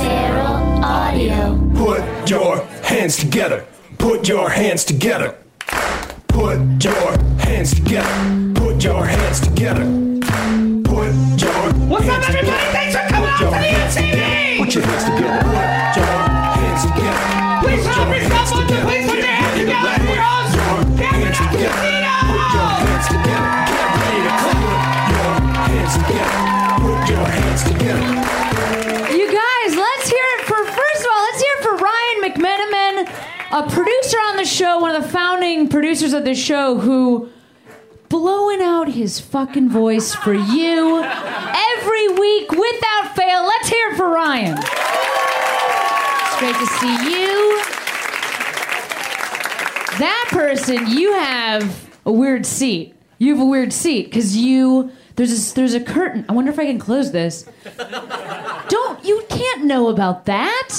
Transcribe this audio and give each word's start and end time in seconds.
Feral 0.00 0.56
Audio. 0.84 1.58
Put 1.74 2.30
your 2.30 2.64
hands 2.82 3.16
together. 3.16 3.64
Put 3.98 4.28
your 4.28 4.50
hands 4.50 4.84
together. 4.84 5.34
Put 6.28 6.84
your 6.84 7.18
hands 7.38 7.74
together. 7.74 8.52
Put 8.54 8.82
your 8.84 9.04
hands 9.04 9.40
together. 9.40 9.84
Put 10.84 11.12
your 11.42 11.62
What's 11.90 12.08
up, 12.08 12.22
hands 12.22 12.28
everybody? 12.28 12.56
together. 12.56 12.72
Thanks 12.72 12.94
for 12.96 13.02
coming 13.08 13.30
Put 13.30 13.32
out 13.32 13.38
to 13.38 13.46
the 13.50 14.02
MTV. 14.02 14.58
Put 14.58 14.74
your 14.74 14.84
hands 14.86 15.04
together. 15.04 15.42
Put 15.42 15.96
your 15.98 16.14
hands 16.56 16.82
together. 16.86 17.22
Please 17.62 17.84
Put 17.86 17.94
help 17.94 18.08
your 18.08 18.14
me, 18.14 18.18
hands 18.22 18.48
someone. 18.48 18.66
together. 18.66 18.86
Please 18.86 19.06
put 19.10 19.18
your 19.18 19.26
hands 19.26 19.58
together, 19.58 19.86
rock. 19.86 20.00
heroes. 20.06 20.50
Put 20.52 20.62
your 20.62 21.02
Give 21.02 21.10
it 21.12 21.34
hands 21.34 21.38
together. 21.42 21.74
Put 22.30 22.46
your 22.54 22.70
hands 22.82 23.06
together. 23.10 23.50
Get 23.72 23.86
ready 24.02 24.20
to 24.22 24.32
clap. 24.42 24.62
Put 24.62 25.10
your 25.12 25.34
hands 25.66 25.94
together. 25.98 26.38
Put 26.82 27.02
your 27.10 27.26
hands 27.26 27.62
together. 27.64 28.31
A 33.52 33.68
producer 33.68 34.16
on 34.16 34.36
the 34.36 34.46
show, 34.46 34.78
one 34.78 34.94
of 34.94 35.02
the 35.02 35.08
founding 35.08 35.68
producers 35.68 36.14
of 36.14 36.24
the 36.24 36.34
show, 36.34 36.78
who 36.78 37.28
blowing 38.08 38.62
out 38.62 38.88
his 38.88 39.20
fucking 39.20 39.68
voice 39.68 40.14
for 40.14 40.32
you 40.32 41.02
every 41.02 42.08
week 42.08 42.50
without 42.50 43.14
fail. 43.14 43.44
Let's 43.44 43.68
hear 43.68 43.90
it 43.90 43.96
for 43.96 44.08
Ryan. 44.08 44.58
It's 44.58 46.38
great 46.38 46.56
to 46.56 46.66
see 46.66 47.10
you. 47.10 47.58
That 49.98 50.26
person, 50.30 50.86
you 50.88 51.12
have 51.12 51.90
a 52.06 52.12
weird 52.12 52.46
seat. 52.46 52.94
You 53.18 53.34
have 53.34 53.42
a 53.42 53.48
weird 53.48 53.72
seat 53.72 54.06
because 54.06 54.36
you 54.36 54.90
there's 55.16 55.52
a, 55.52 55.54
there's 55.54 55.74
a 55.74 55.80
curtain. 55.80 56.24
I 56.28 56.32
wonder 56.32 56.50
if 56.50 56.58
I 56.58 56.64
can 56.64 56.78
close 56.78 57.12
this. 57.12 57.46
Don't 58.68 59.04
you 59.04 59.24
can't 59.28 59.64
know 59.64 59.88
about 59.88 60.24
that. 60.24 60.70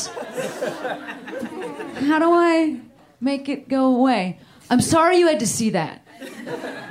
How 2.03 2.19
do 2.19 2.31
I 2.33 2.79
make 3.21 3.49
it 3.49 3.69
go 3.69 3.95
away? 3.95 4.39
I'm 4.69 4.81
sorry 4.81 5.17
you 5.17 5.27
had 5.27 5.39
to 5.39 5.47
see 5.47 5.69
that. 5.71 6.05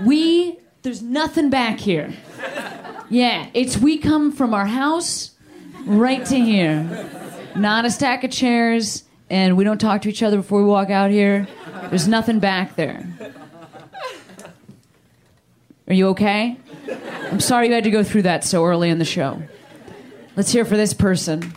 We 0.02 0.58
there's 0.82 1.02
nothing 1.02 1.50
back 1.50 1.78
here. 1.78 2.12
Yeah, 3.08 3.48
it's 3.54 3.76
we 3.76 3.98
come 3.98 4.32
from 4.32 4.54
our 4.54 4.66
house 4.66 5.32
right 5.84 6.24
to 6.26 6.36
here. 6.36 7.08
Not 7.54 7.84
a 7.84 7.90
stack 7.90 8.24
of 8.24 8.30
chairs 8.30 9.04
and 9.28 9.56
we 9.56 9.64
don't 9.64 9.78
talk 9.78 10.02
to 10.02 10.08
each 10.08 10.22
other 10.22 10.38
before 10.38 10.60
we 10.60 10.68
walk 10.68 10.90
out 10.90 11.10
here. 11.10 11.46
There's 11.90 12.08
nothing 12.08 12.38
back 12.38 12.76
there. 12.76 13.06
Are 15.88 15.94
you 15.94 16.08
okay? 16.08 16.56
I'm 17.30 17.40
sorry 17.40 17.68
you 17.68 17.74
had 17.74 17.84
to 17.84 17.90
go 17.90 18.02
through 18.02 18.22
that 18.22 18.44
so 18.44 18.64
early 18.64 18.88
in 18.88 18.98
the 18.98 19.04
show. 19.04 19.42
Let's 20.36 20.52
hear 20.52 20.64
for 20.64 20.76
this 20.76 20.94
person. 20.94 21.52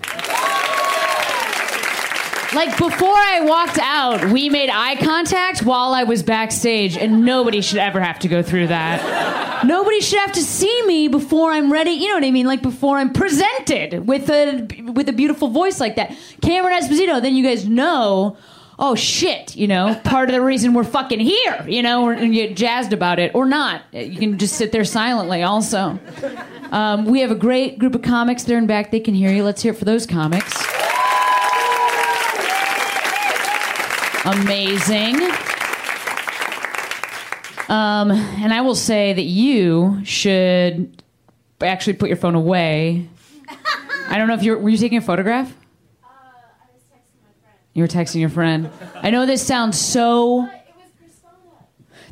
Like 2.56 2.78
before 2.78 3.10
I 3.10 3.42
walked 3.42 3.80
out, 3.80 4.32
we 4.32 4.48
made 4.48 4.70
eye 4.70 4.96
contact 4.96 5.64
while 5.64 5.94
I 5.94 6.04
was 6.04 6.24
backstage, 6.24 6.96
and 6.96 7.26
nobody 7.26 7.60
should 7.60 7.80
ever 7.80 8.00
have 8.00 8.18
to 8.20 8.30
go 8.30 8.42
through 8.42 8.68
that. 8.68 9.66
nobody 9.66 10.00
should 10.00 10.20
have 10.20 10.32
to 10.32 10.42
see 10.42 10.84
me 10.86 11.10
before 11.10 11.52
I'm 11.52 11.70
ready. 11.70 11.92
You 11.92 12.08
know 12.08 12.14
what 12.14 12.24
I 12.24 12.32
mean? 12.32 12.46
Like 12.46 12.62
before 12.62 12.98
I'm 12.98 13.12
presented 13.12 14.08
with 14.08 14.30
a 14.30 14.66
with 14.94 15.10
a 15.10 15.14
beautiful 15.14 15.50
voice 15.50 15.82
like 15.82 15.98
that. 15.98 16.16
Cameron 16.42 16.80
Esposito. 16.80 17.22
Then 17.22 17.36
you 17.36 17.44
guys 17.44 17.68
know. 17.68 18.38
Oh 18.78 18.96
shit! 18.96 19.56
You 19.56 19.68
know, 19.68 20.00
part 20.04 20.30
of 20.30 20.34
the 20.36 20.42
reason 20.42 20.74
we're 20.74 20.84
fucking 20.86 21.20
here. 21.20 21.66
You 21.68 21.82
know, 21.84 22.10
and 22.10 22.34
get 22.34 22.56
jazzed 22.56 22.94
about 22.94 23.20
it 23.20 23.36
or 23.36 23.46
not. 23.46 23.82
You 23.92 24.18
can 24.18 24.38
just 24.38 24.56
sit 24.56 24.72
there 24.72 24.86
silently. 24.86 25.44
Also, 25.44 26.00
um, 26.72 27.06
we 27.06 27.20
have 27.20 27.32
a 27.32 27.36
great 27.36 27.80
group 27.80 27.96
of 27.96 28.02
comics 28.02 28.44
there 28.44 28.58
in 28.58 28.66
back. 28.68 28.92
They 28.92 29.00
can 29.02 29.14
hear 29.14 29.32
you. 29.32 29.44
Let's 29.44 29.62
hear 29.62 29.74
it 29.74 29.78
for 29.78 29.86
those 29.86 30.06
comics. 30.06 30.85
Amazing. 34.26 35.22
Um, 37.70 38.12
and 38.12 38.54
I 38.54 38.62
will 38.62 38.76
say 38.76 39.14
that 39.14 39.24
you 39.24 40.02
should 40.04 41.04
actually 41.62 41.94
put 41.94 42.10
your 42.10 42.18
phone 42.18 42.36
away. 42.36 43.08
I 44.10 44.18
don't 44.18 44.28
know 44.28 44.34
if 44.34 44.44
you're 44.44 44.58
were 44.58 44.70
you 44.70 44.78
taking 44.78 44.98
a 44.98 45.02
photograph? 45.02 45.52
Uh, 46.04 46.08
I 46.08 46.74
was 46.74 46.84
texting 46.84 47.22
my 47.22 47.32
friend. 47.42 47.60
You 47.74 47.84
were 47.84 47.88
texting 47.88 48.20
your 48.20 48.30
friend. 48.30 48.70
I 48.96 49.10
know 49.10 49.26
this 49.26 49.46
sounds 49.46 49.80
so. 49.80 50.50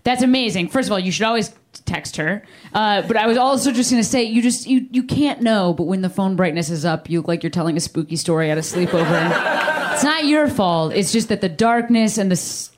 That's 0.03 0.21
amazing. 0.21 0.69
First 0.69 0.89
of 0.89 0.91
all, 0.91 0.99
you 0.99 1.11
should 1.11 1.25
always 1.25 1.53
text 1.85 2.17
her. 2.17 2.43
Uh, 2.73 3.03
but 3.03 3.15
I 3.15 3.25
was 3.25 3.37
also 3.37 3.71
just 3.71 3.89
going 3.89 4.03
to 4.03 4.07
say, 4.07 4.23
you 4.23 4.41
just 4.41 4.67
you 4.67 4.87
you 4.91 5.03
can't 5.03 5.41
know. 5.41 5.73
But 5.73 5.83
when 5.83 6.01
the 6.01 6.09
phone 6.09 6.35
brightness 6.35 6.69
is 6.69 6.83
up, 6.85 7.09
you 7.09 7.19
look 7.19 7.27
like 7.27 7.43
you're 7.43 7.49
telling 7.49 7.77
a 7.77 7.79
spooky 7.79 8.17
story 8.17 8.51
at 8.51 8.57
a 8.57 8.61
sleepover. 8.61 9.69
it's 9.93 10.03
not 10.03 10.25
your 10.25 10.47
fault. 10.47 10.93
It's 10.93 11.11
just 11.11 11.29
that 11.29 11.41
the 11.41 11.49
darkness 11.49 12.17
and 12.17 12.29
the 12.31 12.35
s- 12.35 12.69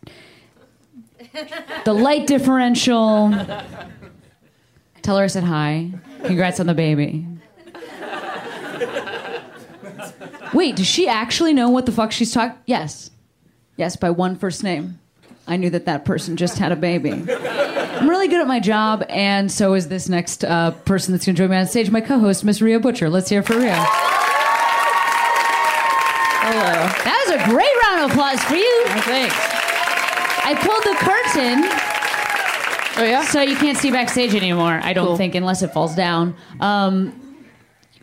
the 1.86 1.94
light 1.94 2.28
differential. 2.28 3.32
Tell 5.02 5.18
her 5.18 5.24
I 5.26 5.28
said 5.28 5.44
hi. 5.44 5.92
Congrats 6.24 6.60
on 6.60 6.66
the 6.68 6.74
baby. 6.74 7.26
Wait, 10.54 10.76
does 10.78 10.88
she 10.88 11.08
actually 11.08 11.54
know 11.54 11.70
what 11.70 11.86
the 11.86 11.92
fuck 11.92 12.12
she's 12.12 12.32
talking? 12.34 12.58
Yes. 12.66 13.12
Yes, 13.78 13.96
by 13.98 14.10
one 14.10 14.36
first 14.38 14.64
name. 14.64 15.00
I 15.48 15.58
knew 15.58 15.70
that 15.72 15.86
that 15.86 16.06
person 16.06 16.38
just 16.38 16.58
had 16.58 16.72
a 16.72 16.76
baby. 16.76 17.12
I'm 17.12 18.10
really 18.10 18.28
good 18.30 18.42
at 18.42 18.48
my 18.48 18.60
job, 18.60 19.04
and 19.10 19.52
so 19.52 19.74
is 19.74 19.90
this 19.90 20.08
next 20.10 20.44
uh, 20.46 20.72
person 20.72 21.12
that's 21.12 21.26
going 21.26 21.36
to 21.36 21.42
join 21.44 21.50
me 21.52 21.58
on 21.58 21.68
stage, 21.68 21.92
my 21.92 22.02
co-host, 22.02 22.44
Miss 22.46 22.62
Rhea 22.62 22.80
Butcher. 22.80 23.10
Let's 23.10 23.30
hear 23.30 23.44
for 23.44 23.58
Rhea. 23.58 23.76
Hello. 26.48 26.74
That 27.04 27.24
was 27.25 27.25
a 27.40 27.50
great 27.50 27.76
round 27.84 28.02
of 28.06 28.12
applause 28.12 28.42
for 28.44 28.56
you. 28.56 28.84
Thanks. 29.04 29.36
I 30.48 30.54
pulled 30.56 30.84
the 30.84 30.96
curtain. 31.00 31.64
Oh 32.98 33.04
yeah. 33.04 33.24
So 33.26 33.42
you 33.42 33.56
can't 33.56 33.78
see 33.78 33.92
backstage 33.92 34.34
anymore. 34.36 34.80
I 34.82 34.94
don't 34.94 35.08
Cool. 35.08 35.18
think, 35.18 35.36
unless 35.36 35.62
it 35.64 35.74
falls 35.74 35.96
down. 35.96 36.36
Um, 36.62 37.46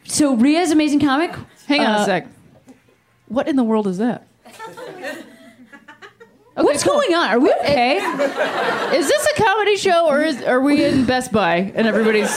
so 0.04 0.37
Rhea's 0.37 0.71
amazing 0.71 1.00
comic. 1.00 1.34
Hang 1.66 1.81
on 1.81 1.87
Uh, 1.87 2.03
a 2.03 2.04
sec. 2.04 2.26
What 3.28 3.48
in 3.48 3.56
the 3.56 3.65
world 3.65 3.87
is 3.87 3.98
that? 3.98 4.26
What's 6.54 6.84
going 6.84 7.14
on? 7.14 7.28
Are 7.30 7.38
we 7.38 7.50
okay? 7.60 7.96
Is 8.94 9.08
this 9.08 9.26
a 9.26 9.42
comedy 9.42 9.76
show 9.76 10.06
or 10.08 10.20
is 10.20 10.42
are 10.42 10.60
we 10.60 10.84
in 10.84 11.06
Best 11.06 11.32
Buy 11.32 11.72
and 11.74 11.86
everybody's 11.86 12.30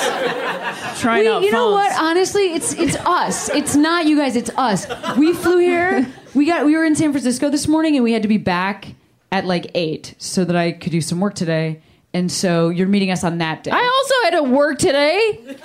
trying 1.00 1.24
We, 1.24 1.28
out 1.30 1.44
you 1.44 1.52
know 1.52 1.72
what? 1.72 1.92
Honestly, 2.00 2.54
it's 2.54 2.74
it's 2.74 2.96
us. 2.96 3.50
It's 3.50 3.76
not 3.76 4.06
you 4.06 4.18
guys. 4.18 4.38
It's 4.38 4.52
us. 4.52 4.88
We 5.18 5.34
flew 5.34 5.60
here. 5.60 6.08
We 6.34 6.46
got. 6.46 6.66
We 6.66 6.78
were 6.78 6.86
in 6.86 6.96
San 6.96 7.12
Francisco 7.12 7.50
this 7.50 7.68
morning, 7.68 7.96
and 7.96 8.04
we 8.06 8.14
had 8.14 8.22
to 8.22 8.30
be 8.30 8.38
back 8.38 8.88
at 9.34 9.44
like 9.46 9.72
eight 9.76 10.16
so 10.18 10.46
that 10.46 10.56
I 10.56 10.72
could 10.72 10.94
do 10.94 11.02
some 11.02 11.20
work 11.20 11.36
today. 11.36 11.82
And 12.14 12.32
so 12.32 12.70
you're 12.70 12.88
meeting 12.88 13.12
us 13.12 13.26
on 13.26 13.40
that 13.40 13.66
day. 13.66 13.72
I 13.72 13.84
also 13.84 14.14
had 14.24 14.30
to 14.42 14.44
work 14.44 14.80
today. 14.80 15.40
but 15.44 15.58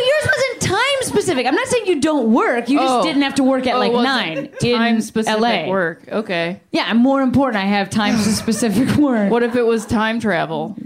yours 0.00 0.26
wasn't 0.26 0.60
time 0.62 1.01
specific. 1.12 1.46
I'm 1.46 1.54
not 1.54 1.66
saying 1.68 1.86
you 1.86 2.00
don't 2.00 2.32
work. 2.32 2.68
You 2.68 2.78
just 2.78 2.92
Oh. 2.92 3.02
didn't 3.02 3.22
have 3.22 3.34
to 3.36 3.42
work 3.44 3.66
at 3.66 3.74
Oh, 3.76 3.78
like 3.78 3.92
nine 3.92 4.48
Time 4.60 4.96
in 4.96 5.02
specific 5.02 5.40
LA. 5.40 5.68
work. 5.68 6.02
Okay. 6.10 6.60
Yeah, 6.72 6.84
I'm 6.88 6.96
more 6.98 7.20
important. 7.22 7.62
I 7.62 7.66
have 7.66 7.90
time 7.90 8.16
specific 8.42 8.96
work. 8.96 9.30
What 9.30 9.42
if 9.42 9.54
it 9.56 9.62
was 9.66 9.86
time 9.86 10.20
travel? 10.20 10.76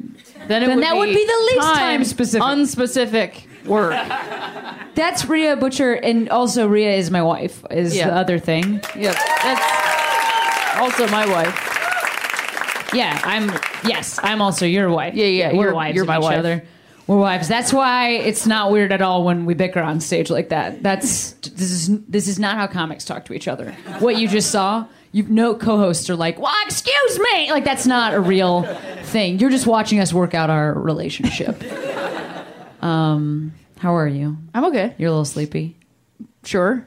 Then 0.48 0.62
it 0.62 0.66
Then 0.66 0.76
would 0.76 0.84
that 0.84 0.92
be 0.92 0.98
would 0.98 1.08
be 1.08 1.24
the 1.26 1.54
least 1.54 1.74
time 1.74 2.04
specific. 2.04 2.42
Unspecific 2.46 3.66
work. 3.66 3.94
That's 4.94 5.26
Rhea 5.28 5.56
Butcher, 5.56 5.92
and 5.94 6.28
also 6.30 6.66
Rhea 6.68 6.92
is 6.94 7.10
my 7.10 7.22
wife. 7.22 7.64
Is 7.70 7.96
Yeah. 7.96 8.08
the 8.10 8.14
other 8.16 8.38
thing. 8.38 8.80
Yep. 8.96 9.16
That's 9.42 10.78
also 10.78 11.08
my 11.08 11.26
wife. 11.26 11.72
Yeah, 12.94 13.20
I'm. 13.24 13.50
Yes, 13.84 14.18
I'm 14.22 14.40
also 14.40 14.64
your 14.64 14.88
wife. 14.88 15.14
Yeah, 15.14 15.26
yeah, 15.26 15.48
We're 15.52 15.64
you're- 15.64 15.74
wives. 15.74 15.94
you're 15.96 16.04
of 16.04 16.08
my 16.08 16.18
each 16.18 16.22
wife. 16.22 16.38
Other. 16.38 16.62
We're 17.06 17.18
wives. 17.18 17.46
That's 17.46 17.72
why 17.72 18.10
it's 18.10 18.46
not 18.46 18.72
weird 18.72 18.90
at 18.90 19.00
all 19.00 19.24
when 19.24 19.46
we 19.46 19.54
bicker 19.54 19.80
on 19.80 20.00
stage 20.00 20.28
like 20.28 20.48
that. 20.48 20.82
That's 20.82 21.32
this 21.32 21.70
is 21.70 22.00
this 22.06 22.26
is 22.26 22.38
not 22.38 22.56
how 22.56 22.66
comics 22.66 23.04
talk 23.04 23.26
to 23.26 23.32
each 23.32 23.46
other. 23.46 23.72
What 24.00 24.16
you 24.16 24.26
just 24.26 24.50
saw, 24.50 24.86
you 25.12 25.22
no 25.28 25.54
co-hosts 25.54 26.10
are 26.10 26.16
like, 26.16 26.38
"Well, 26.40 26.52
excuse 26.64 27.18
me," 27.18 27.52
like 27.52 27.64
that's 27.64 27.86
not 27.86 28.14
a 28.14 28.20
real 28.20 28.62
thing. 29.04 29.38
You're 29.38 29.50
just 29.50 29.68
watching 29.68 30.00
us 30.00 30.12
work 30.12 30.34
out 30.34 30.50
our 30.50 30.72
relationship. 30.72 31.62
Um, 32.82 33.54
how 33.78 33.96
are 33.96 34.06
you? 34.06 34.36
I'm 34.54 34.66
okay. 34.66 34.94
You're 34.98 35.08
a 35.08 35.10
little 35.10 35.24
sleepy. 35.24 35.76
Sure. 36.44 36.86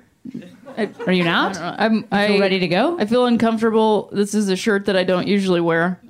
Are 0.78 1.12
you 1.12 1.26
not? 1.26 1.58
I'm 1.58 2.08
I, 2.12 2.28
feel 2.28 2.40
ready 2.40 2.60
to 2.60 2.68
go? 2.68 2.98
I 2.98 3.06
feel 3.06 3.26
uncomfortable. 3.26 4.10
This 4.14 4.34
is 4.34 4.48
a 4.48 4.56
shirt 4.56 4.86
that 4.86 4.96
I 4.96 5.04
don't 5.04 5.28
usually 5.28 5.60
wear. 5.60 6.00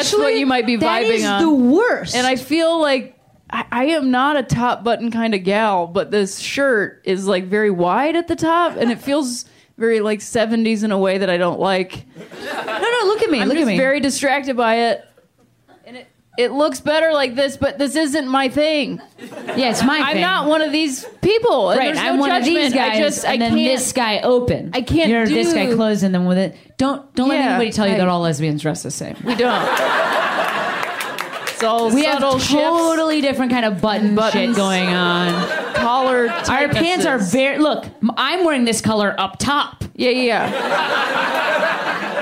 That's 0.00 0.14
what 0.14 0.34
you 0.34 0.46
might 0.46 0.66
be 0.66 0.76
vibing 0.76 1.10
is 1.10 1.24
on. 1.24 1.42
the 1.42 1.50
worst. 1.50 2.14
And 2.14 2.26
I 2.26 2.36
feel 2.36 2.80
like 2.80 3.18
I, 3.50 3.64
I 3.70 3.84
am 3.86 4.10
not 4.10 4.36
a 4.36 4.42
top 4.42 4.84
button 4.84 5.10
kind 5.10 5.34
of 5.34 5.44
gal, 5.44 5.86
but 5.86 6.10
this 6.10 6.38
shirt 6.38 7.02
is 7.04 7.26
like 7.26 7.44
very 7.44 7.70
wide 7.70 8.16
at 8.16 8.28
the 8.28 8.36
top 8.36 8.76
and 8.76 8.90
it 8.90 9.00
feels 9.00 9.44
very 9.76 10.00
like 10.00 10.20
70s 10.20 10.84
in 10.84 10.92
a 10.92 10.98
way 10.98 11.18
that 11.18 11.30
I 11.30 11.36
don't 11.36 11.58
like. 11.58 12.04
no, 12.16 12.78
no. 12.78 13.02
Look 13.06 13.22
at 13.22 13.30
me. 13.30 13.40
I'm 13.40 13.48
look 13.48 13.56
just 13.56 13.68
at 13.68 13.72
me. 13.72 13.78
very 13.78 13.98
distracted 14.00 14.56
by 14.56 14.90
it. 14.90 15.04
It 16.38 16.52
looks 16.52 16.80
better 16.80 17.12
like 17.12 17.34
this, 17.34 17.56
but 17.56 17.76
this 17.76 17.96
isn't 17.96 18.26
my 18.28 18.48
thing. 18.48 19.00
Yeah, 19.56 19.70
it's 19.70 19.82
my 19.82 19.98
I'm 19.98 20.12
thing. 20.14 20.22
not 20.22 20.46
one 20.46 20.62
of 20.62 20.72
these 20.72 21.04
people. 21.20 21.68
Right, 21.68 21.78
there's 21.94 21.98
I'm 21.98 22.16
no 22.16 22.20
one 22.20 22.30
of 22.30 22.44
these 22.44 22.72
guys, 22.72 22.96
I 22.96 23.00
just, 23.00 23.24
I 23.26 23.32
and 23.34 23.42
then 23.42 23.50
can't. 23.56 23.78
this 23.78 23.92
guy 23.92 24.20
open. 24.20 24.70
I 24.72 24.80
can't 24.82 25.10
You're 25.10 25.26
this 25.26 25.52
guy 25.52 25.74
closed, 25.74 26.02
and 26.02 26.14
then 26.14 26.24
with 26.26 26.38
it, 26.38 26.56
don't 26.78 27.12
don't 27.14 27.28
let 27.28 27.40
anybody 27.40 27.72
tell 27.72 27.86
you 27.86 27.94
I- 27.94 27.98
that 27.98 28.08
all 28.08 28.20
lesbians 28.22 28.62
dress 28.62 28.82
the 28.82 28.90
same. 28.90 29.16
we 29.24 29.34
don't. 29.34 29.62
It's 31.48 31.62
all 31.64 31.90
We 31.94 32.04
have 32.04 32.22
shifts, 32.40 32.48
totally 32.50 33.20
different 33.20 33.52
kind 33.52 33.66
of 33.66 33.82
button 33.82 34.14
Buttons. 34.14 34.54
shit 34.54 34.56
going 34.56 34.88
on. 34.88 35.74
collar. 35.74 36.30
Our 36.30 36.68
pants 36.70 37.04
are 37.04 37.18
very 37.18 37.58
look. 37.58 37.84
I'm 38.16 38.44
wearing 38.46 38.64
this 38.64 38.80
color 38.80 39.14
up 39.18 39.38
top. 39.38 39.84
Yeah, 39.94 40.08
yeah, 40.10 40.50
yeah, 40.50 42.19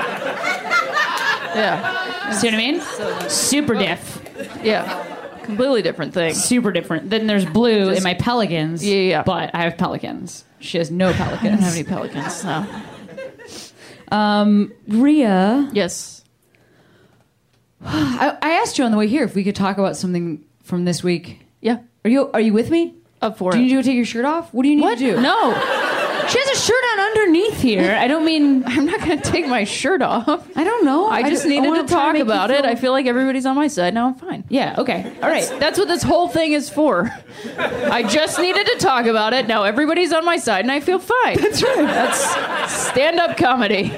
yeah. 1.55 2.31
See 2.31 2.47
what 2.47 2.53
I 2.53 2.57
mean? 2.57 2.81
Super 3.29 3.73
diff. 3.75 4.21
yeah. 4.63 5.05
Completely 5.43 5.81
different 5.81 6.13
thing. 6.13 6.33
Super 6.35 6.71
different. 6.71 7.09
Then 7.09 7.25
there's 7.27 7.45
blue 7.45 7.89
in 7.89 8.03
my 8.03 8.13
pelicans. 8.13 8.85
Yeah, 8.85 8.95
yeah. 8.95 9.23
But 9.23 9.53
I 9.55 9.61
have 9.63 9.77
pelicans. 9.77 10.45
She 10.59 10.77
has 10.77 10.91
no 10.91 11.09
I 11.11 11.13
pelicans. 11.13 11.41
don't 11.43 11.59
have 11.59 11.73
any 11.73 11.83
pelicans. 11.83 12.43
No. 12.43 12.67
Um, 14.15 14.73
Rhea, 14.87 15.69
Yes. 15.73 16.23
I, 17.85 18.37
I 18.41 18.49
asked 18.61 18.77
you 18.77 18.83
on 18.85 18.91
the 18.91 18.97
way 18.97 19.07
here 19.07 19.23
if 19.23 19.35
we 19.35 19.43
could 19.43 19.55
talk 19.55 19.77
about 19.77 19.95
something 19.97 20.43
from 20.63 20.85
this 20.85 21.03
week. 21.03 21.39
Yeah. 21.61 21.79
Are 22.05 22.09
you 22.09 22.29
Are 22.31 22.41
you 22.41 22.53
with 22.53 22.69
me? 22.69 22.95
Up 23.21 23.37
for 23.37 23.51
Do 23.51 23.57
it. 23.57 23.61
you 23.61 23.65
need 23.67 23.71
to 23.71 23.75
go 23.77 23.81
take 23.83 23.95
your 23.95 24.05
shirt 24.05 24.25
off? 24.25 24.53
What 24.53 24.63
do 24.63 24.69
you 24.69 24.75
need 24.77 24.81
what? 24.81 24.97
to 24.99 25.15
do? 25.15 25.21
No. 25.21 25.51
She 26.59 26.63
has 26.63 26.63
a 26.63 26.65
shirt 26.65 26.83
on 26.93 26.99
underneath 26.99 27.61
here. 27.61 27.95
I 27.95 28.07
don't 28.07 28.25
mean. 28.25 28.63
I'm 28.67 28.85
not 28.85 28.99
going 29.01 29.19
to 29.19 29.31
take 29.31 29.47
my 29.47 29.63
shirt 29.63 30.01
off. 30.01 30.47
I 30.57 30.63
don't 30.63 30.85
know. 30.85 31.07
I 31.09 31.29
just 31.29 31.45
I 31.45 31.49
needed 31.49 31.67
wanna 31.67 31.87
talk 31.87 32.15
you 32.15 32.21
about 32.21 32.51
it. 32.51 32.61
feel- 32.61 32.65
I 32.71 32.75
feel 32.75 32.91
like 32.91 33.05
everybody's 33.05 33.45
on 33.45 33.55
my 33.55 33.67
side. 33.67 33.93
Now 33.93 34.07
I'm 34.07 34.15
fine. 34.15 34.43
Yeah. 34.49 34.75
Okay. 34.77 35.11
All 35.21 35.29
right. 35.29 35.43
That's, 35.47 35.59
that's 35.59 35.79
what 35.79 35.87
this 35.87 36.03
whole 36.03 36.27
thing 36.27 36.53
is 36.53 36.69
for. 36.69 37.11
I 37.57 38.03
just 38.03 38.39
needed 38.39 38.65
to 38.67 38.75
talk 38.79 39.05
about 39.05 39.33
it. 39.33 39.47
Now 39.47 39.63
everybody's 39.63 40.11
on 40.13 40.25
my 40.25 40.37
side 40.37 40.65
and 40.65 40.71
I 40.71 40.79
feel 40.79 40.99
fine. 40.99 41.37
That's 41.41 41.61
right. 41.63 41.77
That's 41.77 42.71
stand 42.89 43.19
up 43.19 43.37
comedy. 43.37 43.91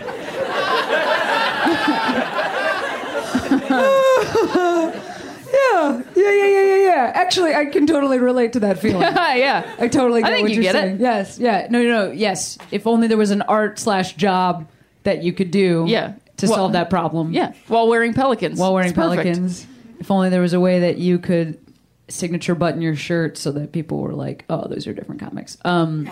Yeah, 5.72 6.04
yeah, 6.16 6.32
yeah, 6.32 6.66
yeah, 6.66 6.76
yeah. 6.76 7.12
Actually, 7.16 7.54
I 7.54 7.66
can 7.66 7.86
totally 7.88 8.20
relate 8.20 8.54
to 8.54 8.60
that 8.62 8.80
feeling. 8.82 9.02
yeah. 9.02 9.76
I 9.80 9.88
totally 9.88 10.24
I 10.24 10.28
get 10.28 10.34
think 10.36 10.44
what 10.46 10.52
you 10.52 10.62
you're 10.62 10.74
get 10.74 10.76
it. 10.76 10.88
saying. 10.88 11.00
Yes, 11.02 11.40
yeah. 11.40 11.68
No, 11.70 11.82
no, 11.84 11.90
no. 12.08 12.12
Yes. 12.12 12.58
If 12.72 12.86
only 12.88 13.08
there 13.08 13.18
was 13.18 13.32
an 13.32 13.42
art 13.44 13.80
slash 13.80 14.16
job 14.16 14.68
that 15.04 15.24
you 15.24 15.34
could 15.34 15.52
do. 15.52 15.86
Yeah. 15.88 16.14
To 16.38 16.48
Well- 16.48 16.56
solve 16.56 16.72
that 16.74 16.90
problem. 16.90 17.34
Yeah. 17.34 17.54
While 17.68 17.88
wearing 17.88 18.14
pelicans. 18.14 18.58
While 18.60 18.74
wearing 18.74 18.90
It's 18.90 18.96
perfect. 18.96 19.24
pelicans. 19.24 19.68
If 20.00 20.10
only 20.10 20.30
there 20.30 20.42
was 20.42 20.54
a 20.54 20.60
way 20.60 20.80
that 20.80 20.98
you 20.98 21.20
could 21.20 21.60
signature 22.08 22.56
button 22.56 22.82
your 22.82 22.96
shirt 22.96 23.38
so 23.38 23.52
that 23.52 23.72
people 23.72 24.00
were 24.00 24.14
like, 24.14 24.44
"Oh, 24.50 24.68
those 24.68 24.88
are 24.88 24.94
different 24.94 25.22
comics." 25.22 25.58
Um, 25.64 26.10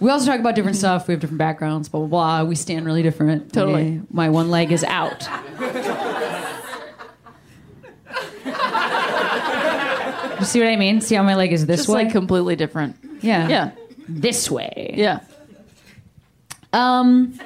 we 0.00 0.08
also 0.10 0.26
talk 0.26 0.38
about 0.38 0.54
different 0.54 0.76
stuff. 0.84 1.08
We 1.08 1.12
have 1.14 1.20
different 1.20 1.38
backgrounds. 1.38 1.88
Blah 1.88 2.00
blah 2.06 2.08
blah. 2.08 2.44
We 2.48 2.54
stand 2.54 2.86
really 2.86 3.02
different. 3.02 3.52
Totally. 3.52 4.00
My 4.12 4.28
one 4.28 4.50
leg 4.50 4.70
is 4.70 4.84
out. 4.84 5.28
See 10.48 10.58
what 10.60 10.68
I 10.68 10.76
mean? 10.76 11.00
See 11.00 11.14
how 11.14 11.22
my 11.22 11.34
leg 11.34 11.52
is 11.52 11.66
this 11.66 11.80
Just 11.80 11.88
way? 11.88 12.04
like 12.04 12.12
completely 12.12 12.56
different. 12.56 12.96
yeah. 13.20 13.48
Yeah. 13.48 13.70
This 14.08 14.50
way. 14.50 14.94
Yeah. 14.96 15.20
Um. 16.72 17.38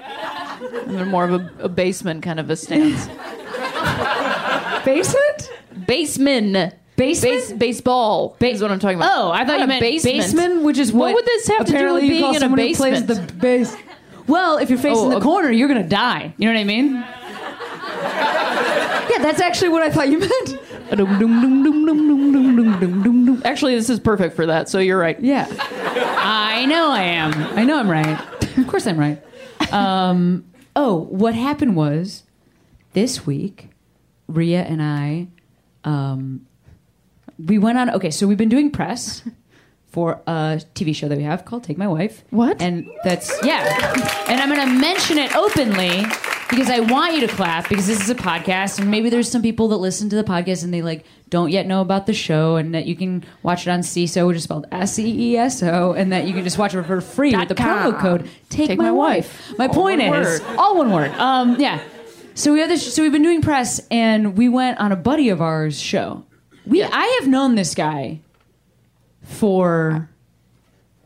I'm 0.88 1.08
more 1.08 1.24
of 1.24 1.32
a, 1.34 1.64
a 1.64 1.68
basement 1.68 2.22
kind 2.22 2.38
of 2.40 2.48
a 2.50 2.56
stance. 2.56 3.06
Basement? 4.84 5.50
Baseman. 5.86 6.72
Basement? 6.96 7.32
Base, 7.40 7.52
baseball 7.52 8.36
Ba- 8.38 8.50
is 8.50 8.60
what 8.62 8.70
I'm 8.70 8.78
talking 8.78 8.96
about. 8.98 9.10
Oh, 9.16 9.30
I 9.30 9.38
thought 9.44 9.46
Not 9.46 9.58
you 9.60 9.64
a 9.64 9.66
meant 9.68 9.80
basement. 9.80 10.16
basement, 10.18 10.62
which 10.62 10.78
is 10.78 10.92
What 10.92 11.06
what, 11.06 11.14
would 11.14 11.24
this 11.24 11.48
have 11.48 11.58
to 11.66 11.72
do 11.72 11.76
Apparently, 11.76 12.02
with 12.02 12.10
you 12.10 12.20
call 12.20 12.32
being 12.32 12.34
in 12.34 12.36
a 12.36 12.40
someone 12.40 12.58
who 12.60 12.74
plays 12.74 13.02
basement? 13.02 13.28
the 13.28 13.34
bass. 13.34 13.76
Well, 14.26 14.58
if 14.58 14.70
you're 14.70 14.78
facing 14.78 15.06
Oh, 15.06 15.10
the 15.10 15.16
a- 15.16 15.20
corner, 15.20 15.50
you're 15.50 15.68
gonna 15.68 15.88
die. 15.88 16.34
You 16.36 16.46
know 16.46 16.54
what 16.54 16.60
I 16.60 16.64
mean? 16.64 17.04
Yeah, 18.02 19.18
that's 19.18 19.40
actually 19.40 19.68
what 19.70 19.82
I 19.82 19.90
thought 19.90 20.08
you 20.08 20.18
meant. 20.20 20.58
Actually, 23.44 23.74
this 23.74 23.90
is 23.90 23.98
perfect 24.00 24.36
for 24.36 24.46
that. 24.46 24.68
So 24.68 24.78
you're 24.78 24.98
right. 24.98 25.18
Yeah. 25.20 25.46
I 25.50 26.66
know 26.66 26.90
I 26.90 27.02
am. 27.02 27.32
I 27.58 27.64
know 27.64 27.78
I'm 27.78 27.90
right. 27.90 28.20
of 28.58 28.66
course 28.66 28.86
I'm 28.86 28.98
right. 28.98 29.22
Um, 29.72 30.44
oh, 30.76 30.98
what 31.04 31.34
happened 31.34 31.76
was 31.76 32.24
this 32.92 33.26
week, 33.26 33.70
Rhea 34.26 34.62
and 34.62 34.82
I, 34.82 35.28
um, 35.84 36.46
we 37.38 37.58
went 37.58 37.78
on. 37.78 37.90
Okay, 37.90 38.10
so 38.10 38.26
we've 38.26 38.38
been 38.38 38.48
doing 38.48 38.70
press 38.70 39.22
for 39.86 40.22
a 40.26 40.60
TV 40.74 40.94
show 40.94 41.08
that 41.08 41.18
we 41.18 41.24
have 41.24 41.44
called 41.44 41.64
Take 41.64 41.78
My 41.78 41.88
Wife. 41.88 42.24
What? 42.30 42.60
And 42.60 42.88
that's 43.04 43.32
yeah. 43.44 43.94
And 44.28 44.40
I'm 44.40 44.48
going 44.48 44.66
to 44.66 44.74
mention 44.80 45.18
it 45.18 45.34
openly 45.34 46.04
because 46.52 46.70
I 46.70 46.80
want 46.80 47.14
you 47.14 47.20
to 47.26 47.28
clap 47.28 47.68
because 47.68 47.86
this 47.86 48.00
is 48.00 48.10
a 48.10 48.14
podcast 48.14 48.78
and 48.78 48.90
maybe 48.90 49.10
there's 49.10 49.30
some 49.30 49.42
people 49.42 49.68
that 49.68 49.78
listen 49.78 50.08
to 50.10 50.16
the 50.16 50.22
podcast 50.24 50.62
and 50.64 50.72
they 50.72 50.82
like 50.82 51.04
don't 51.30 51.50
yet 51.50 51.66
know 51.66 51.80
about 51.80 52.06
the 52.06 52.12
show 52.12 52.56
and 52.56 52.74
that 52.74 52.84
you 52.86 52.94
can 52.94 53.24
watch 53.42 53.66
it 53.66 53.70
on 53.70 53.80
Seeso, 53.80 54.26
which 54.26 54.36
is 54.36 54.44
spelled 54.44 54.66
S 54.70 54.98
E 54.98 55.32
E 55.32 55.36
S 55.36 55.62
O, 55.62 55.92
and 55.94 56.12
that 56.12 56.26
you 56.26 56.34
can 56.34 56.44
just 56.44 56.58
watch 56.58 56.74
it 56.74 56.82
for 56.84 57.00
free 57.00 57.34
with 57.34 57.48
the 57.48 57.54
promo 57.54 57.98
code 57.98 58.28
Take, 58.50 58.68
Take 58.68 58.78
My, 58.78 58.84
My 58.84 58.92
Wife. 58.92 59.48
Wife. 59.50 59.58
My 59.58 59.66
All 59.66 59.74
point 59.74 60.02
is 60.02 60.40
word. 60.40 60.56
all 60.58 60.76
one 60.76 60.92
word. 60.92 61.10
Um, 61.12 61.58
yeah. 61.58 61.80
So 62.34 62.52
we 62.52 62.60
have 62.60 62.68
this. 62.68 62.94
So 62.94 63.02
we've 63.02 63.12
been 63.12 63.22
doing 63.22 63.40
press, 63.42 63.80
and 63.90 64.36
we 64.36 64.48
went 64.48 64.78
on 64.78 64.92
a 64.92 64.96
buddy 64.96 65.28
of 65.30 65.40
ours 65.42 65.80
show. 65.80 66.24
We 66.66 66.78
Yeah. 66.80 66.90
I 66.92 67.18
have 67.20 67.28
known 67.28 67.54
this 67.56 67.74
guy 67.74 68.20
for 69.22 70.08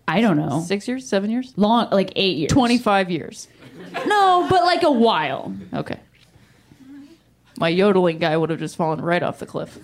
I 0.09 0.21
don't 0.21 0.37
know 0.37 0.63
Six 0.67 0.87
years? 0.89 1.07
Seven 1.09 1.31
years? 1.31 1.53
long, 1.57 1.89
like 1.91 2.13
eight 2.17 2.37
years. 2.37 2.53
25 2.53 3.11
years. 3.11 3.49
No, 4.06 4.47
but 4.49 4.65
like 4.65 4.83
a 4.83 4.91
while. 4.91 5.55
Okay. 5.73 5.99
My 7.59 7.69
yodeling 7.69 8.19
guy 8.19 8.37
would 8.37 8.50
have 8.50 8.59
just 8.59 8.77
fallen 8.77 9.00
right 9.00 9.23
off 9.23 9.38
the 9.38 9.47
cliff. 9.47 9.77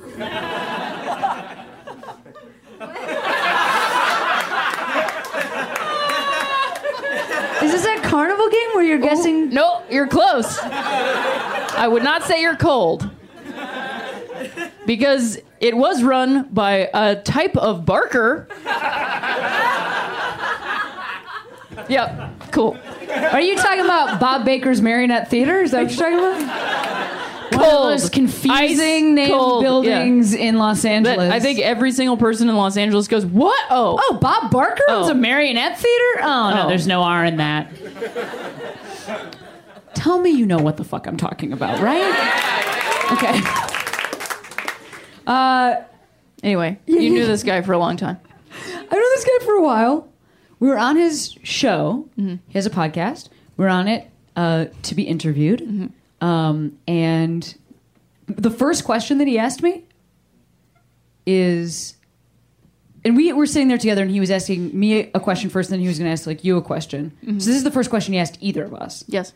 Is 7.63 7.71
this 7.71 7.85
that 7.85 8.03
carnival 8.03 8.51
game 8.51 8.69
where 8.75 8.85
you're 8.85 8.99
oh, 8.99 9.03
guessing? 9.03 9.51
No, 9.51 9.83
you're 9.89 10.09
close. 10.09 10.59
I 10.61 11.89
would 11.89 12.03
not 12.03 12.25
say 12.25 12.43
you're 12.43 12.57
cold. 12.57 13.09
Because 14.85 15.39
it 15.61 15.77
was 15.77 16.03
run 16.03 16.49
by 16.53 16.91
a 16.93 17.17
type 17.17 17.57
of 17.57 17.87
barker. 17.87 18.49
Yep, 21.89 22.42
cool. 22.53 22.77
Are 23.33 23.41
you 23.41 23.57
talking 23.57 23.85
about 23.85 24.21
Bob 24.21 24.45
Baker's 24.45 24.81
Marionette 24.81 25.29
Theater? 25.29 25.61
Is 25.61 25.71
that 25.73 25.83
what 25.85 25.91
you're 25.93 26.11
talking 26.11 26.19
about? 26.19 27.23
One 27.53 27.65
of 27.65 27.71
the 27.71 27.77
most 27.91 28.13
confusing 28.13 28.51
Ice 28.51 28.79
named 28.79 29.31
cold, 29.31 29.63
buildings 29.63 30.33
in 30.33 30.57
Los 30.57 30.83
That- 30.83 30.89
Angeles. 30.91 31.31
I 31.33 31.39
think 31.39 31.59
every 31.59 31.93
single 31.93 32.17
person 32.17 32.49
in 32.49 32.57
Los 32.57 32.77
Angeles 32.79 33.09
goes, 33.09 33.27
What? 33.27 33.61
Oh, 33.69 33.99
Oh, 34.11 34.19
Bob 34.19 34.51
Barker 34.51 34.83
owns 34.89 35.09
Oh. 35.09 35.13
a 35.13 35.15
marionette 35.15 35.77
theater? 35.79 36.21
Oh, 36.23 36.51
no, 36.55 36.63
Oh. 36.65 36.69
there's 36.69 36.87
no 36.87 37.03
R 37.03 37.25
in 37.27 37.37
that. 37.37 37.69
Tell 39.95 40.19
me 40.19 40.31
you 40.31 40.47
know 40.47 40.59
what 40.59 40.79
the 40.79 40.85
fuck 40.85 41.07
I'm 41.07 41.17
talking 41.19 41.53
about, 41.53 41.79
right? 41.81 42.01
Okay. 43.13 43.41
Uh, 45.27 45.77
anyway, 46.43 46.79
you 46.87 47.11
knew 47.11 47.27
this 47.27 47.43
guy 47.43 47.61
for 47.63 47.73
a 47.73 47.79
long 47.79 47.97
time. 47.97 48.19
I 48.67 48.95
knew 48.95 49.11
this 49.15 49.25
guy 49.25 49.45
for 49.45 49.53
a 49.55 49.63
while. 49.63 50.09
We 50.63 50.69
were 50.69 50.79
on 50.79 50.97
his 50.97 51.37
show. 51.43 52.09
Mm-hmm. 52.17 52.37
He 52.47 52.55
has 52.55 52.67
a 52.67 52.71
podcast. 52.71 53.31
We 53.57 53.65
are 53.65 53.69
on 53.69 53.89
it 53.89 54.09
uh, 54.37 54.67
to 54.85 54.95
be 54.95 55.03
interviewed. 55.03 55.59
Mm-hmm. 55.61 56.25
Um, 56.25 56.79
and 56.87 57.53
the 58.27 58.49
first 58.49 58.85
question 58.85 59.19
that 59.19 59.27
he 59.27 59.41
asked 59.41 59.61
me 59.61 59.83
is, 61.27 61.97
and 63.05 63.17
we 63.17 63.33
were 63.33 63.45
sitting 63.45 63.67
there 63.67 63.77
together, 63.77 64.03
and 64.03 64.11
he 64.13 64.21
was 64.21 64.31
asking 64.31 64.79
me 64.79 65.11
a 65.13 65.19
question 65.19 65.51
first, 65.51 65.71
and 65.71 65.75
then 65.75 65.81
he 65.81 65.89
was 65.89 65.99
going 65.99 66.07
to 66.07 66.13
ask 66.13 66.29
like 66.29 66.45
you 66.45 66.57
a 66.57 66.63
question. 66.63 67.11
Mm-hmm. 67.25 67.41
So 67.41 67.47
this 67.47 67.57
is 67.57 67.65
the 67.65 67.73
first 67.73 67.91
question 67.91 68.15
he 68.15 68.21
asked 68.21 68.39
either 68.41 68.63
of 68.63 68.73
us. 68.73 69.03
Yes. 69.09 69.33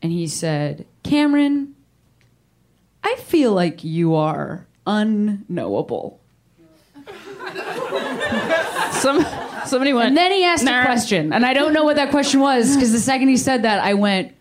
and 0.00 0.12
he 0.12 0.28
said, 0.28 0.86
Cameron, 1.02 1.74
I 3.02 3.16
feel 3.16 3.52
like 3.52 3.82
you 3.82 4.14
are 4.14 4.68
unknowable. 4.86 6.20
Some 8.92 9.26
Somebody 9.68 9.92
went. 9.92 10.08
And 10.08 10.16
then 10.16 10.32
he 10.32 10.44
asked 10.44 10.64
"Nah." 10.64 10.82
a 10.82 10.84
question, 10.84 11.32
and 11.32 11.44
I 11.44 11.52
don't 11.52 11.72
know 11.72 11.84
what 11.84 11.96
that 11.96 12.10
question 12.10 12.40
was 12.40 12.74
because 12.74 12.92
the 12.92 13.00
second 13.00 13.28
he 13.28 13.36
said 13.36 13.62
that, 13.62 13.80
I 13.80 13.94
went. 13.94 14.32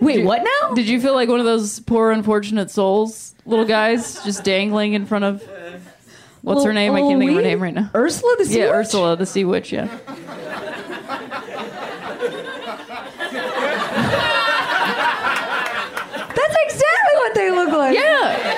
Wait, 0.00 0.24
what 0.24 0.42
now? 0.42 0.74
Did 0.74 0.86
you 0.86 1.00
feel 1.00 1.14
like 1.14 1.30
one 1.30 1.40
of 1.40 1.46
those 1.46 1.80
poor, 1.80 2.10
unfortunate 2.10 2.70
souls, 2.70 3.34
little 3.46 3.64
guys, 3.64 4.22
just 4.22 4.44
dangling 4.44 4.92
in 4.92 5.06
front 5.06 5.24
of 5.24 5.42
what's 6.42 6.62
her 6.62 6.74
name? 6.74 6.92
I 6.94 7.00
can't 7.00 7.18
think 7.18 7.30
of 7.30 7.36
her 7.36 7.42
name 7.42 7.62
right 7.62 7.72
now. 7.72 7.90
Ursula 7.94 8.36
the 8.36 8.44
sea 8.44 8.58
yeah, 8.58 8.66
witch? 8.66 8.74
Ursula, 8.74 9.16
the 9.16 9.24
sea 9.24 9.46
witch. 9.46 9.72
Yeah. 9.72 9.86
That's 16.34 16.56
exactly 16.66 17.14
what 17.14 17.34
they 17.34 17.50
look 17.50 17.72
like. 17.72 17.96
Yeah 17.96 18.53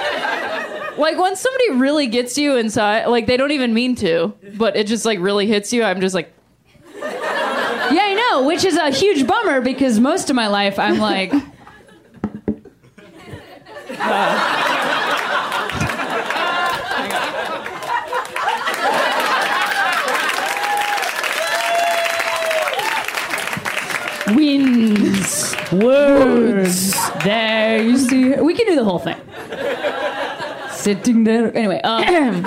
when 0.97 1.37
somebody 1.37 1.71
really 1.73 2.07
gets 2.07 2.39
you 2.39 2.57
inside, 2.57 3.07
like 3.07 3.27
they 3.27 3.37
don't 3.37 3.51
even 3.53 3.75
mean 3.75 3.95
to, 3.97 4.35
but 4.57 4.77
it 4.77 4.87
just 4.87 5.05
like 5.05 5.19
really 5.21 5.47
hits 5.47 5.73
you. 5.73 5.85
I'm 5.85 6.01
just 6.01 6.15
like, 6.15 6.33
Yeah, 6.97 8.01
I 8.03 8.15
know, 8.31 8.47
which 8.47 8.65
is 8.65 8.77
a 8.77 8.91
huge 8.91 9.27
bummer 9.27 9.61
because 9.61 10.01
most 10.01 10.31
of 10.31 10.37
my 10.37 10.49
life 10.49 10.79
I'm 10.79 10.99
like. 10.99 11.33
Winds, 24.35 25.55
words, 25.71 26.93
there 27.23 27.81
you 27.81 27.97
see. 27.97 28.31
We 28.35 28.55
can 28.55 28.67
do 28.67 28.75
the 28.75 28.85
whole 28.85 28.99
thing. 28.99 29.17
Sitting 30.87 31.25
there. 31.25 31.53
Anyway, 31.57 31.81
um, 31.83 32.47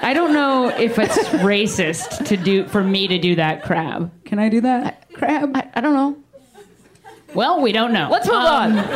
I 0.00 0.14
don't 0.14 0.32
know 0.32 0.68
if 0.68 0.98
it's 0.98 1.18
racist 1.44 2.24
to 2.28 2.36
do 2.38 2.66
for 2.66 2.82
me 2.82 3.06
to 3.08 3.18
do 3.18 3.34
that 3.34 3.62
crab. 3.62 4.10
Can 4.24 4.38
I 4.38 4.48
do 4.48 4.62
that 4.62 5.06
crab? 5.12 5.54
I, 5.54 5.68
I 5.74 5.82
don't 5.82 5.92
know. 5.92 6.16
Well, 7.34 7.60
we 7.60 7.72
don't 7.72 7.92
know. 7.92 8.08
Let's 8.10 8.26
move 8.26 8.36
Um, 8.36 8.78
on. 8.78 8.88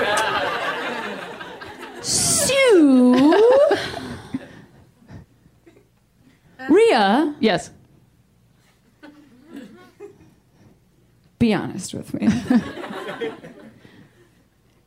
So, 2.02 3.34
Rhea, 6.70 7.34
Yes. 7.40 7.70
be 11.38 11.52
honest 11.52 11.92
with 11.92 12.14
me. 12.14 12.26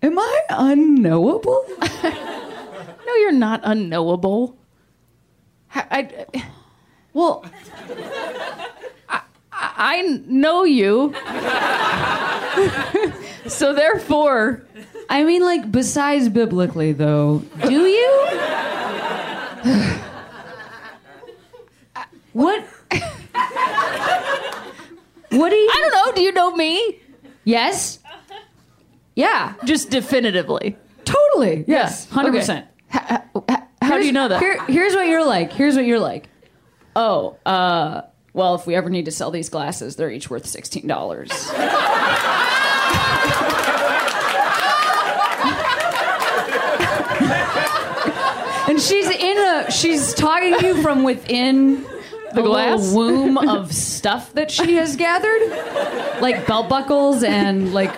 Am 0.01 0.17
I 0.17 0.41
unknowable? 0.50 1.65
No, 3.13 3.20
you're 3.20 3.32
not 3.32 3.62
unknowable. 3.63 4.58
I, 5.75 6.25
I- 6.34 6.43
well, 7.13 7.46
I, 9.08 9.22
I 9.51 10.01
know 10.25 10.63
you. 10.63 11.13
so 13.50 13.74
therefore, 13.75 14.65
I 15.12 15.24
mean, 15.24 15.43
like, 15.43 15.72
besides 15.72 16.27
biblically, 16.29 16.91
though, 16.93 17.43
do 17.67 17.86
you? 17.86 18.10
what? 22.34 22.63
what 25.29 25.50
do 25.50 25.55
you? 25.55 25.70
I 25.72 25.79
don't 25.82 25.91
know. 25.93 26.12
Do 26.15 26.22
you 26.22 26.32
know 26.32 26.55
me? 26.55 27.00
Yes. 27.43 28.00
Yeah. 29.15 29.53
Just 29.65 29.91
definitively. 29.91 30.77
Totally. 31.05 31.63
Yes. 31.67 32.10
Hundred 32.10 32.29
Okay. 32.29 32.39
percent. 32.39 32.65
How 32.94 33.98
do 33.98 34.06
you 34.06 34.12
know 34.12 34.28
that? 34.28 34.40
Here, 34.40 34.64
here's 34.66 34.94
what 34.94 35.08
you're 35.08 35.26
like. 35.26 35.52
Here's 35.52 35.76
what 35.76 35.86
you're 35.86 36.00
like. 36.00 36.30
Oh, 36.96 37.38
uh, 37.46 38.02
well, 38.34 38.56
if 38.56 38.66
we 38.66 38.76
ever 38.76 38.90
need 38.90 39.06
to 39.06 39.12
sell 39.12 39.32
these 39.32 39.50
glasses, 39.50 39.96
they're 39.96 40.12
each 40.12 40.30
worth 40.30 40.46
sixteen 40.46 40.88
dollars. 40.88 41.32
and 48.68 48.82
she's 48.82 49.10
in 49.10 49.38
a. 49.38 49.72
She's 49.72 50.14
talking 50.14 50.58
to 50.60 50.66
you 50.66 50.82
from 50.82 51.04
within 51.04 51.84
the 52.34 52.42
glass? 52.42 52.80
little 52.80 52.96
womb 52.96 53.38
of 53.38 53.74
stuff 53.74 54.34
that 54.34 54.50
she 54.52 54.76
has 54.76 54.96
gathered, 54.96 56.22
like 56.22 56.48
belt 56.48 56.70
buckles 56.70 57.24
and 57.24 57.74
like 57.74 57.94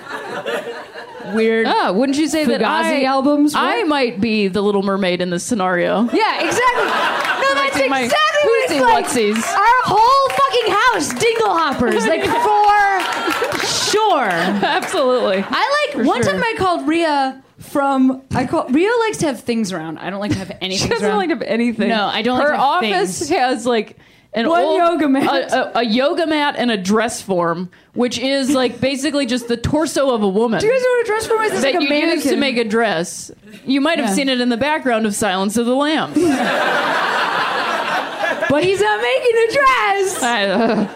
weird. 1.34 1.65
Ah, 1.67 1.91
wouldn't 1.91 2.17
you 2.17 2.27
say 2.27 2.46
that 2.46 2.62
Fugazi 2.62 3.01
I, 3.01 3.03
albums? 3.03 3.53
What? 3.53 3.62
I 3.63 3.84
might 3.84 4.20
be 4.22 4.48
the 4.48 4.62
little 4.62 4.84
mermaid 4.84 5.22
in 5.22 5.29
this 5.29 5.44
scenario. 5.44 6.03
Yeah, 6.12 6.46
exactly. 6.46 7.22
No, 7.36 7.53
that's 7.53 7.75
take 7.77 7.89
my 7.91 8.01
exactly 8.01 8.50
what 8.50 8.72
it's 8.72 9.15
like. 9.15 9.55
Our 9.55 9.82
whole 9.84 10.29
fucking 10.29 10.74
house, 10.74 11.22
dingle 11.22 11.55
hoppers, 11.55 12.08
like 12.08 12.24
for 13.60 13.65
sure. 13.65 14.29
Absolutely. 14.29 15.44
I 15.48 15.88
like 15.96 16.05
one 16.08 16.24
sure. 16.24 16.32
time 16.32 16.41
I 16.44 16.55
called 16.58 16.88
Rhea 16.88 17.44
from 17.60 18.24
I 18.32 18.46
call 18.46 18.67
Rhea 18.70 18.89
likes 19.01 19.17
to 19.17 19.27
have 19.27 19.41
things 19.41 19.72
around. 19.72 20.00
I 20.00 20.10
don't 20.10 20.20
like 20.20 20.32
to 20.32 20.38
have 20.38 20.51
anything. 20.62 20.88
She 20.88 20.89
doesn't 20.89 21.08
around. 21.08 21.17
like 21.17 21.29
to 21.29 21.36
have 21.36 21.44
anything. 21.44 21.89
No, 21.89 22.05
I 22.05 22.22
don't 22.22 22.38
like 22.39 22.48
Her 22.48 22.53
to 22.53 22.58
have 22.58 22.65
office 22.65 23.20
things. 23.20 23.29
has 23.29 23.65
like 23.65 23.98
an 24.36 24.48
One 24.50 24.63
old- 24.63 24.77
yoga 24.77 25.08
mat. 25.10 25.51
a, 25.51 25.77
a, 25.77 25.80
a 25.80 25.84
yoga 25.84 26.27
mat, 26.27 26.56
and 26.58 26.70
a 26.70 26.77
dress 26.77 27.22
form, 27.22 27.70
which 27.94 28.20
is 28.20 28.51
like 28.51 28.80
basically 28.82 29.25
just 29.25 29.48
the 29.48 29.56
torso 29.58 30.13
of 30.13 30.22
a 30.24 30.27
woman. 30.30 30.60
Do 30.60 30.68
you 30.68 30.74
guys 30.74 30.82
know 30.84 30.89
what 30.89 31.04
a 31.04 31.08
dress 31.08 31.25
form 31.27 31.42
is? 31.44 31.51
It's 31.54 31.62
that 31.62 31.74
like 31.74 31.82
a 31.82 31.84
you 31.84 31.89
mannequin. 31.89 32.15
use 32.18 32.24
to 32.25 32.36
make 32.36 32.58
a 32.58 32.65
dress. 32.65 33.32
You 33.65 33.80
might 33.82 33.98
have 33.98 34.10
Yeah. 34.10 34.13
seen 34.15 34.30
it 34.30 34.42
in 34.42 34.50
the 34.50 34.58
background 34.58 35.06
of 35.06 35.15
Silence 35.15 35.56
of 35.58 35.65
the 35.65 35.75
Lambs. 35.75 36.15
but 38.50 38.63
he's 38.63 38.82
not 38.82 39.01
making 39.01 39.36
a 39.36 39.48
dress. 39.54 40.24
I, 40.24 40.46
uh, 40.48 40.88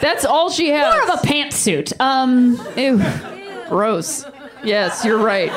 that's 0.00 0.24
all 0.24 0.50
she 0.50 0.68
has. 0.70 0.94
More 0.94 1.02
of 1.14 1.24
a 1.24 1.26
pantsuit. 1.26 1.98
Um, 2.00 2.60
Ew. 2.76 3.02
Gross. 3.68 4.24
Yes, 4.62 5.04
you're 5.04 5.18
right. 5.18 5.50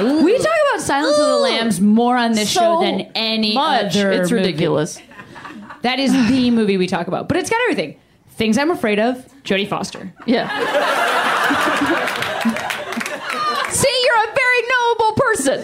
we 0.00 0.38
talk 0.38 0.52
about 0.70 0.80
Silence 0.80 1.18
of 1.18 1.26
the 1.26 1.36
Lambs 1.38 1.80
more 1.80 2.16
on 2.16 2.32
this 2.32 2.50
So 2.52 2.60
show 2.60 2.80
than 2.80 3.00
any 3.14 3.54
much. 3.54 3.96
other. 3.96 4.12
It's 4.12 4.30
movie. 4.30 4.42
ridiculous. 4.44 5.00
That 5.84 6.00
is 6.00 6.12
the 6.12 6.50
movie 6.50 6.76
we 6.78 6.86
talk 6.86 7.08
about. 7.08 7.28
But 7.28 7.36
it's 7.36 7.50
got 7.50 7.60
everything. 7.68 8.00
Things 8.30 8.56
I'm 8.58 8.70
afraid 8.70 8.98
of, 8.98 9.16
Jodie 9.44 9.68
Foster. 9.68 10.12
Yeah. 10.26 10.48
See, 13.70 14.04
you're 14.04 14.16
a 14.16 14.34
very 14.34 14.62
knowable 14.70 15.12
person. 15.12 15.60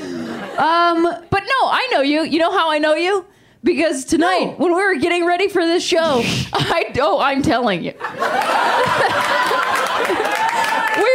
Um, 0.59 1.03
but 1.31 1.41
no, 1.41 1.69
I 1.69 1.89
know 1.91 2.03
you. 2.03 2.23
You 2.23 2.39
know 2.39 2.53
how 2.53 2.71
I 2.71 2.79
know 2.79 2.95
you? 2.95 3.25
Because 3.65 4.05
tonight, 4.05 4.57
when 4.59 4.75
we 4.75 4.83
were 4.83 4.97
getting 4.97 5.25
ready 5.27 5.49
for 5.49 5.65
this 5.65 5.83
show, 5.83 6.23
I 6.53 6.93
oh, 7.00 7.19
I'm 7.19 7.41
telling 7.43 7.83
you. 7.83 7.93
we 7.93 7.99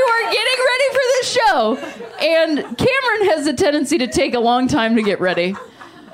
were 0.09 0.23
getting 0.31 0.59
ready 0.65 0.89
for 0.91 1.01
this 1.13 1.31
show, 1.31 1.77
and 2.21 2.57
Cameron 2.77 3.25
has 3.29 3.45
a 3.45 3.53
tendency 3.53 3.99
to 3.99 4.07
take 4.07 4.33
a 4.33 4.39
long 4.39 4.67
time 4.67 4.95
to 4.95 5.03
get 5.03 5.19
ready. 5.21 5.55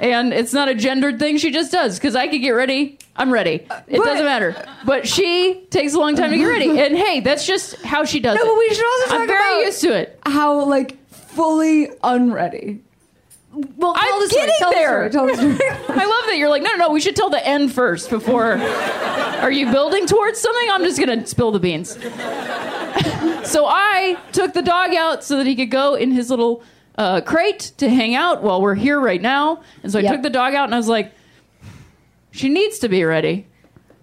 And 0.02 0.34
it's 0.34 0.52
not 0.52 0.68
a 0.68 0.74
gendered 0.74 1.20
thing, 1.20 1.38
she 1.38 1.52
just 1.52 1.72
does. 1.72 1.98
Because 2.00 2.16
I 2.16 2.28
could 2.28 2.42
get 2.42 2.50
ready, 2.52 2.98
I'm 3.16 3.32
ready. 3.32 3.66
Uh, 3.70 3.82
it 3.88 3.98
But- 4.00 4.06
doesn't 4.06 4.26
matter. 4.26 4.56
But 4.84 5.08
she 5.08 5.62
takes 5.70 5.94
a 5.94 6.00
long 6.00 6.16
time 6.16 6.32
to 6.32 6.38
get 6.38 6.46
ready. 6.46 6.80
And 6.80 6.98
hey, 6.98 7.20
that's 7.20 7.46
just 7.46 7.80
how 7.84 8.04
she 8.04 8.20
does 8.20 8.36
No, 8.36 8.42
it. 8.42 8.46
but 8.48 8.58
we 8.58 8.70
should 8.74 8.86
also 8.86 9.12
talk 9.12 9.20
I'm 9.22 9.28
very 9.28 9.54
about 9.58 9.66
used 9.66 9.82
to 9.82 9.94
it. 9.94 10.20
how 10.26 10.66
like 10.66 10.98
fully 11.08 11.92
unready. 12.04 12.82
Well, 13.78 13.94
tell 13.94 14.04
I'm 14.14 14.20
the 14.22 14.28
story. 14.28 14.42
getting 14.48 14.56
Tell 14.60 14.72
there. 14.72 15.10
The 15.10 15.12
story. 15.12 15.36
Tell 15.36 15.46
the 15.50 15.56
story. 15.58 15.70
I 15.90 16.06
love 16.06 16.24
that 16.28 16.36
you're 16.38 16.50
like, 16.50 16.64
no, 16.64 16.72
no, 16.72 16.88
no, 16.88 16.90
we 16.90 17.00
should 17.02 17.16
tell 17.16 17.30
the 17.30 17.46
end 17.46 17.72
first 17.72 18.10
before. 18.10 18.54
Are 18.58 19.52
you 19.52 19.70
building 19.72 20.08
towards 20.08 20.40
something? 20.40 20.70
I'm 20.72 20.84
just 20.84 21.04
going 21.04 21.20
to 21.20 21.28
spill 21.28 21.52
the 21.52 21.60
beans. 21.60 21.92
so 23.44 23.66
I 23.68 24.18
took 24.32 24.54
the 24.54 24.62
dog 24.62 24.96
out 24.96 25.24
so 25.24 25.38
that 25.38 25.46
he 25.48 25.56
could 25.56 25.70
go 25.70 25.96
in 25.96 26.12
his 26.12 26.30
little 26.30 26.64
uh, 26.98 27.22
crate 27.22 27.72
to 27.78 27.90
hang 27.90 28.16
out 28.16 28.44
while 28.44 28.62
we're 28.62 28.76
here 28.76 29.00
right 29.00 29.22
now. 29.22 29.62
And 29.84 29.92
so 29.92 30.00
I 30.00 30.04
Yep. 30.04 30.12
took 30.14 30.22
the 30.24 30.30
dog 30.30 30.54
out 30.54 30.66
and 30.66 30.74
I 30.76 30.78
was 30.78 30.88
like, 30.88 31.12
she 32.32 32.48
needs 32.50 32.80
to 32.80 32.90
be 32.90 33.04
ready. 33.04 33.48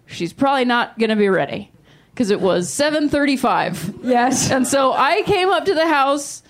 She's 0.07 0.33
probably 0.33 0.65
not 0.65 0.99
going 0.99 1.11
to 1.11 1.17
be 1.17 1.29
ready 1.29 1.71
because 2.15 2.31
it 2.31 2.41
was 2.41 2.69
7:35. 2.71 4.01
yes. 4.05 4.51
And 4.51 4.67
so 4.67 4.93
I 4.93 5.23
came 5.23 5.51
up 5.51 5.65
to 5.67 5.75
the 5.75 5.87
house, 5.87 6.43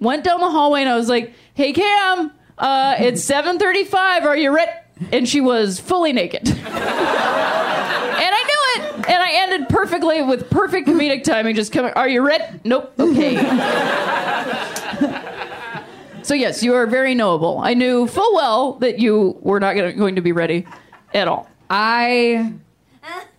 went 0.00 0.24
down 0.24 0.40
the 0.40 0.50
hallway, 0.50 0.80
and 0.80 0.88
I 0.90 0.96
was 0.96 1.08
like, 1.08 1.32
"Hey 1.54 1.72
Cam, 1.72 2.30
uh, 2.58 2.96
it's 2.98 3.22
7:35. 3.30 4.24
Are 4.24 4.36
you 4.36 4.50
ready?" 4.54 4.70
And 5.12 5.28
she 5.28 5.40
was 5.40 5.78
fully 5.80 6.12
naked. 6.12 6.48
and 6.48 6.58
I 6.66 8.42
knew 8.46 8.84
it. 8.84 8.94
And 9.10 9.22
I 9.22 9.30
ended 9.32 9.68
perfectly 9.68 10.22
with 10.22 10.50
perfect 10.50 10.86
comedic 10.88 11.24
timing. 11.24 11.54
Just 11.56 11.72
coming. 11.72 11.92
Are 11.94 12.08
you 12.08 12.20
ready? 12.26 12.44
Nope. 12.64 12.92
Okay. 12.98 13.34
so 16.24 16.34
yes, 16.34 16.62
you 16.62 16.74
are 16.74 16.86
very 16.86 17.14
knowable. 17.14 17.58
I 17.62 17.74
knew 17.74 18.06
full 18.06 18.34
well 18.34 18.72
that 18.74 18.98
you 18.98 19.36
were 19.40 19.60
not 19.60 19.76
gonna, 19.76 19.92
going 19.92 20.16
to 20.16 20.22
be 20.22 20.32
ready 20.32 20.66
at 21.12 21.28
all. 21.28 21.48
I 21.70 22.52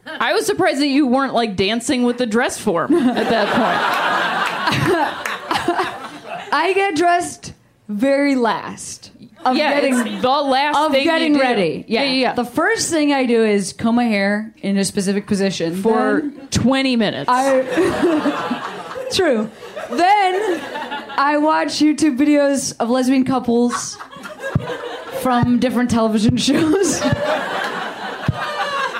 I 0.05 0.33
was 0.33 0.45
surprised 0.45 0.79
that 0.79 0.87
you 0.87 1.07
weren't 1.07 1.33
like 1.33 1.55
dancing 1.55 2.03
with 2.03 2.17
the 2.17 2.25
dress 2.25 2.59
form 2.59 2.93
at 2.93 3.29
that 3.29 3.47
point. 3.47 3.75
I 6.53 6.73
get 6.73 6.95
dressed 6.95 7.53
very 7.87 8.35
last. 8.35 9.11
Of 9.43 9.57
yeah, 9.57 9.75
getting 9.75 9.93
it's 9.93 10.21
the 10.23 10.27
last 10.27 10.75
of 10.75 10.91
thing 10.91 11.01
you 11.03 11.11
getting 11.11 11.33
do. 11.33 11.39
ready. 11.39 11.85
Yeah. 11.87 12.03
yeah, 12.03 12.11
yeah. 12.13 12.33
The 12.33 12.45
first 12.45 12.89
thing 12.89 13.13
I 13.13 13.27
do 13.27 13.43
is 13.43 13.73
comb 13.73 13.95
my 13.95 14.05
hair 14.05 14.53
in 14.57 14.75
a 14.77 14.83
specific 14.83 15.27
position 15.27 15.75
for 15.75 16.21
Then 16.21 16.47
20 16.49 16.95
minutes. 16.95 17.29
I 17.31 19.07
true. 19.13 19.51
Then 19.91 20.61
I 21.17 21.37
watch 21.37 21.69
YouTube 21.79 22.17
videos 22.17 22.75
of 22.79 22.89
lesbian 22.89 23.23
couples 23.25 23.97
from 25.21 25.59
different 25.59 25.89
television 25.89 26.37
shows. 26.37 27.01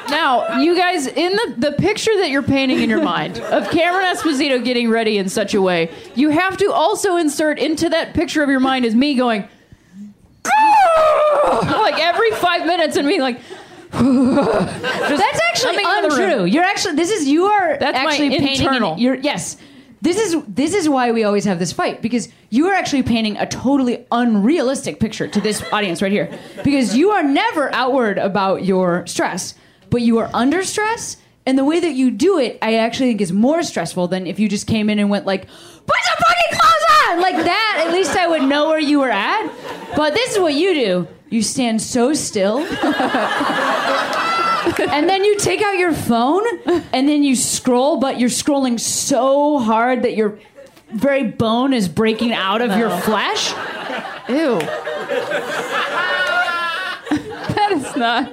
now, 0.10 0.60
you 0.60 0.76
guys, 0.76 1.08
in 1.08 1.34
the, 1.34 1.56
the 1.58 1.72
picture 1.74 2.16
that 2.18 2.30
you're 2.30 2.44
painting 2.44 2.82
in 2.82 2.90
your 2.90 3.04
mind 3.04 3.40
of 3.40 3.70
Cameron 3.70 4.06
Esposito 4.16 4.64
getting 4.64 4.90
ready 4.90 5.18
in 5.18 5.28
such 5.30 5.54
a 5.54 5.62
way, 5.62 5.92
you 6.16 6.30
have 6.30 6.58
to 6.58 6.72
also 6.72 7.18
insert 7.18 7.60
into 7.60 7.90
that 7.90 8.14
picture 8.14 8.44
of 8.44 8.50
your 8.50 8.60
mind 8.60 8.86
is 8.86 8.96
me 8.96 9.16
going, 9.16 9.48
ah! 10.48 11.80
like 11.82 12.00
every 12.00 12.32
five 12.32 12.66
minutes 12.66 12.96
and 12.98 13.08
being 13.08 13.22
like, 13.22 13.40
That's 13.92 15.40
actually 15.50 15.72
coming 15.72 15.86
out 15.86 16.06
of 16.06 16.12
the 16.12 16.18
room. 16.18 16.30
untrue. 16.32 16.46
You're 16.46 16.64
actually 16.64 16.96
this 16.96 17.12
is 17.12 17.28
you 17.28 17.46
are 17.46 17.78
That's 17.78 18.04
my 18.04 18.12
actually 18.12 18.30
painting 18.30 18.48
an- 18.48 18.54
internal. 18.74 18.98
you're 18.98 19.16
yes. 19.16 19.58
This 20.06 20.18
is 20.20 20.36
this 20.48 20.76
is 20.76 20.88
why 20.88 21.12
we 21.12 21.24
always 21.24 21.46
have 21.46 21.58
this 21.58 21.72
fight 21.72 22.00
because 22.00 22.30
you 22.52 22.68
are 22.68 22.74
actually 22.76 23.02
painting 23.02 23.38
a 23.38 23.48
totally 23.48 24.06
unrealistic 24.12 25.00
picture 25.00 25.28
to 25.28 25.42
this 25.42 25.64
audience 25.74 26.00
right 26.00 26.12
here 26.12 26.30
because 26.64 26.96
you 26.96 27.10
are 27.10 27.24
never 27.24 27.74
outward 27.74 28.20
about 28.20 28.64
your 28.64 29.08
stress, 29.08 29.56
but 29.90 30.04
you 30.04 30.20
are 30.20 30.30
under 30.32 30.62
stress. 30.62 31.18
And 31.48 31.58
the 31.58 31.66
way 31.66 31.80
that 31.80 31.94
you 31.94 32.12
do 32.12 32.38
it, 32.38 32.60
I 32.62 32.76
actually 32.76 33.08
think 33.10 33.22
is 33.22 33.32
more 33.32 33.64
stressful 33.64 34.08
than 34.10 34.28
if 34.28 34.38
you 34.38 34.48
just 34.48 34.68
came 34.68 34.92
in 34.92 35.00
and 35.00 35.10
went 35.10 35.26
like, 35.26 35.48
"Put 35.48 35.98
some 36.04 36.18
fucking 36.20 36.60
clothes 36.60 36.86
on!" 37.10 37.22
Like 37.22 37.44
that. 37.44 37.86
At 37.88 37.92
least 37.92 38.16
I 38.16 38.28
would 38.28 38.44
know 38.44 38.68
where 38.68 38.80
you 38.80 39.00
were 39.00 39.10
at. 39.10 39.52
But 39.96 40.14
this 40.14 40.36
is 40.36 40.40
what 40.40 40.54
you 40.54 40.76
do: 40.76 41.08
you 41.32 41.42
stand 41.42 41.82
so 41.82 42.14
still, 42.14 42.60
and 44.90 45.10
then 45.10 45.24
you 45.24 45.38
take 45.38 45.62
out 45.62 45.78
your 45.78 45.94
phone 45.94 46.44
and 46.94 47.08
then 47.08 47.24
you 47.24 47.36
scroll, 47.36 47.98
but 47.98 48.20
you're 48.20 48.30
scrolling 48.30 48.80
so 48.80 49.60
hard 49.60 50.04
that 50.04 50.16
your 50.16 50.40
very 50.92 51.24
bone 51.24 51.74
is 51.74 51.88
breaking 51.88 52.34
out 52.34 52.62
of 52.62 52.78
your 52.78 52.90
flesh. 52.90 53.52
ew. 54.30 54.60
that 57.10 57.72
is 57.74 57.96
not. 57.96 58.32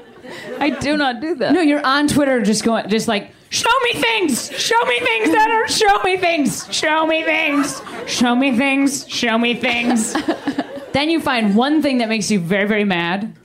I 0.59 0.71
do 0.71 0.97
not 0.97 1.21
do 1.21 1.35
that. 1.37 1.53
No, 1.53 1.61
you're 1.61 1.85
on 1.85 2.09
Twitter 2.09 2.41
just 2.41 2.65
going, 2.65 2.89
just 2.89 3.09
like, 3.09 3.31
show 3.51 3.71
me 3.85 4.01
things, 4.01 4.51
show 4.59 4.81
me 4.85 5.01
things 5.01 5.31
that 5.31 5.51
are, 5.51 5.69
show 5.69 6.03
me 6.03 6.17
things, 6.17 6.73
show 6.73 7.07
me 7.07 7.23
things, 7.25 7.83
show 8.07 8.35
me 8.35 8.57
things, 8.57 9.09
show 9.09 9.39
me 9.39 9.55
things. 9.55 10.13
then 10.93 11.11
you 11.11 11.21
find 11.21 11.55
one 11.57 11.83
thing 11.83 11.99
that 11.99 12.09
makes 12.09 12.31
you 12.31 12.41
very, 12.41 12.67
very 12.67 12.85
mad. 12.85 13.37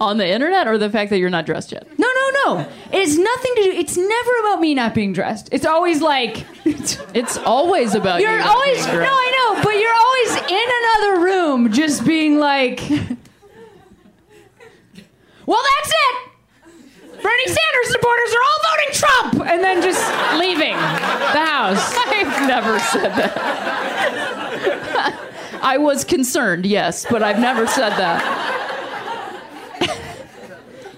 On 0.00 0.16
the 0.18 0.26
internet 0.28 0.66
or 0.66 0.76
the 0.76 0.90
fact 0.90 1.10
that 1.10 1.18
you're 1.18 1.30
not 1.30 1.46
dressed 1.46 1.70
yet? 1.72 1.86
No, 1.98 2.08
no, 2.14 2.30
no. 2.56 2.66
It's 2.92 3.16
nothing 3.16 3.52
to 3.56 3.62
do. 3.62 3.70
It's 3.70 3.96
never 3.96 4.30
about 4.40 4.60
me 4.60 4.74
not 4.74 4.92
being 4.94 5.12
dressed. 5.12 5.48
It's 5.52 5.64
always 5.64 6.00
like, 6.02 6.44
It's 6.64 7.36
always 7.38 7.94
about 7.94 8.20
You're 8.20 8.32
you. 8.32 8.38
not 8.38 8.48
always 8.48 8.84
no. 8.86 8.92
I 8.92 9.52
know, 9.54 9.62
but 9.62 9.70
you're 9.78 9.94
always 9.94 10.36
in 10.50 10.68
another 10.82 11.20
room, 11.24 11.70
just 11.72 12.04
being 12.04 12.38
like, 12.40 12.80
"Well, 15.46 15.60
that's 15.62 15.90
it. 15.90 16.16
Bernie 17.22 17.46
Sanders 17.46 17.90
supporters 17.92 18.34
are 18.34 18.42
all 18.42 18.60
voting 18.70 18.92
Trump," 18.92 19.34
and 19.50 19.62
then 19.62 19.80
just 19.80 20.02
leaving 20.38 20.74
the 20.74 21.46
house. 21.46 21.94
I've 22.08 22.48
never 22.48 22.78
said 22.80 23.10
that. 23.14 23.34
I 25.62 25.78
was 25.78 26.04
concerned, 26.04 26.66
yes, 26.66 27.06
but 27.08 27.22
I've 27.22 27.38
never 27.38 27.66
said 27.66 27.90
that. 27.90 28.63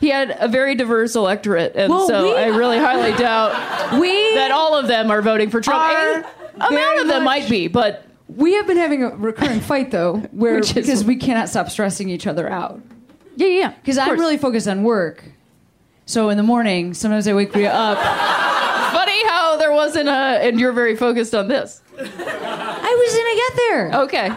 He 0.00 0.08
had 0.08 0.36
a 0.38 0.48
very 0.48 0.74
diverse 0.74 1.14
electorate, 1.16 1.72
and 1.76 1.90
Well, 1.92 2.06
so 2.06 2.22
we- 2.24 2.36
I 2.36 2.46
really 2.48 2.78
highly 2.78 3.12
doubt 3.18 3.98
We 4.00 4.34
that 4.34 4.50
all 4.50 4.76
of 4.76 4.88
them 4.88 5.10
are 5.10 5.22
voting 5.22 5.50
for 5.50 5.60
Trump. 5.60 5.82
A 5.82 6.24
And 6.54 6.62
amount 6.74 7.00
of 7.00 7.06
them 7.08 7.24
might 7.24 7.48
be, 7.48 7.68
but 7.68 8.04
We 8.28 8.54
have 8.54 8.66
been 8.66 8.76
having 8.78 9.02
a 9.04 9.10
recurring 9.16 9.60
fight 9.60 9.90
though, 9.90 10.16
where 10.32 10.60
because 10.60 11.04
we 11.04 11.16
cannot 11.16 11.48
stop 11.48 11.70
stressing 11.70 12.08
each 12.08 12.26
other 12.26 12.50
out. 12.50 12.80
yeah, 13.36 13.46
yeah. 13.48 13.70
because 13.82 13.98
I'm 13.98 14.18
really 14.18 14.38
focused 14.38 14.66
on 14.68 14.82
work. 14.82 15.24
So 16.06 16.28
in 16.30 16.36
the 16.36 16.42
morning, 16.44 16.94
sometimes 16.94 17.26
I 17.28 17.34
wake 17.34 17.54
you 17.56 17.66
up. 17.66 17.98
funny 18.92 19.26
how 19.26 19.56
there 19.56 19.72
wasn't 19.72 20.08
a, 20.08 20.12
and 20.12 20.58
you're 20.60 20.72
very 20.72 20.94
focused 20.96 21.34
on 21.34 21.48
this. 21.48 21.82
I 21.98 22.02
was 22.02 23.12
gonna 23.16 23.36
get 23.36 23.56
there. 23.68 24.00
Okay, 24.02 24.28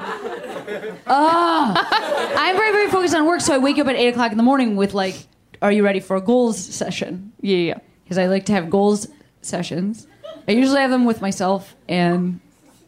ah. 1.07 2.35
I'm 2.37 2.55
very, 2.55 2.71
very 2.71 2.89
focused 2.89 3.15
on 3.15 3.25
work, 3.25 3.41
so 3.41 3.53
I 3.53 3.57
wake 3.57 3.77
up 3.79 3.87
at 3.87 3.95
eight 3.95 4.07
o'clock 4.09 4.31
in 4.31 4.37
the 4.37 4.43
morning 4.43 4.75
with 4.75 4.93
like, 4.93 5.15
"Are 5.61 5.71
you 5.71 5.83
ready 5.83 5.99
for 5.99 6.15
a 6.15 6.21
goals 6.21 6.57
session?" 6.57 7.31
yeah, 7.41 7.57
yeah. 7.57 7.79
because 8.03 8.17
I 8.17 8.27
like 8.27 8.45
to 8.47 8.53
have 8.53 8.69
goals 8.69 9.07
sessions. 9.41 10.07
I 10.47 10.51
usually 10.53 10.79
have 10.81 10.89
them 10.91 11.05
with 11.05 11.21
myself 11.21 11.75
and 11.87 12.39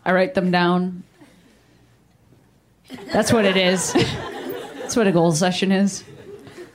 I 0.05 0.13
write 0.13 0.33
them 0.33 0.49
down. 0.51 1.03
That's 3.13 3.31
what 3.31 3.45
it 3.45 3.55
is. 3.57 3.93
That's 3.93 4.95
what 4.95 5.07
a 5.07 5.11
goals 5.11 5.39
session 5.39 5.71
is. 5.71 6.03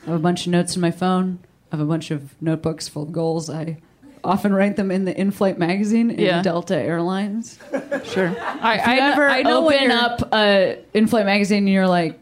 I 0.06 0.10
have 0.10 0.16
a 0.16 0.22
bunch 0.22 0.46
of 0.46 0.52
notes 0.52 0.76
in 0.76 0.80
my 0.80 0.90
phone. 0.90 1.40
I 1.72 1.76
have 1.76 1.84
a 1.84 1.88
bunch 1.88 2.10
of 2.10 2.40
notebooks 2.40 2.88
full 2.88 3.02
of 3.02 3.12
goals. 3.12 3.50
I 3.50 3.78
often 4.24 4.54
write 4.54 4.76
them 4.76 4.90
in 4.90 5.04
the 5.04 5.18
in-flight 5.18 5.58
magazine 5.58 6.10
in 6.10 6.18
Yeah. 6.20 6.42
Delta 6.42 6.76
Airlines. 6.76 7.58
Sure. 8.04 8.28
I, 8.38 8.78
I 8.78 8.96
ever 9.12 9.28
I 9.28 9.42
open 9.42 9.90
up 9.90 10.32
a 10.32 10.78
in-flight 10.94 11.26
magazine 11.26 11.58
and 11.64 11.68
you're 11.68 11.88
like, 11.88 12.18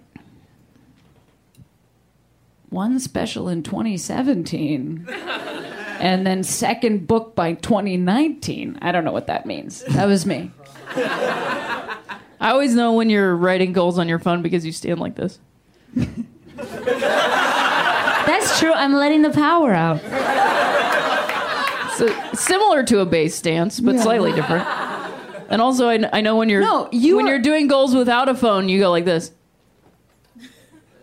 one 2.74 2.98
special 2.98 3.48
in 3.48 3.62
2017, 3.62 5.06
and 6.00 6.26
then 6.26 6.42
second 6.42 7.06
book 7.06 7.34
by 7.34 7.54
2019. 7.54 8.78
I 8.82 8.92
don't 8.92 9.04
know 9.04 9.12
what 9.12 9.28
that 9.28 9.46
means. 9.46 9.82
That 9.84 10.06
was 10.06 10.26
me. 10.26 10.50
I 10.96 12.50
always 12.50 12.74
know 12.74 12.92
when 12.92 13.08
you're 13.08 13.34
writing 13.36 13.72
goals 13.72 13.98
on 13.98 14.08
your 14.08 14.18
phone 14.18 14.42
because 14.42 14.66
you 14.66 14.72
stand 14.72 14.98
like 15.00 15.14
this. 15.14 15.38
That's 18.26 18.58
true. 18.58 18.72
I'm 18.72 18.92
letting 18.92 19.22
the 19.22 19.30
power 19.30 19.72
out. 19.72 20.00
So 21.96 22.08
similar 22.34 22.82
to 22.84 22.98
a 23.00 23.06
base 23.06 23.34
stance, 23.36 23.78
but 23.80 23.98
slightly 24.00 24.32
different. 24.32 24.66
And 25.48 25.62
also, 25.62 25.88
I, 25.88 26.08
I 26.12 26.20
know 26.22 26.36
when 26.36 26.48
you're 26.48 26.60
No, 26.62 26.88
you 26.90 27.16
when 27.16 27.26
are- 27.26 27.30
you're 27.30 27.38
doing 27.38 27.68
goals 27.68 27.94
without 27.94 28.28
a 28.28 28.34
phone, 28.34 28.68
you 28.68 28.80
go 28.80 28.90
like 28.90 29.04
this. 29.04 29.30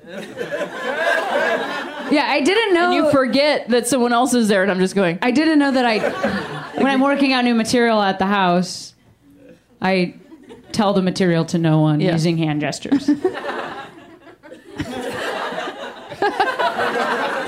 Yeah, 2.11 2.25
I 2.27 2.41
didn't 2.41 2.73
know. 2.73 2.91
You 2.91 3.11
forget 3.11 3.69
that 3.69 3.87
someone 3.87 4.13
else 4.13 4.33
is 4.33 4.47
there, 4.47 4.61
and 4.61 4.71
I'm 4.71 4.79
just 4.79 4.95
going. 4.95 5.19
I 5.21 5.31
didn't 5.31 5.59
know 5.59 5.71
that 5.71 5.85
I. 5.85 5.99
When 6.75 6.87
I'm 6.87 7.01
working 7.01 7.33
out 7.33 7.43
new 7.43 7.55
material 7.55 8.01
at 8.01 8.19
the 8.19 8.25
house, 8.25 8.93
I 9.81 10.15
tell 10.71 10.93
the 10.93 11.01
material 11.01 11.45
to 11.45 11.57
no 11.57 11.79
one 11.79 11.99
Yeah. 11.99 12.13
using 12.13 12.37
hand 12.37 12.61
gestures. 12.61 13.09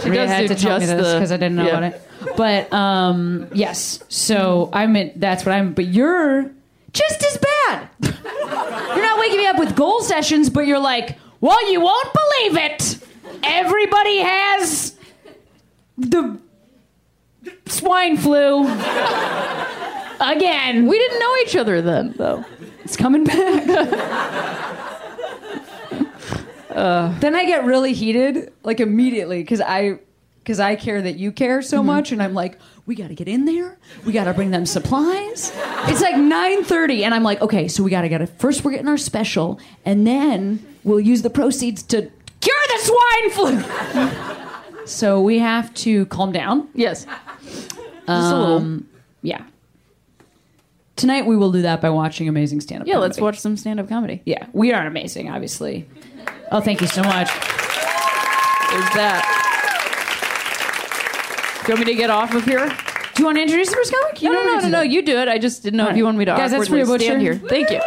She 0.04 0.10
had 0.10 0.48
to 0.50 0.56
tell 0.56 0.80
me 0.80 0.86
this 0.86 1.14
because 1.14 1.32
I 1.32 1.38
didn't 1.38 1.56
know 1.56 1.66
yeah. 1.66 1.78
about 1.78 1.84
it. 1.84 2.02
But 2.36 2.74
um, 2.74 3.48
yes, 3.54 4.04
so 4.10 4.70
I'm 4.74 4.96
in, 4.96 5.14
that's 5.16 5.46
what 5.46 5.54
I'm. 5.54 5.74
But 5.74 5.86
you're 5.86 6.52
just 6.92 7.24
as 7.24 7.38
bad. 7.38 7.90
you're 8.02 9.02
not 9.02 9.20
waking 9.20 9.38
me 9.38 9.48
up 9.48 9.60
with 9.60 9.76
goal 9.76 10.02
sessions, 10.02 10.50
but 10.50 10.68
you're 10.68 10.80
like, 10.80 11.18
well, 11.42 11.72
you 11.72 11.82
won't 11.82 12.10
believe 12.14 12.58
it. 12.58 13.00
Everybody 13.44 14.20
has 14.20 14.98
the 15.98 16.40
swine 17.66 18.18
flu 18.18 18.66
again. 20.20 20.88
We 20.88 20.98
didn't 20.98 21.20
know 21.20 21.36
each 21.44 21.56
other 21.56 21.82
then, 21.82 22.14
though. 22.18 22.46
It's 22.84 22.98
coming 22.98 23.24
back. 23.24 23.66
then 26.70 27.36
I 27.36 27.46
get 27.46 27.66
really 27.66 27.94
heated, 27.94 28.52
like 28.64 28.80
immediately, 28.80 29.42
because 29.42 29.62
I, 29.62 30.00
because 30.40 30.60
I 30.60 30.76
care 30.76 31.02
that 31.02 31.16
you 31.16 31.32
care 31.32 31.62
so 31.62 31.78
mm-hmm. 31.78 31.88
much, 31.88 32.12
and 32.12 32.22
I'm 32.22 32.34
like, 32.34 32.60
we 32.86 32.96
got 32.96 33.08
to 33.08 33.16
get 33.16 33.30
in 33.30 33.46
there. 33.46 33.78
We 34.06 34.12
got 34.12 34.26
to 34.26 34.34
bring 34.34 34.52
them 34.52 34.66
supplies. 34.66 35.54
It's 35.88 36.02
like 36.02 36.16
9:30, 36.16 37.04
and 37.04 37.14
I'm 37.14 37.24
like, 37.24 37.42
okay, 37.42 37.68
so 37.68 37.84
we 37.84 37.92
got 37.92 38.02
to 38.02 38.10
get 38.10 38.22
it. 38.22 38.30
First, 38.38 38.64
we're 38.64 38.72
getting 38.72 38.90
our 38.90 38.98
special, 38.98 39.60
and 39.86 40.06
then 40.06 40.66
we'll 40.84 41.00
use 41.00 41.22
the 41.22 41.30
proceeds 41.30 41.84
to 41.84 42.12
the 42.78 42.80
swine 42.86 43.30
flu. 43.32 44.86
so 44.86 45.22
we 45.22 45.40
have 45.40 45.74
to 45.76 46.06
calm 46.08 46.32
down. 46.32 46.68
Yes, 46.74 47.06
just 47.44 47.72
a 48.08 48.14
little. 48.38 48.58
Um, 48.58 48.88
yeah. 49.22 49.44
Tonight 50.96 51.26
we 51.26 51.36
will 51.36 51.52
do 51.52 51.64
that 51.64 51.82
by 51.82 51.90
watching 51.90 52.28
amazing 52.28 52.62
stand-up. 52.62 52.88
Yeah, 52.88 52.98
let's 52.98 53.20
watch 53.20 53.40
some 53.40 53.58
stand-up 53.58 53.90
comedy. 53.90 54.22
Yeah, 54.26 54.46
we 54.54 54.72
are 54.74 54.86
amazing, 54.86 55.30
obviously. 55.30 55.88
Oh, 56.52 56.62
thank 56.62 56.82
you 56.82 56.88
so 56.88 57.02
much. 57.02 57.28
There's 57.30 58.90
that. 58.94 59.40
Do 61.66 61.72
you 61.72 61.76
want 61.78 61.88
me 61.88 61.94
to 61.94 61.98
get 61.98 62.10
off 62.10 62.34
of 62.36 62.46
here? 62.46 62.68
Do 62.68 63.22
you 63.22 63.26
want 63.26 63.38
to 63.38 63.42
introduce 63.42 63.70
the 63.70 63.76
first 63.76 63.94
comic? 63.94 64.22
You 64.22 64.32
No, 64.32 64.44
no, 64.44 64.56
no, 64.56 64.60
no, 64.60 64.68
no. 64.70 64.82
You 64.82 65.02
do 65.02 65.18
it. 65.18 65.28
I 65.28 65.38
just 65.38 65.64
didn't 65.64 65.78
know 65.78 65.88
if 65.90 65.98
you 65.98 66.06
wanted 66.06 66.18
me 66.18 66.26
to 66.26 66.32
Guys, 66.32 66.52
that's 66.52 66.68
for 66.68 66.86
Butcher. 66.86 67.06
stand 67.06 67.22
here. 67.22 67.36
Thank 67.36 67.70
you. 67.72 67.80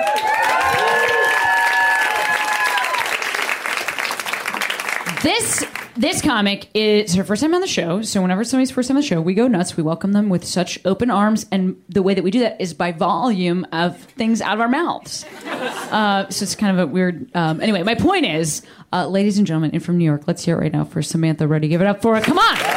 This 5.27 5.65
this 5.97 6.23
comic 6.23 6.69
is 6.73 7.17
her 7.17 7.25
first 7.25 7.43
time 7.43 7.53
on 7.53 7.61
the 7.61 7.67
show. 7.67 8.01
So 8.03 8.23
whenever 8.23 8.45
somebody's 8.45 8.71
first 8.71 8.87
time 8.87 8.97
on 8.97 9.01
the 9.01 9.07
show, 9.09 9.21
we 9.21 9.35
go 9.35 9.49
nuts. 9.49 9.77
We 9.77 9.83
welcome 9.83 10.13
them 10.13 10.29
with 10.29 10.45
such 10.45 10.79
open 10.85 11.11
arms, 11.11 11.47
and 11.51 11.83
the 11.89 12.01
way 12.01 12.15
that 12.15 12.23
we 12.23 12.31
do 12.31 12.39
that 12.39 12.61
is 12.61 12.75
by 12.75 12.93
volume 12.93 13.67
of 13.73 14.01
things 14.01 14.41
out 14.41 14.55
of 14.55 14.61
our 14.61 14.69
mouths. 14.69 15.25
Uh, 15.45 16.31
so 16.31 16.45
it's 16.45 16.55
kind 16.55 16.79
of 16.79 16.89
a 16.89 16.93
weird. 16.93 17.29
Um, 17.35 17.61
anyway, 17.61 17.83
my 17.83 17.97
point 17.97 18.25
is, 18.25 18.63
uh, 18.93 19.09
ladies 19.09 19.37
and 19.37 19.49
gentlemen, 19.49 19.73
and 19.73 19.85
from 19.85 19.99
New 19.99 20.05
York, 20.05 20.29
let's 20.29 20.45
hear 20.45 20.59
it 20.59 20.61
right 20.61 20.73
now 20.73 20.85
for 20.85 21.03
Samantha 21.03 21.49
Ready. 21.49 21.67
Give 21.67 21.81
it 21.81 21.89
up 21.89 22.03
for 22.03 22.15
her. 22.15 22.23
Come 22.23 22.39
on. 22.39 22.76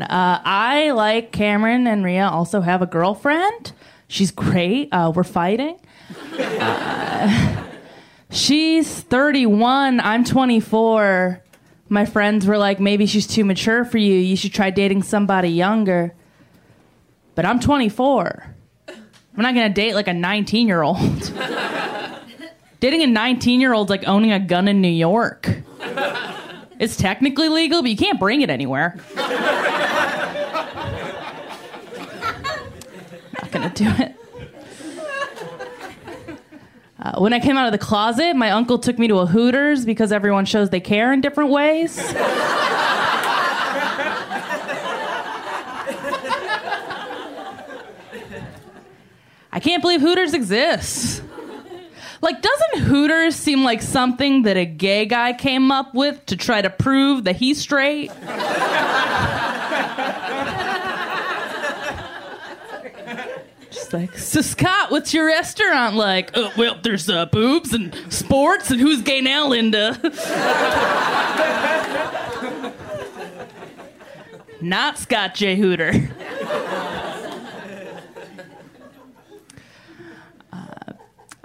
Uh, 0.00 0.40
I, 0.44 0.92
like 0.92 1.32
Cameron 1.32 1.86
and 1.86 2.04
Rhea, 2.04 2.24
also 2.24 2.62
have 2.62 2.80
a 2.80 2.86
girlfriend. 2.86 3.72
She's 4.08 4.30
great. 4.30 4.88
Uh, 4.92 5.12
we're 5.14 5.24
fighting. 5.24 5.78
Uh, 6.38 7.64
she's 8.30 9.00
31. 9.00 10.00
I'm 10.00 10.24
24. 10.24 11.42
My 11.88 12.06
friends 12.06 12.46
were 12.46 12.56
like, 12.56 12.80
maybe 12.80 13.04
she's 13.06 13.26
too 13.26 13.44
mature 13.44 13.84
for 13.84 13.98
you. 13.98 14.14
You 14.14 14.36
should 14.36 14.54
try 14.54 14.70
dating 14.70 15.02
somebody 15.02 15.48
younger. 15.48 16.14
But 17.34 17.44
I'm 17.44 17.60
24. 17.60 18.54
I'm 18.88 19.42
not 19.42 19.54
going 19.54 19.68
to 19.68 19.74
date 19.74 19.94
like 19.94 20.08
a 20.08 20.14
19 20.14 20.68
year 20.68 20.82
old. 20.82 20.98
Dating 22.80 23.02
a 23.02 23.06
19 23.06 23.60
year 23.60 23.72
old's 23.72 23.90
like 23.90 24.08
owning 24.08 24.32
a 24.32 24.40
gun 24.40 24.66
in 24.66 24.80
New 24.80 24.88
York. 24.88 25.48
It's 26.82 26.96
technically 26.96 27.48
legal, 27.48 27.80
but 27.80 27.92
you 27.92 27.96
can't 27.96 28.18
bring 28.18 28.40
it 28.42 28.50
anywhere. 28.50 28.96
Not 29.14 29.30
gonna 33.52 33.70
do 33.72 33.88
it. 33.88 34.16
Uh, 36.98 37.20
when 37.20 37.32
I 37.32 37.38
came 37.38 37.56
out 37.56 37.66
of 37.66 37.72
the 37.72 37.78
closet, 37.78 38.34
my 38.34 38.50
uncle 38.50 38.80
took 38.80 38.98
me 38.98 39.06
to 39.06 39.20
a 39.20 39.26
Hooters 39.26 39.84
because 39.84 40.10
everyone 40.10 40.44
shows 40.44 40.70
they 40.70 40.80
care 40.80 41.12
in 41.12 41.20
different 41.20 41.50
ways. 41.50 42.00
I 49.52 49.60
can't 49.60 49.82
believe 49.82 50.00
Hooters 50.00 50.34
exists. 50.34 51.21
Like, 52.22 52.40
doesn't 52.40 52.84
Hooters 52.84 53.34
seem 53.34 53.64
like 53.64 53.82
something 53.82 54.44
that 54.44 54.56
a 54.56 54.64
gay 54.64 55.06
guy 55.06 55.32
came 55.32 55.72
up 55.72 55.92
with 55.92 56.24
to 56.26 56.36
try 56.36 56.62
to 56.62 56.70
prove 56.70 57.24
that 57.24 57.34
he's 57.34 57.60
straight? 57.60 58.12
Just 63.70 63.92
like, 63.92 64.16
so 64.16 64.40
Scott, 64.40 64.92
what's 64.92 65.12
your 65.12 65.26
restaurant 65.26 65.96
like? 65.96 66.30
Oh, 66.34 66.52
well, 66.56 66.78
there's 66.80 67.08
uh, 67.08 67.26
boobs 67.26 67.72
and 67.72 67.92
sports 68.08 68.70
and 68.70 68.80
who's 68.80 69.02
gay 69.02 69.20
now, 69.20 69.48
Linda? 69.48 69.98
Not 74.60 74.96
Scott 74.96 75.34
J. 75.34 75.56
Hooter. 75.56 75.92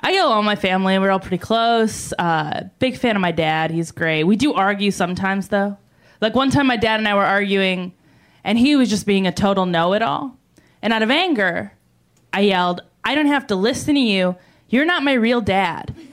I 0.08 0.12
get 0.14 0.24
along 0.24 0.38
with 0.38 0.46
my 0.46 0.56
family. 0.56 0.98
We're 0.98 1.12
all 1.12 1.20
pretty 1.20 1.38
close. 1.38 2.14
Uh, 2.18 2.70
big 2.80 2.98
fan 2.98 3.18
of 3.18 3.22
my 3.22 3.34
dad. 3.34 3.72
He's 3.72 3.92
great. 3.92 4.24
We 4.24 4.38
do 4.38 4.54
argue 4.54 4.90
sometimes, 4.90 5.50
though. 5.50 5.76
Like 6.22 6.34
one 6.34 6.50
time, 6.50 6.66
my 6.68 6.78
dad 6.78 7.02
and 7.02 7.10
I 7.10 7.14
were 7.14 7.26
arguing, 7.26 7.92
and 8.42 8.58
he 8.58 8.78
was 8.78 8.90
just 8.90 9.06
being 9.06 9.28
a 9.28 9.34
total 9.34 9.66
know 9.66 9.92
it 9.92 10.02
all. 10.02 10.38
And 10.82 10.94
out 10.94 11.02
of 11.02 11.12
anger, 11.12 11.74
I 12.32 12.40
yelled, 12.40 12.84
I 13.04 13.16
don't 13.16 13.26
have 13.26 13.48
to 13.48 13.58
listen 13.58 13.96
to 13.96 14.00
you. 14.00 14.38
You're 14.70 14.86
not 14.86 15.04
my 15.04 15.12
real 15.12 15.42
dad. 15.42 15.94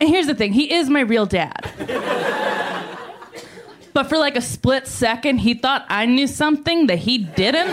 and 0.00 0.08
here's 0.08 0.26
the 0.26 0.34
thing 0.34 0.54
he 0.54 0.72
is 0.72 0.88
my 0.88 1.00
real 1.00 1.26
dad. 1.26 1.70
But 3.98 4.08
for 4.08 4.16
like 4.16 4.36
a 4.36 4.40
split 4.40 4.86
second, 4.86 5.38
he 5.38 5.54
thought 5.54 5.84
I 5.88 6.06
knew 6.06 6.28
something 6.28 6.86
that 6.86 7.00
he 7.00 7.18
didn't. 7.18 7.66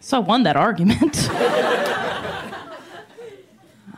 so 0.00 0.16
I 0.16 0.20
won 0.20 0.42
that 0.42 0.56
argument. 0.56 1.28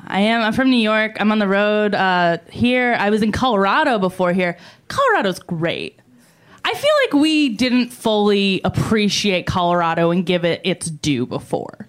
I 0.06 0.20
am. 0.20 0.42
I'm 0.42 0.52
from 0.52 0.68
New 0.68 0.76
York. 0.76 1.16
I'm 1.18 1.32
on 1.32 1.38
the 1.38 1.48
road 1.48 1.94
uh, 1.94 2.36
here. 2.50 2.94
I 2.98 3.08
was 3.08 3.22
in 3.22 3.32
Colorado 3.32 3.98
before 3.98 4.34
here. 4.34 4.58
Colorado's 4.88 5.38
great. 5.38 5.98
I 6.62 6.74
feel 6.74 6.92
like 7.06 7.22
we 7.22 7.48
didn't 7.48 7.88
fully 7.88 8.60
appreciate 8.64 9.46
Colorado 9.46 10.10
and 10.10 10.26
give 10.26 10.44
it 10.44 10.60
its 10.62 10.90
due 10.90 11.24
before. 11.24 11.88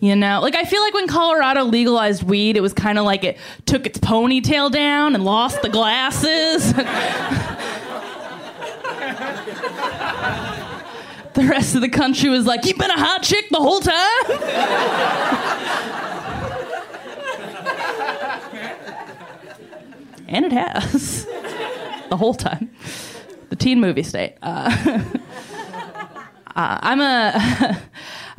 You 0.00 0.14
know, 0.14 0.40
like 0.40 0.54
I 0.54 0.64
feel 0.64 0.82
like 0.82 0.92
when 0.92 1.08
Colorado 1.08 1.64
legalized 1.64 2.22
weed, 2.22 2.56
it 2.56 2.60
was 2.60 2.74
kind 2.74 2.98
of 2.98 3.06
like 3.06 3.24
it 3.24 3.38
took 3.64 3.86
its 3.86 3.98
ponytail 3.98 4.70
down 4.70 5.14
and 5.14 5.24
lost 5.24 5.62
the 5.62 5.70
glasses. 5.70 6.72
the 11.34 11.46
rest 11.48 11.74
of 11.74 11.80
the 11.80 11.88
country 11.88 12.28
was 12.28 12.44
like, 12.44 12.66
You've 12.66 12.76
been 12.76 12.90
a 12.90 12.98
hot 12.98 13.22
chick 13.22 13.46
the 13.50 13.58
whole 13.58 13.80
time." 13.80 13.96
and 20.28 20.44
it 20.44 20.52
has 20.52 21.24
the 22.10 22.16
whole 22.16 22.34
time. 22.34 22.70
The 23.48 23.56
teen 23.56 23.80
movie 23.80 24.02
state. 24.02 24.34
Uh, 24.42 24.70
uh, 26.56 26.78
I'm 26.82 27.00
a. 27.00 27.80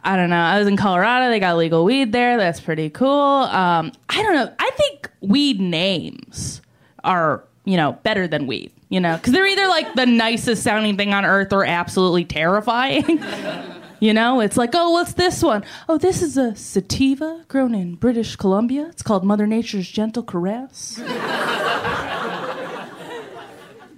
I 0.08 0.15
don't 0.15 0.30
know. 0.30 0.38
I 0.38 0.58
was 0.58 0.70
in 0.70 0.78
Colorado. 0.78 1.30
They 1.30 1.41
got 1.41 1.58
legal 1.58 1.84
weed 1.84 2.13
there. 2.13 2.38
That's 2.38 2.62
pretty 2.62 2.89
cool. 2.89 3.10
Um, 3.10 3.91
I 4.08 4.24
don't 4.24 4.36
know. 4.36 4.54
I 4.58 4.70
think 4.78 5.12
weed 5.20 5.60
names 5.60 6.62
are, 7.04 7.43
you 7.65 7.76
know, 7.76 7.91
better 8.04 8.26
than 8.26 8.48
weed, 8.48 8.72
you 8.88 9.02
know, 9.02 9.17
because 9.17 9.34
they're 9.34 9.46
either 9.46 9.67
like 9.67 9.96
the 9.96 10.06
nicest 10.06 10.63
sounding 10.63 10.96
thing 10.96 11.13
on 11.13 11.26
earth 11.26 11.52
or 11.52 11.65
absolutely 11.65 12.24
terrifying. 12.24 13.22
you 14.00 14.13
know, 14.13 14.39
it's 14.39 14.56
like, 14.56 14.70
oh, 14.76 14.91
what's 14.91 15.12
this 15.12 15.43
one? 15.43 15.65
Oh, 15.89 15.98
this 15.98 16.22
is 16.22 16.38
a 16.38 16.56
sativa 16.56 17.43
grown 17.50 17.76
in 17.76 17.96
British 17.96 18.38
Columbia. 18.38 18.88
It's 18.88 19.04
called 19.04 19.26
Mother 19.26 19.46
Nature's 19.46 19.89
Gentle 19.91 20.24
Caress. 20.24 21.02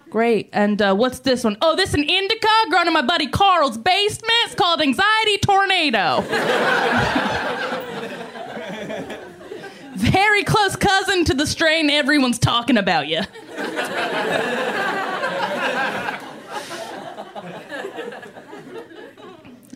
Great. 0.10 0.50
And 0.54 0.82
uh, 0.82 0.96
what's 0.96 1.20
this 1.20 1.44
one? 1.44 1.56
Oh, 1.62 1.76
this 1.76 1.94
an 1.94 2.04
indica 2.04 2.48
grown 2.70 2.88
in 2.88 2.94
my 2.94 3.04
buddy 3.04 3.28
Carl's 3.28 3.78
basement. 3.78 4.34
It's 4.46 4.56
called 4.56 4.82
Anxiety 4.82 5.38
Tornado. 5.38 6.22
Very 9.96 10.44
close 10.44 10.76
cousin 10.76 11.26
to 11.26 11.36
the 11.36 11.46
strain 11.46 11.92
everyone's 11.92 12.40
talking 12.40 12.78
about 12.78 13.08
you. 13.08 13.22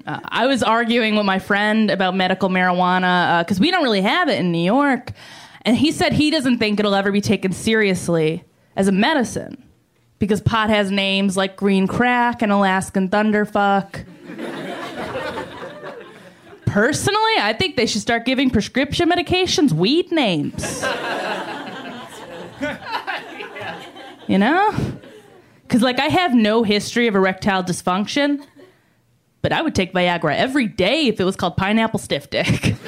Uh, 0.06 0.20
I 0.26 0.48
was 0.48 0.64
arguing 0.64 1.16
with 1.16 1.26
my 1.26 1.40
friend 1.40 1.90
about 1.90 2.14
medical 2.14 2.50
marijuana 2.50 3.42
because 3.42 3.60
uh, 3.60 3.62
we 3.62 3.72
don't 3.72 3.84
really 3.84 4.02
have 4.02 4.28
it 4.28 4.38
in 4.40 4.52
New 4.52 4.64
York. 4.64 5.12
And 5.62 5.78
he 5.78 5.94
said 5.94 6.12
he 6.12 6.30
doesn't 6.30 6.58
think 6.58 6.78
it'll 6.80 6.96
ever 6.96 7.12
be 7.12 7.22
taken 7.22 7.54
seriously 7.54 8.44
as 8.76 8.90
a 8.90 8.92
medicine 8.92 9.64
because 10.24 10.40
pot 10.40 10.70
has 10.70 10.90
names 10.90 11.36
like 11.36 11.58
green 11.58 11.86
crack 11.86 12.42
and 12.42 12.50
Alaskan 12.50 13.10
thunderfuck. 13.10 14.06
Personally, 16.66 17.34
I 17.40 17.52
think 17.52 17.76
they 17.76 17.86
should 17.86 18.00
start 18.00 18.24
giving 18.24 18.50
prescription 18.50 19.10
medications 19.10 19.74
weed 19.74 20.14
names. 20.14 20.82
You 24.28 24.38
know? 24.38 24.74
Because, 25.64 25.82
like, 25.82 26.00
I 26.00 26.06
have 26.06 26.34
no 26.34 26.64
history 26.64 27.08
of 27.08 27.16
erectile 27.16 27.62
dysfunction, 27.62 28.46
but 29.42 29.52
I 29.52 29.62
would 29.62 29.76
take 29.76 29.92
Viagra 29.92 30.38
every 30.38 30.68
day 30.68 31.08
if 31.08 31.20
it 31.20 31.26
was 31.26 31.36
called 31.36 31.58
pineapple 31.58 32.00
stiff 32.00 32.30
dick. 32.30 32.76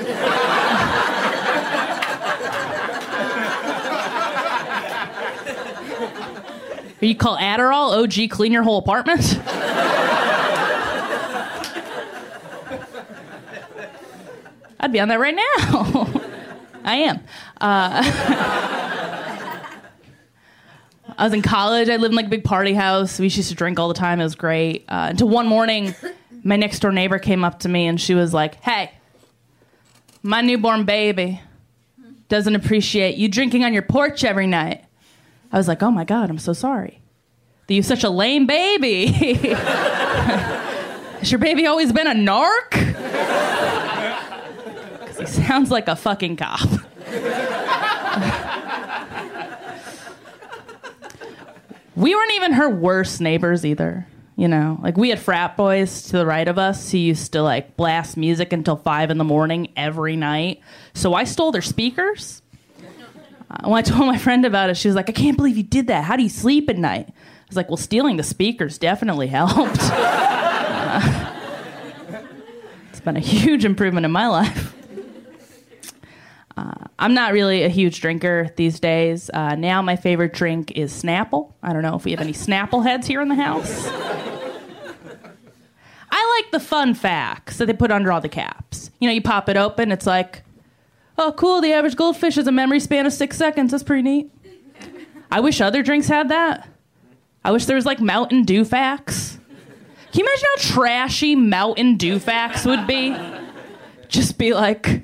you 7.02 7.16
call 7.16 7.38
Adderall 7.38 8.04
OG 8.04 8.30
clean 8.32 8.52
your 8.52 8.64
whole 8.64 8.78
apartment? 8.78 9.40
I'd 14.80 14.92
be 14.92 15.00
on 15.00 15.08
that 15.08 15.20
right 15.20 15.36
now. 15.36 16.22
I 16.84 16.96
am. 16.98 17.18
Uh, 17.60 18.04
I 21.18 21.24
was 21.24 21.34
in 21.34 21.42
college. 21.42 21.90
I 21.90 21.96
lived 21.96 22.12
in 22.12 22.16
like 22.16 22.28
a 22.28 22.30
big 22.30 22.44
party 22.44 22.74
house. 22.74 23.18
We 23.18 23.26
used 23.26 23.50
to 23.50 23.56
drink 23.56 23.80
all 23.80 23.88
the 23.88 23.96
time. 23.96 24.20
It 24.20 24.24
was 24.24 24.36
great. 24.36 24.86
Uh, 24.88 25.08
until 25.10 25.28
one 25.28 25.48
morning, 25.48 25.96
my 26.44 26.56
next 26.56 26.80
door 26.80 26.92
neighbor 26.92 27.18
came 27.18 27.44
up 27.44 27.62
to 27.62 27.70
me 27.70 27.88
and 27.88 28.00
she 28.00 28.14
was 28.14 28.32
like, 28.32 28.62
"Hey, 28.62 28.92
my 30.22 30.42
newborn 30.42 30.86
baby 30.86 31.42
doesn't 32.30 32.56
appreciate 32.56 33.16
you 33.16 33.28
drinking 33.28 33.64
on 33.64 33.74
your 33.74 33.82
porch 33.82 34.24
every 34.24 34.46
night." 34.46 34.85
I 35.56 35.58
was 35.58 35.70
like, 35.70 35.82
"Oh 35.82 35.90
my 35.90 36.04
god, 36.04 36.30
I'm 36.30 36.38
so 36.38 36.52
sorry. 36.52 37.02
That 37.68 37.74
you 37.74 37.80
have 37.80 37.86
such 37.86 38.04
a 38.04 38.10
lame 38.10 38.46
baby. 38.46 39.06
Has 41.22 41.32
your 41.32 41.40
baby 41.40 41.66
always 41.66 41.94
been 41.94 42.08
a 42.08 42.14
narc?" 42.14 42.72
Because 45.00 45.18
he 45.38 45.44
sounds 45.44 45.72
like 45.72 45.88
a 45.88 45.96
fucking 45.96 46.36
cop. 46.36 46.60
we 51.96 52.14
weren't 52.14 52.34
even 52.34 52.52
her 52.52 52.70
worst 52.70 53.22
neighbors 53.22 53.66
either. 53.66 54.06
You 54.36 54.50
know, 54.50 54.78
like 54.82 54.98
we 54.98 55.08
had 55.08 55.20
frat 55.20 55.56
boys 55.56 56.02
to 56.04 56.18
the 56.18 56.26
right 56.26 56.50
of 56.50 56.58
us 56.58 56.92
who 56.92 56.98
used 56.98 57.32
to 57.32 57.42
like 57.42 57.78
blast 57.78 58.18
music 58.18 58.52
until 58.52 58.76
five 58.76 59.10
in 59.10 59.18
the 59.18 59.24
morning 59.24 59.72
every 59.78 60.18
night. 60.18 60.60
So 60.94 61.14
I 61.14 61.24
stole 61.24 61.54
their 61.54 61.62
speakers. 61.62 62.42
Uh, 63.56 63.70
when 63.70 63.80
I 63.80 63.82
told 63.88 64.08
my 64.08 64.18
friend 64.18 64.46
about 64.46 64.70
it, 64.70 64.78
she 64.78 64.88
was 64.88 64.96
like, 64.96 65.10
I 65.10 65.14
can't 65.14 65.38
believe 65.38 65.58
you 65.58 65.64
did 65.64 65.88
that. 65.88 66.04
How 66.04 66.16
do 66.16 66.24
you 66.24 66.30
sleep 66.30 66.70
at 66.70 66.78
night? 66.78 67.08
I 67.10 67.48
was 67.48 67.58
like, 67.58 67.70
well, 67.70 67.78
stealing 67.78 68.18
the 68.18 68.24
speakers 68.24 68.78
definitely 68.78 69.28
helped. 69.28 69.80
Uh, 70.88 72.22
it's 72.90 73.00
been 73.02 73.18
a 73.18 73.20
huge 73.20 73.66
improvement 73.66 74.06
in 74.06 74.12
my 74.12 74.28
life. 74.28 74.74
Uh, 76.56 76.72
I'm 76.98 77.14
not 77.14 77.34
really 77.34 77.64
a 77.64 77.70
huge 77.70 78.00
drinker 78.00 78.50
these 78.56 78.80
days. 78.80 79.30
Uh, 79.34 79.56
now 79.56 79.82
my 79.82 79.98
favorite 79.98 80.32
drink 80.34 80.72
is 80.72 80.94
Snapple. 80.94 81.52
I 81.62 81.74
don't 81.74 81.82
know 81.82 81.96
if 81.96 82.06
we 82.06 82.12
have 82.12 82.22
any 82.22 82.32
Snapple 82.32 82.84
heads 82.84 83.08
here 83.08 83.20
in 83.20 83.28
the 83.28 83.36
house. 83.36 83.88
I 86.10 86.42
like 86.42 86.52
the 86.52 86.62
fun 86.66 86.94
facts 86.94 87.58
that 87.58 87.66
they 87.66 87.74
put 87.74 87.92
under 87.92 88.10
all 88.12 88.22
the 88.22 88.30
caps. 88.30 88.90
You 89.00 89.10
know, 89.10 89.14
you 89.14 89.22
pop 89.22 89.50
it 89.50 89.58
open, 89.58 89.92
it's 89.92 90.08
like, 90.08 90.45
oh, 91.18 91.34
cool, 91.38 91.62
the 91.62 91.74
average 91.74 91.96
goldfish 91.96 92.36
has 92.36 92.48
a 92.48 92.52
memory 92.52 92.80
span 92.80 93.06
of 93.06 93.14
six 93.14 93.38
seconds. 93.38 93.72
That's 93.72 93.84
pretty 93.84 94.04
neat. 94.04 94.32
I 95.32 95.40
wish 95.40 95.62
other 95.62 95.84
drinks 95.84 96.08
had 96.08 96.30
that. 96.30 96.68
I 97.44 97.52
wish 97.52 97.66
there 97.66 97.76
was 97.76 97.86
like 97.86 98.00
Mountain 98.00 98.44
Dew 98.44 98.66
facts. 98.66 99.38
Can 100.12 100.22
you 100.22 100.26
imagine 100.26 100.48
how 100.56 100.62
trashy 100.82 101.36
Mountain 101.36 101.98
Dew 101.98 102.20
facts 102.20 102.66
would 102.66 102.88
be? 102.88 103.16
Just 104.08 104.38
be 104.38 104.54
like, 104.54 105.04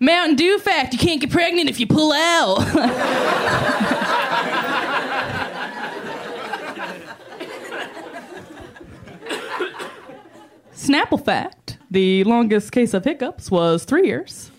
Mountain 0.00 0.36
Dew 0.36 0.58
fact, 0.58 0.94
you 0.94 0.98
can't 0.98 1.20
get 1.20 1.30
pregnant 1.30 1.68
if 1.68 1.78
you 1.78 1.86
pull 1.86 2.12
out. 2.12 2.58
Snapple 10.74 11.22
fact, 11.22 11.76
the 11.90 12.24
longest 12.24 12.72
case 12.72 12.94
of 12.94 13.04
hiccups 13.04 13.50
was 13.50 13.84
three 13.84 14.06
years. 14.06 14.50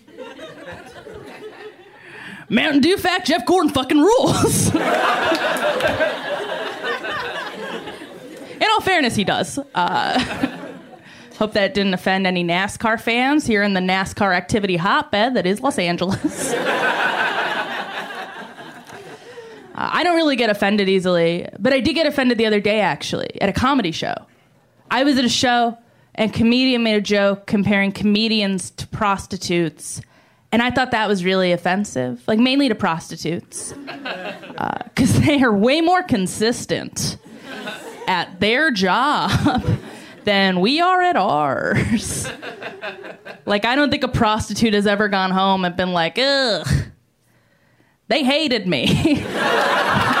Mountain 2.52 2.82
Dew 2.82 2.98
fact, 2.98 3.26
Jeff 3.28 3.46
Gordon 3.46 3.72
fucking 3.72 3.98
rules. 3.98 4.74
In 4.74 4.82
all 8.70 8.82
fairness, 8.82 9.16
he 9.16 9.24
does. 9.24 9.58
Uh, 9.74 10.18
hope 11.38 11.54
that 11.54 11.72
didn't 11.72 11.94
offend 11.94 12.26
any 12.26 12.44
NASCAR 12.44 13.00
fans 13.00 13.46
here 13.46 13.62
in 13.62 13.72
the 13.72 13.80
NASCAR 13.80 14.36
activity 14.36 14.76
hotbed 14.76 15.34
that 15.34 15.46
is 15.46 15.60
Los 15.60 15.78
Angeles. 15.78 16.54
Uh, 19.74 19.88
I 19.90 20.04
don't 20.04 20.16
really 20.16 20.36
get 20.36 20.50
offended 20.50 20.90
easily, 20.90 21.48
but 21.58 21.72
I 21.72 21.80
did 21.80 21.94
get 21.94 22.06
offended 22.06 22.36
the 22.36 22.44
other 22.44 22.60
day 22.60 22.80
actually 22.80 23.40
at 23.40 23.48
a 23.48 23.54
comedy 23.54 23.90
show. 23.90 24.14
I 24.90 25.02
was 25.02 25.16
at 25.16 25.24
a 25.24 25.30
show 25.30 25.78
and 26.14 26.30
a 26.30 26.34
comedian 26.34 26.82
made 26.82 26.96
a 26.96 27.00
joke 27.00 27.46
comparing 27.46 27.90
comedians 27.90 28.70
to 28.72 28.86
prostitutes. 28.88 30.02
And 30.52 30.62
I 30.62 30.70
thought 30.70 30.90
that 30.90 31.08
was 31.08 31.24
really 31.24 31.52
offensive, 31.52 32.22
like 32.26 32.38
mainly 32.38 32.68
to 32.68 32.74
prostitutes, 32.74 33.72
uh, 33.72 34.82
because 34.84 35.18
they 35.22 35.42
are 35.42 35.52
way 35.52 35.80
more 35.80 36.02
consistent 36.02 37.16
at 38.06 38.38
their 38.38 38.70
job 38.70 39.30
than 40.24 40.60
we 40.60 40.78
are 40.80 41.00
at 41.00 41.16
ours. 41.16 42.28
like, 43.46 43.64
I 43.64 43.74
don't 43.74 43.90
think 43.90 44.04
a 44.04 44.08
prostitute 44.08 44.74
has 44.74 44.86
ever 44.86 45.08
gone 45.08 45.30
home 45.30 45.64
and 45.64 45.74
been 45.74 45.92
like, 45.92 46.18
ugh, 46.18 46.68
they 48.08 48.22
hated 48.22 48.66
me. 48.66 49.24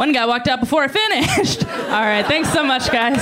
One 0.00 0.12
guy 0.12 0.24
walked 0.24 0.48
out 0.48 0.60
before 0.60 0.82
I 0.82 0.88
finished. 0.88 1.68
All 1.68 2.00
right, 2.00 2.24
thanks 2.24 2.50
so 2.54 2.64
much, 2.64 2.90
guys. 2.90 3.20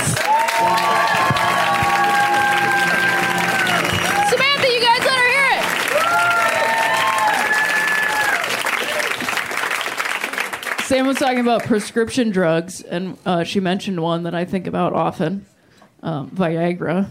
Samantha, 4.31 4.69
you 4.69 4.81
guys 4.81 5.01
let 5.01 5.19
her 5.19 5.29
hear 5.29 5.49
it. 10.77 10.85
Sam 10.85 11.09
was 11.09 11.19
talking 11.19 11.41
about 11.41 11.65
prescription 11.65 12.31
drugs, 12.31 12.81
and 12.83 13.19
uh, 13.27 13.43
she 13.43 13.59
mentioned 13.59 14.01
one 14.01 14.23
that 14.23 14.37
I 14.37 14.45
think 14.45 14.69
about 14.69 14.93
often 14.93 15.47
um, 16.05 16.31
Viagra. 16.31 17.11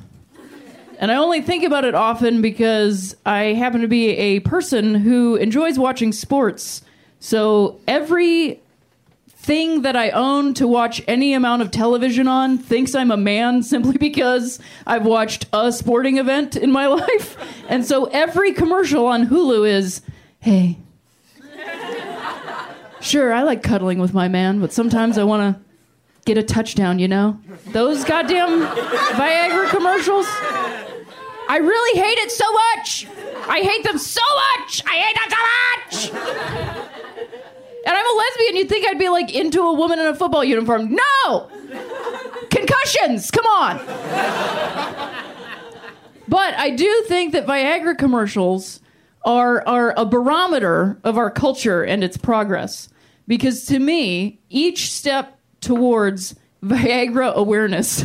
And 0.98 1.12
I 1.12 1.16
only 1.18 1.42
think 1.42 1.66
about 1.66 1.84
it 1.84 1.94
often 1.94 2.42
because 2.42 3.18
I 3.26 3.48
happen 3.48 3.82
to 3.82 3.90
be 3.90 4.12
a 4.12 4.40
person 4.40 4.96
who 4.96 5.36
enjoys 5.36 5.78
watching 5.78 6.14
sports. 6.14 6.84
So 7.20 7.82
every 7.86 8.62
thing 9.48 9.84
that 9.84 9.96
I 9.96 10.10
own 10.10 10.54
to 10.56 10.68
watch 10.68 11.02
any 11.08 11.34
amount 11.34 11.62
of 11.62 11.72
television 11.72 12.28
on 12.28 12.58
thinks 12.58 12.94
I'm 12.94 13.12
a 13.12 13.18
man 13.18 13.64
simply 13.74 13.98
because 13.98 14.60
I've 14.86 15.06
watched 15.06 15.48
a 15.54 15.72
sporting 15.72 16.18
event 16.18 16.58
in 16.58 16.70
my 16.70 16.88
life. 17.04 17.38
And 17.70 17.86
so 17.86 18.06
every 18.06 18.52
commercial 18.52 19.06
on 19.08 19.28
Hulu 19.28 19.68
is, 19.68 20.02
hey, 20.42 20.78
sure, 23.00 23.32
I 23.34 23.44
like 23.44 23.64
cuddling 23.64 24.00
with 24.00 24.14
my 24.14 24.28
man, 24.28 24.60
but 24.60 24.74
sometimes 24.74 25.18
I 25.18 25.24
want 25.24 25.56
to 25.56 25.62
get 26.26 26.38
a 26.38 26.44
touchdown, 26.44 27.00
you 27.00 27.08
know? 27.08 27.40
Those 27.68 28.04
goddamn 28.04 28.68
Viagra 29.16 29.70
commercials. 29.70 30.26
I 31.50 31.60
really 31.62 32.02
hate 32.02 32.18
it 32.18 32.32
so 32.32 32.52
much. 32.52 33.08
I 33.48 33.62
hate 33.62 33.84
them 33.86 33.98
so 33.98 34.22
much. 34.60 34.84
I 34.86 34.96
hate 35.00 35.16
them 35.16 36.12
so 36.12 36.14
much. 36.14 36.97
And 37.88 37.96
I'm 37.96 38.06
a 38.06 38.18
lesbian. 38.18 38.58
You'd 38.58 38.68
think 38.68 38.86
I'd 38.86 39.00
be 39.00 39.08
like 39.08 39.34
into 39.34 39.62
a 39.62 39.74
woman 39.74 39.98
in 39.98 40.08
a 40.08 40.14
football 40.14 40.44
uniform. 40.44 40.94
No! 40.94 41.50
Concussions! 42.50 43.32
Come 43.32 43.46
on! 43.46 43.78
But 46.28 46.54
I 46.56 46.72
do 46.72 47.06
think 47.08 47.32
that 47.32 47.48
Viagra 47.48 47.98
commercials 47.98 48.82
are, 49.24 49.66
are 49.66 49.94
a 49.96 50.06
barometer 50.06 51.00
of 51.06 51.18
our 51.18 51.32
culture 51.32 51.82
and 51.82 52.04
its 52.04 52.18
progress. 52.18 52.90
Because 53.26 53.66
to 53.68 53.80
me, 53.80 54.42
each 54.50 54.92
step 54.92 55.40
towards 55.62 56.36
Viagra 56.62 57.34
awareness, 57.36 58.04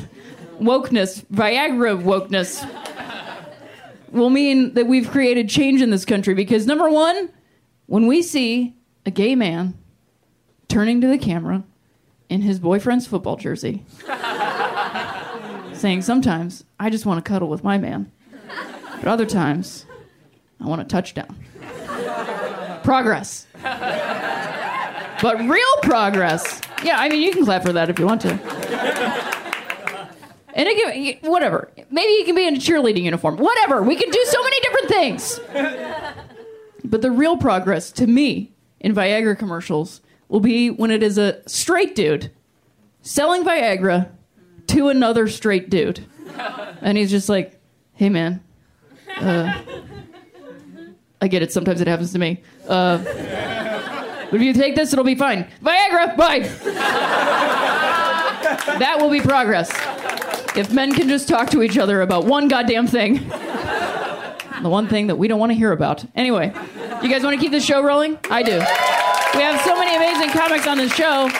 wokeness, 0.61 1.25
Viagra 1.27 2.01
wokeness, 2.01 2.64
will 4.12 4.31
mean 4.31 4.75
that 4.75 4.87
we've 4.87 5.11
created 5.11 5.49
change 5.49 5.83
in 5.83 5.90
this 5.90 6.05
country. 6.05 6.35
Because 6.35 6.68
number 6.68 6.88
one, 6.88 7.31
when 7.87 8.07
we 8.07 8.23
see 8.23 8.77
a 9.05 9.11
gay 9.11 9.35
man 9.35 9.79
turning 10.69 11.01
to 11.01 11.07
the 11.07 11.19
camera 11.19 11.65
in 12.29 12.41
his 12.43 12.59
boyfriend's 12.59 13.07
football 13.07 13.37
jersey, 13.37 13.85
saying, 15.75 16.03
Sometimes 16.03 16.65
I 16.81 16.91
just 16.91 17.05
want 17.05 17.23
to 17.23 17.29
cuddle 17.29 17.49
with 17.49 17.62
my 17.62 17.79
man, 17.79 18.11
but 18.99 19.09
other 19.09 19.27
times 19.27 19.87
I 20.61 20.67
want 20.67 20.81
a 20.81 20.85
touchdown. 20.85 21.37
Progress. 22.85 23.47
But 25.23 25.38
real 25.38 25.77
progress. 25.83 26.61
Yeah, 26.83 26.99
I 26.99 27.09
mean, 27.09 27.23
you 27.23 27.33
can 27.33 27.45
clap 27.45 27.62
for 27.62 27.73
that 27.73 27.88
if 27.88 27.99
you 28.01 28.07
want 28.07 28.23
to. 28.23 28.31
And 30.55 30.69
it 30.69 31.21
can, 31.23 31.31
whatever. 31.31 31.71
Maybe 31.91 32.12
you 32.15 32.25
can 32.25 32.35
be 32.35 32.45
in 32.45 32.57
a 32.57 32.59
cheerleading 32.59 33.05
uniform. 33.05 33.37
Whatever. 33.37 33.83
We 33.83 33.95
can 33.95 34.11
do 34.11 34.25
so 34.25 34.43
many 34.43 34.61
different 34.61 34.88
things. 34.88 35.41
But 36.85 37.03
the 37.03 37.12
real 37.12 37.37
progress 37.37 37.93
to 37.93 38.07
me 38.09 38.53
in 38.83 38.95
Viagra 38.95 39.38
commercials 39.38 40.03
will 40.29 40.40
be 40.40 40.68
when 40.71 40.90
it 40.90 41.03
is 41.03 41.16
a 41.16 41.40
straight 41.49 41.95
dude 41.95 42.31
selling 43.01 43.45
Viagra 43.45 44.11
to 44.66 44.88
another 44.88 45.29
straight 45.29 45.71
dude. 45.71 46.05
And 46.85 46.99
he's 46.99 47.12
just 47.12 47.29
like, 47.29 47.61
hey 47.95 48.09
man, 48.09 48.42
uh, 49.18 49.62
I 51.21 51.29
get 51.29 51.42
it. 51.45 51.53
Sometimes 51.53 51.81
it 51.81 51.87
happens 51.87 52.11
to 52.12 52.18
me. 52.18 52.42
Uh, 52.66 52.99
but 52.99 54.35
if 54.35 54.42
you 54.42 54.53
take 54.53 54.75
this, 54.75 54.92
it'll 54.92 55.05
be 55.05 55.14
fine. 55.14 55.45
Viagra, 55.62 56.16
bye. 56.16 56.40
that 58.81 58.97
will 58.99 59.11
be 59.11 59.21
progress. 59.21 59.71
If 60.57 60.73
men 60.73 60.92
can 60.92 61.07
just 61.09 61.29
talk 61.29 61.51
to 61.51 61.62
each 61.62 61.79
other 61.79 62.01
about 62.01 62.25
one 62.25 62.49
goddamn 62.49 62.88
thing. 62.88 63.31
The 64.61 64.69
one 64.69 64.88
thing 64.88 65.07
that 65.07 65.17
we 65.17 65.29
don't 65.29 65.41
want 65.41 65.51
to 65.51 65.55
hear 65.57 65.73
about. 65.73 66.05
Anyway, 66.15 66.53
you 67.03 67.09
guys 67.09 67.23
want 67.23 67.35
to 67.35 67.41
keep 67.41 67.51
this 67.53 67.65
show 67.65 67.83
rolling? 67.83 68.19
I 68.31 68.43
do. 68.43 68.53
We 68.53 69.43
have 69.43 69.61
so 69.62 69.75
many 69.77 69.97
amazing 69.97 70.31
comics 70.31 70.67
on 70.67 70.77
this 70.77 70.95
show. 70.95 71.31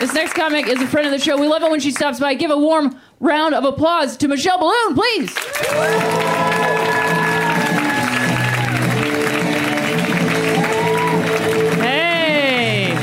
This 0.00 0.12
next 0.14 0.32
comic 0.32 0.66
is 0.66 0.80
a 0.80 0.86
friend 0.86 1.06
of 1.06 1.12
the 1.12 1.18
show. 1.18 1.38
We 1.38 1.46
love 1.46 1.62
it 1.62 1.70
when 1.70 1.80
she 1.80 1.90
stops 1.90 2.18
by. 2.18 2.34
Give 2.34 2.50
a 2.50 2.56
warm 2.58 2.98
round 3.20 3.54
of 3.54 3.64
applause 3.64 4.16
to 4.18 4.28
Michelle 4.28 4.58
Biloon, 4.58 4.94
please. 4.94 5.36
Hey! 11.78 12.94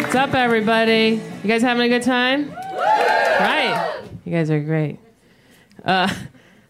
What's 0.00 0.14
up, 0.14 0.34
everybody? 0.34 1.20
You 1.42 1.48
guys 1.48 1.62
having 1.62 1.82
a 1.82 1.88
good 1.88 2.02
time? 2.04 2.50
Right. 2.52 4.02
You 4.24 4.32
guys 4.32 4.50
are 4.50 4.60
great. 4.60 4.98
Uh, 5.84 6.08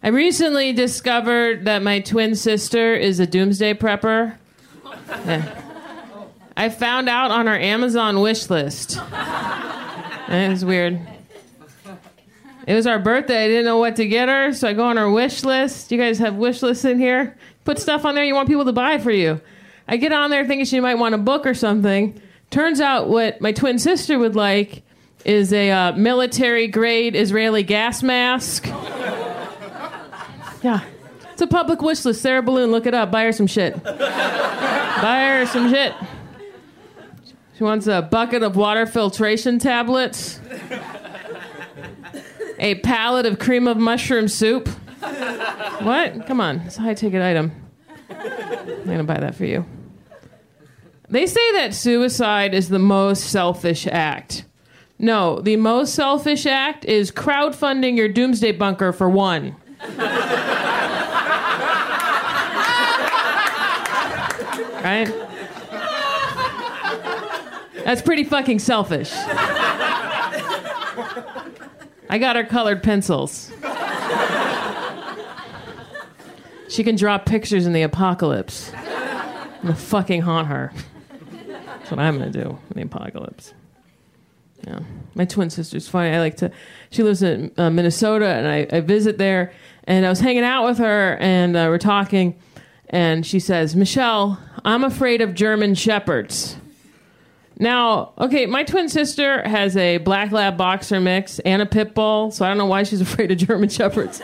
I 0.05 0.09
recently 0.09 0.75
discovered 0.75 1.65
that 1.65 1.83
my 1.83 2.01
twin 2.01 2.35
sister 2.35 2.95
is 2.95 3.21
a 3.21 3.27
doomsday 3.27 3.73
prepper. 3.73 4.37
Yeah. 5.25 5.63
I 6.55 6.69
found 6.69 7.09
out 7.09 7.31
on 7.31 7.47
her 7.47 7.59
Amazon 7.59 8.21
wish 8.21 8.51
list. 8.51 9.01
It 10.29 10.51
was 10.51 10.63
weird. 10.63 11.01
It 12.67 12.75
was 12.75 12.87
our 12.87 12.99
birthday. 12.99 13.47
I 13.47 13.49
didn't 13.49 13.65
know 13.65 13.79
what 13.79 13.97
to 13.97 14.07
get 14.07 14.29
her, 14.29 14.53
so 14.53 14.69
I 14.69 14.75
go 14.75 14.85
on 14.85 14.99
her 14.99 15.11
wish 15.11 15.43
list. 15.43 15.91
You 15.91 15.97
guys 15.97 16.19
have 16.19 16.35
wish 16.35 16.63
lists 16.63 16.85
in 16.85 16.99
here? 16.99 17.39
Put 17.65 17.79
stuff 17.79 18.05
on 18.05 18.15
there 18.15 18.25
you 18.25 18.35
want 18.35 18.47
people 18.47 18.67
to 18.67 18.73
buy 18.75 18.99
for 18.99 19.11
you. 19.11 19.41
I 19.89 19.97
get 19.97 20.13
on 20.13 20.29
there 20.29 20.47
thinking 20.47 20.67
she 20.67 20.81
might 20.81 20.97
want 20.97 21.15
a 21.15 21.19
book 21.19 21.47
or 21.47 21.55
something. 21.55 22.21
Turns 22.51 22.79
out 22.79 23.09
what 23.09 23.41
my 23.41 23.53
twin 23.53 23.79
sister 23.79 24.19
would 24.19 24.37
like 24.37 24.83
is 25.25 25.51
a 25.51 25.71
uh, 25.71 25.93
military 25.93 26.69
grade 26.69 27.17
Israeli 27.17 27.63
gas 27.63 28.03
mask. 28.03 28.69
Yeah. 30.65 30.81
It's 31.33 31.43
a 31.43 31.47
public 31.47 31.83
wish 31.83 32.05
list. 32.07 32.23
Sarah 32.23 32.43
Biloon, 32.43 32.71
look 32.71 32.87
it 32.87 32.95
up. 32.95 33.11
Buy 33.11 33.25
her 33.25 33.33
some 33.33 33.47
shit. 33.47 33.81
Buy 33.85 35.27
her 35.29 35.47
some 35.47 35.71
shit. 35.71 35.93
She 37.57 37.63
wants 37.63 37.87
a 37.87 38.01
bucket 38.03 38.43
of 38.43 38.57
water 38.57 38.87
filtration 38.87 39.59
tablets, 39.59 40.41
a 42.59 42.77
pallet 42.77 43.27
of 43.27 43.39
cream 43.39 43.69
of 43.69 43.77
mushroom 43.77 44.27
soup. 44.27 44.69
What? 44.69 46.27
Come 46.27 46.41
on, 46.41 46.61
it's 46.61 46.79
a 46.79 46.81
high 46.81 46.95
ticket 46.95 47.21
item. 47.21 47.53
I'm 48.11 48.85
gonna 48.87 49.05
buy 49.05 49.21
that 49.21 49.35
for 49.35 49.45
you. 49.45 49.67
They 51.09 51.27
say 51.27 51.53
that 51.53 51.75
suicide 51.75 52.55
is 52.55 52.71
the 52.71 52.79
most 52.79 53.25
selfish 53.25 53.87
act. 53.87 54.47
No, 54.99 55.41
the 55.41 55.57
most 55.57 55.95
selfish 55.95 56.47
act 56.47 56.85
is 56.87 57.13
crowdfunding 57.13 57.97
your 57.97 58.09
doomsday 58.09 58.53
bunker 58.53 58.93
for 58.93 59.09
one. 59.11 59.55
right? 64.85 65.13
That's 67.85 68.03
pretty 68.03 68.25
fucking 68.25 68.61
selfish. 68.61 69.13
I 72.09 72.19
got 72.19 72.37
her 72.37 72.45
colored 72.45 72.83
pencils. 72.83 73.51
She 76.69 76.83
can 76.83 76.97
draw 76.97 77.19
pictures 77.19 77.67
in 77.67 77.73
the 77.73 77.83
apocalypse. 77.83 78.73
I'm 78.75 79.63
gonna 79.63 79.75
fucking 79.75 80.23
haunt 80.23 80.49
her. 80.49 80.73
That's 81.67 81.91
what 81.91 82.01
I'm 82.01 82.19
gonna 82.19 82.31
do 82.31 82.59
in 82.71 82.77
the 82.77 82.83
apocalypse. 82.83 83.55
Yeah. 84.67 84.81
My 85.15 85.25
twin 85.25 85.51
sister's 85.51 85.89
funny. 85.89 86.11
I 86.11 86.21
like 86.21 86.37
to, 86.39 86.51
she 86.91 87.03
lives 87.03 87.23
in 87.23 87.53
uh, 87.59 87.71
Minnesota 87.71 88.27
and 88.27 88.49
I, 88.49 88.77
I 88.77 88.81
visit 88.81 89.19
there. 89.19 89.53
And 89.85 90.07
I 90.07 90.09
was 90.09 90.21
hanging 90.21 90.45
out 90.45 90.67
with 90.67 90.79
her 90.79 91.17
and 91.21 91.57
uh, 91.57 91.67
we're 91.69 91.79
talking. 91.79 92.37
And 92.89 93.27
she 93.27 93.39
says, 93.41 93.77
Michelle, 93.77 94.39
I'm 94.65 94.85
afraid 94.85 95.21
of 95.21 95.35
German 95.35 95.75
shepherds. 95.75 96.57
Now, 97.59 98.13
okay, 98.19 98.47
my 98.47 98.65
twin 98.65 98.89
sister 98.89 99.47
has 99.47 99.77
a 99.77 99.99
black 99.99 100.33
lab 100.33 100.57
boxer 100.57 101.01
mix 101.01 101.39
and 101.41 101.63
a 101.63 101.67
pit 101.67 101.95
bull, 101.95 102.31
so 102.31 102.45
I 102.45 102.49
don't 102.49 102.59
know 102.59 102.67
why 102.67 102.83
she's 102.83 103.01
afraid 103.09 103.31
of 103.31 103.39
German 103.39 103.69
shepherds. 103.69 104.21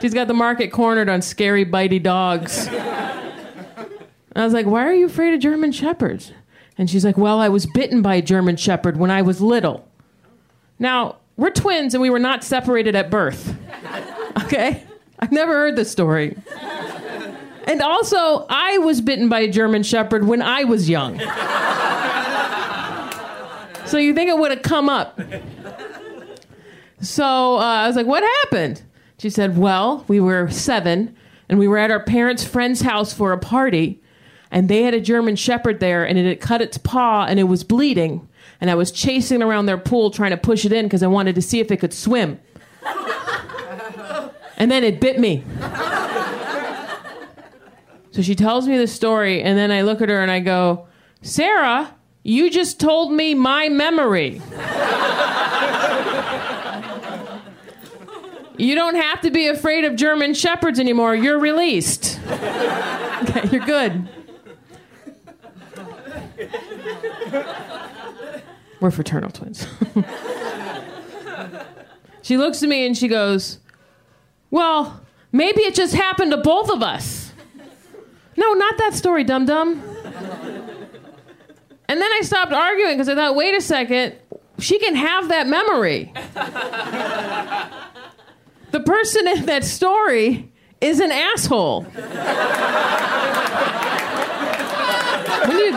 she's 0.00 0.14
got 0.14 0.28
the 0.28 0.34
market 0.34 0.70
cornered 0.70 1.08
on 1.08 1.22
scary, 1.22 1.64
bitey 1.64 2.02
dogs. 2.02 2.68
I 2.68 4.44
was 4.44 4.52
like, 4.52 4.66
why 4.66 4.86
are 4.86 4.94
you 4.94 5.06
afraid 5.06 5.34
of 5.34 5.40
German 5.40 5.72
shepherds? 5.72 6.32
And 6.76 6.88
she's 6.88 7.04
like, 7.04 7.18
well, 7.18 7.40
I 7.40 7.48
was 7.48 7.66
bitten 7.66 8.02
by 8.02 8.14
a 8.16 8.22
German 8.22 8.56
shepherd 8.56 8.96
when 8.96 9.10
I 9.10 9.22
was 9.22 9.40
little. 9.40 9.88
Now, 10.78 11.16
we're 11.36 11.50
twins 11.50 11.92
and 11.92 12.00
we 12.00 12.08
were 12.08 12.20
not 12.20 12.44
separated 12.44 12.94
at 12.94 13.10
birth. 13.10 13.56
Okay? 14.48 14.82
I've 15.18 15.30
never 15.30 15.52
heard 15.52 15.76
this 15.76 15.90
story. 15.90 16.34
And 17.64 17.82
also, 17.82 18.46
I 18.48 18.78
was 18.78 19.02
bitten 19.02 19.28
by 19.28 19.40
a 19.40 19.50
German 19.50 19.82
shepherd 19.82 20.26
when 20.26 20.40
I 20.40 20.64
was 20.64 20.88
young. 20.88 21.20
So 23.84 23.98
you 23.98 24.14
think 24.14 24.30
it 24.30 24.38
would 24.38 24.50
have 24.50 24.62
come 24.62 24.88
up. 24.88 25.20
So 27.00 27.56
uh, 27.56 27.60
I 27.60 27.86
was 27.86 27.94
like, 27.94 28.06
what 28.06 28.22
happened? 28.42 28.82
She 29.18 29.28
said, 29.28 29.58
well, 29.58 30.06
we 30.08 30.18
were 30.18 30.48
seven 30.50 31.14
and 31.50 31.58
we 31.58 31.68
were 31.68 31.76
at 31.76 31.90
our 31.90 32.02
parents' 32.02 32.42
friend's 32.42 32.80
house 32.80 33.12
for 33.12 33.32
a 33.32 33.38
party 33.38 34.02
and 34.50 34.70
they 34.70 34.82
had 34.82 34.94
a 34.94 35.00
German 35.00 35.36
shepherd 35.36 35.78
there 35.78 36.06
and 36.06 36.18
it 36.18 36.26
had 36.26 36.40
cut 36.40 36.62
its 36.62 36.78
paw 36.78 37.26
and 37.26 37.38
it 37.38 37.44
was 37.44 37.64
bleeding. 37.64 38.26
And 38.62 38.70
I 38.70 38.74
was 38.76 38.90
chasing 38.90 39.42
around 39.42 39.66
their 39.66 39.78
pool 39.78 40.10
trying 40.10 40.30
to 40.30 40.38
push 40.38 40.64
it 40.64 40.72
in 40.72 40.86
because 40.86 41.02
I 41.02 41.06
wanted 41.06 41.34
to 41.34 41.42
see 41.42 41.60
if 41.60 41.70
it 41.70 41.78
could 41.78 41.92
swim. 41.92 42.40
And 44.58 44.70
then 44.70 44.84
it 44.84 45.00
bit 45.00 45.18
me. 45.18 45.44
So 48.10 48.22
she 48.22 48.34
tells 48.34 48.66
me 48.66 48.76
the 48.76 48.88
story, 48.88 49.42
and 49.42 49.56
then 49.56 49.70
I 49.70 49.82
look 49.82 50.02
at 50.02 50.08
her 50.08 50.20
and 50.20 50.30
I 50.30 50.40
go, 50.40 50.88
Sarah, 51.22 51.94
you 52.24 52.50
just 52.50 52.80
told 52.80 53.12
me 53.12 53.32
my 53.32 53.68
memory. 53.68 54.42
you 58.58 58.74
don't 58.74 58.96
have 58.96 59.20
to 59.20 59.30
be 59.30 59.46
afraid 59.46 59.84
of 59.84 59.94
German 59.94 60.34
shepherds 60.34 60.80
anymore. 60.80 61.14
You're 61.14 61.38
released. 61.38 62.18
okay, 62.28 63.48
you're 63.52 63.64
good. 63.64 64.08
We're 68.80 68.90
fraternal 68.90 69.30
twins. 69.30 69.66
she 72.22 72.36
looks 72.36 72.62
at 72.64 72.68
me 72.68 72.84
and 72.84 72.96
she 72.96 73.06
goes, 73.06 73.58
Well, 74.50 75.00
maybe 75.32 75.62
it 75.62 75.74
just 75.74 75.94
happened 75.94 76.30
to 76.32 76.38
both 76.38 76.70
of 76.70 76.82
us. 76.82 77.32
No, 78.36 78.54
not 78.54 78.78
that 78.78 78.94
story, 78.94 79.24
dum 79.24 79.46
dum. 79.46 79.82
And 81.90 82.00
then 82.00 82.10
I 82.12 82.20
stopped 82.22 82.52
arguing 82.52 82.94
because 82.96 83.08
I 83.08 83.14
thought, 83.14 83.34
wait 83.34 83.54
a 83.54 83.60
second, 83.60 84.14
she 84.58 84.78
can 84.78 84.94
have 84.94 85.28
that 85.28 85.46
memory. 85.46 86.12
the 88.70 88.80
person 88.80 89.26
in 89.26 89.46
that 89.46 89.64
story 89.64 90.52
is 90.80 91.00
an 91.00 91.10
asshole. 91.10 91.82
when, 91.82 91.96
do 95.50 95.62
you, 95.64 95.72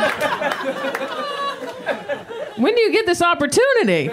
when 2.58 2.76
do 2.76 2.82
you 2.82 2.92
get 2.92 3.06
this 3.06 3.22
opportunity? 3.22 4.10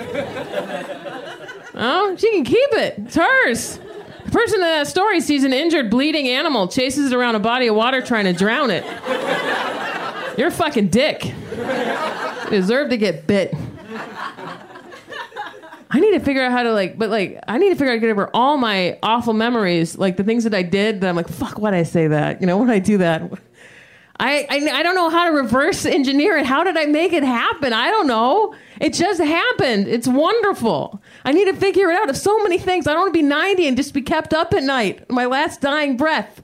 Oh, 1.74 2.16
she 2.16 2.30
can 2.30 2.44
keep 2.44 2.72
it. 2.72 2.94
It's 2.98 3.16
hers. 3.16 3.80
The 4.28 4.32
person 4.32 4.56
in 4.56 4.60
that 4.60 4.86
story 4.86 5.22
sees 5.22 5.42
an 5.42 5.54
injured, 5.54 5.88
bleeding 5.88 6.28
animal, 6.28 6.68
chases 6.68 7.12
it 7.12 7.16
around 7.16 7.34
a 7.36 7.38
body 7.38 7.66
of 7.68 7.74
water 7.74 8.02
trying 8.02 8.26
to 8.26 8.34
drown 8.34 8.70
it. 8.70 8.84
You're 10.36 10.48
a 10.48 10.50
fucking 10.50 10.88
dick. 10.88 11.24
You 11.24 12.50
deserve 12.50 12.90
to 12.90 12.98
get 12.98 13.26
bit. 13.26 13.54
I 15.90 15.98
need 15.98 16.10
to 16.10 16.20
figure 16.20 16.42
out 16.42 16.52
how 16.52 16.62
to 16.62 16.74
like, 16.74 16.98
but 16.98 17.08
like, 17.08 17.40
I 17.48 17.56
need 17.56 17.70
to 17.70 17.74
figure 17.74 17.86
out 17.86 17.92
how 17.92 17.94
to 17.94 18.00
get 18.00 18.10
over 18.10 18.28
all 18.34 18.58
my 18.58 18.98
awful 19.02 19.32
memories, 19.32 19.96
like 19.96 20.18
the 20.18 20.24
things 20.24 20.44
that 20.44 20.52
I 20.52 20.60
did 20.60 21.00
that 21.00 21.08
I'm 21.08 21.16
like, 21.16 21.28
fuck, 21.28 21.58
why'd 21.58 21.72
I 21.72 21.84
say 21.84 22.08
that? 22.08 22.42
You 22.42 22.46
know, 22.46 22.58
when 22.58 22.68
I 22.68 22.80
do 22.80 22.98
that? 22.98 23.22
I, 24.20 24.46
I, 24.50 24.78
I 24.80 24.82
don't 24.82 24.94
know 24.94 25.08
how 25.08 25.24
to 25.24 25.32
reverse 25.32 25.86
engineer 25.86 26.36
it. 26.36 26.44
How 26.44 26.64
did 26.64 26.76
I 26.76 26.84
make 26.84 27.14
it 27.14 27.22
happen? 27.22 27.72
I 27.72 27.88
don't 27.88 28.06
know. 28.06 28.54
It 28.80 28.92
just 28.92 29.20
happened. 29.20 29.88
It's 29.88 30.06
wonderful. 30.06 31.02
I 31.24 31.32
need 31.32 31.46
to 31.46 31.54
figure 31.54 31.90
it 31.90 31.98
out. 31.98 32.08
Of 32.08 32.16
so 32.16 32.42
many 32.42 32.58
things. 32.58 32.86
I 32.86 32.92
don't 32.92 33.02
want 33.02 33.14
to 33.14 33.18
be 33.18 33.26
90 33.26 33.68
and 33.68 33.76
just 33.76 33.92
be 33.92 34.02
kept 34.02 34.32
up 34.32 34.54
at 34.54 34.62
night, 34.62 35.10
my 35.10 35.26
last 35.26 35.60
dying 35.60 35.96
breath. 35.96 36.42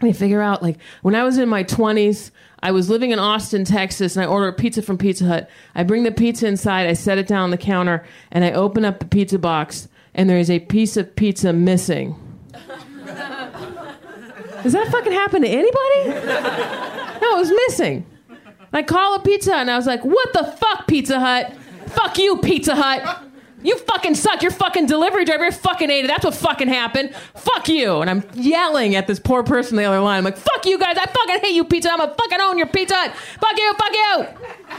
I 0.00 0.06
need 0.06 0.12
to 0.12 0.18
figure 0.18 0.42
out, 0.42 0.62
like, 0.62 0.78
when 1.02 1.14
I 1.14 1.22
was 1.22 1.38
in 1.38 1.48
my 1.48 1.64
20s, 1.64 2.30
I 2.62 2.72
was 2.72 2.90
living 2.90 3.10
in 3.10 3.18
Austin, 3.18 3.64
Texas, 3.64 4.16
and 4.16 4.24
I 4.24 4.28
order 4.28 4.48
a 4.48 4.52
pizza 4.52 4.82
from 4.82 4.98
Pizza 4.98 5.24
Hut. 5.26 5.50
I 5.74 5.82
bring 5.82 6.02
the 6.02 6.10
pizza 6.10 6.46
inside, 6.46 6.86
I 6.86 6.94
set 6.94 7.18
it 7.18 7.26
down 7.26 7.42
on 7.42 7.50
the 7.50 7.58
counter, 7.58 8.04
and 8.30 8.44
I 8.44 8.52
open 8.52 8.84
up 8.84 8.98
the 8.98 9.06
pizza 9.06 9.38
box, 9.38 9.88
and 10.14 10.28
there 10.28 10.38
is 10.38 10.50
a 10.50 10.60
piece 10.60 10.96
of 10.96 11.14
pizza 11.14 11.52
missing. 11.52 12.16
Does 14.62 14.72
that 14.72 14.88
fucking 14.90 15.12
happen 15.12 15.42
to 15.42 15.48
anybody? 15.48 16.08
No, 17.20 17.36
it 17.36 17.38
was 17.38 17.52
missing. 17.68 18.06
I 18.74 18.82
call 18.82 19.14
a 19.14 19.20
Pizza 19.20 19.52
Hut, 19.52 19.60
and 19.60 19.70
I 19.70 19.76
was 19.76 19.86
like, 19.86 20.04
what 20.04 20.32
the 20.32 20.44
fuck, 20.44 20.86
Pizza 20.86 21.20
Hut? 21.20 21.54
Fuck 21.86 22.18
you, 22.18 22.38
Pizza 22.38 22.74
Hut. 22.74 23.24
You 23.64 23.78
fucking 23.78 24.14
suck. 24.14 24.42
Your 24.42 24.50
fucking 24.50 24.86
delivery 24.86 25.24
driver 25.24 25.46
You 25.46 25.50
fucking 25.50 25.90
ate 25.90 26.04
it. 26.04 26.08
That's 26.08 26.24
what 26.24 26.34
fucking 26.34 26.68
happened. 26.68 27.14
Fuck 27.34 27.68
you. 27.68 28.02
And 28.02 28.10
I'm 28.10 28.22
yelling 28.34 28.94
at 28.94 29.06
this 29.06 29.18
poor 29.18 29.42
person 29.42 29.78
on 29.78 29.82
the 29.82 29.88
other 29.88 30.00
line. 30.00 30.18
I'm 30.18 30.24
like, 30.24 30.36
fuck 30.36 30.66
you 30.66 30.78
guys. 30.78 30.98
I 30.98 31.06
fucking 31.06 31.40
hate 31.40 31.54
you, 31.54 31.64
Pizza 31.64 31.88
Hut. 31.88 31.98
I'm 31.98 32.06
gonna 32.06 32.14
fucking 32.14 32.40
own 32.42 32.58
your 32.58 32.66
Pizza 32.66 32.94
Hut. 32.94 33.16
Fuck 33.40 33.56
you, 33.56 33.74
fuck 33.74 33.92
you. 33.94 34.26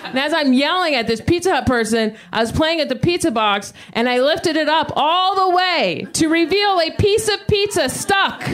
And 0.03 0.19
as 0.19 0.33
I'm 0.33 0.53
yelling 0.53 0.93
at 0.93 1.07
this 1.07 1.19
Pizza 1.19 1.55
Hut 1.55 1.65
person, 1.65 2.15
I 2.31 2.41
was 2.41 2.51
playing 2.51 2.79
at 2.79 2.89
the 2.89 2.95
pizza 2.95 3.31
box 3.31 3.73
and 3.93 4.07
I 4.07 4.19
lifted 4.19 4.55
it 4.55 4.69
up 4.69 4.91
all 4.95 5.49
the 5.49 5.55
way 5.55 6.05
to 6.13 6.27
reveal 6.27 6.79
a 6.79 6.91
piece 6.91 7.27
of 7.27 7.47
pizza 7.47 7.89
stuck 7.89 8.47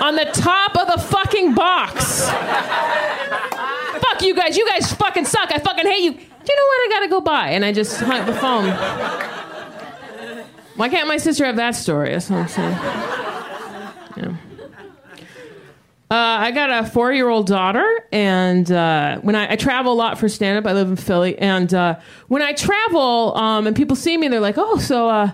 on 0.00 0.16
the 0.16 0.28
top 0.32 0.76
of 0.76 0.88
the 0.88 1.00
fucking 1.00 1.54
box. 1.54 2.28
Fuck 4.18 4.26
you 4.26 4.34
guys. 4.34 4.56
You 4.56 4.68
guys 4.68 4.92
fucking 4.94 5.26
suck. 5.26 5.52
I 5.52 5.58
fucking 5.58 5.86
hate 5.86 6.02
you. 6.02 6.10
Do 6.10 6.18
you 6.18 6.56
know 6.56 6.66
what? 6.66 6.80
I 6.80 6.88
gotta 6.90 7.08
go 7.08 7.20
buy. 7.20 7.50
And 7.50 7.64
I 7.64 7.70
just 7.72 8.00
hung 8.00 8.18
up 8.18 8.26
the 8.26 8.34
phone. 8.34 8.68
Why 10.74 10.88
can't 10.88 11.06
my 11.06 11.18
sister 11.18 11.44
have 11.44 11.54
that 11.56 11.76
story? 11.76 12.10
That's 12.10 12.28
what 12.28 12.40
I'm 12.40 12.48
saying. 12.48 12.72
Yeah. 14.16 14.36
Uh, 16.10 16.14
I 16.40 16.50
got 16.50 16.84
a 16.84 16.88
four 16.88 17.12
year 17.12 17.28
old 17.28 17.46
daughter, 17.46 17.86
and 18.10 18.72
uh, 18.72 19.20
when 19.20 19.36
I, 19.36 19.52
I 19.52 19.56
travel 19.56 19.92
a 19.92 19.94
lot 19.94 20.18
for 20.18 20.28
stand 20.28 20.58
up, 20.58 20.68
I 20.68 20.72
live 20.74 20.88
in 20.88 20.96
Philly. 20.96 21.38
And 21.38 21.72
uh, 21.72 22.00
when 22.26 22.42
I 22.42 22.54
travel 22.54 23.36
um, 23.36 23.68
and 23.68 23.76
people 23.76 23.94
see 23.94 24.16
me, 24.16 24.26
they're 24.26 24.40
like, 24.40 24.56
oh, 24.58 24.78
so 24.78 25.08
uh, 25.08 25.30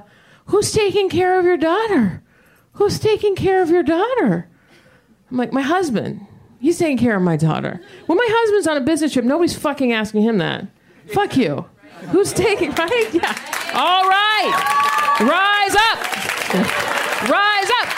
who's 0.46 0.72
taking 0.72 1.08
care 1.08 1.38
of 1.38 1.46
your 1.46 1.56
daughter? 1.56 2.22
Who's 2.72 2.98
taking 2.98 3.34
care 3.34 3.62
of 3.62 3.70
your 3.70 3.84
daughter? 3.84 4.50
I'm 5.30 5.36
like, 5.38 5.52
my 5.52 5.62
husband. 5.62 6.26
He's 6.60 6.78
taking 6.78 6.96
care 6.98 7.16
of 7.16 7.22
my 7.22 7.36
daughter. 7.36 7.80
When 8.06 8.16
my 8.16 8.26
husband's 8.28 8.66
on 8.66 8.76
a 8.76 8.80
business 8.80 9.12
trip, 9.12 9.24
nobody's 9.24 9.56
fucking 9.56 9.92
asking 9.92 10.22
him 10.22 10.38
that. 10.38 10.66
Fuck 11.12 11.36
you. 11.36 11.66
Who's 12.10 12.32
taking, 12.32 12.70
right? 12.74 13.08
Yeah. 13.12 13.34
All 13.74 14.08
right. 14.08 15.16
Rise 15.20 15.76
up. 15.76 15.98
Rise 17.28 17.70
up. 17.82 17.88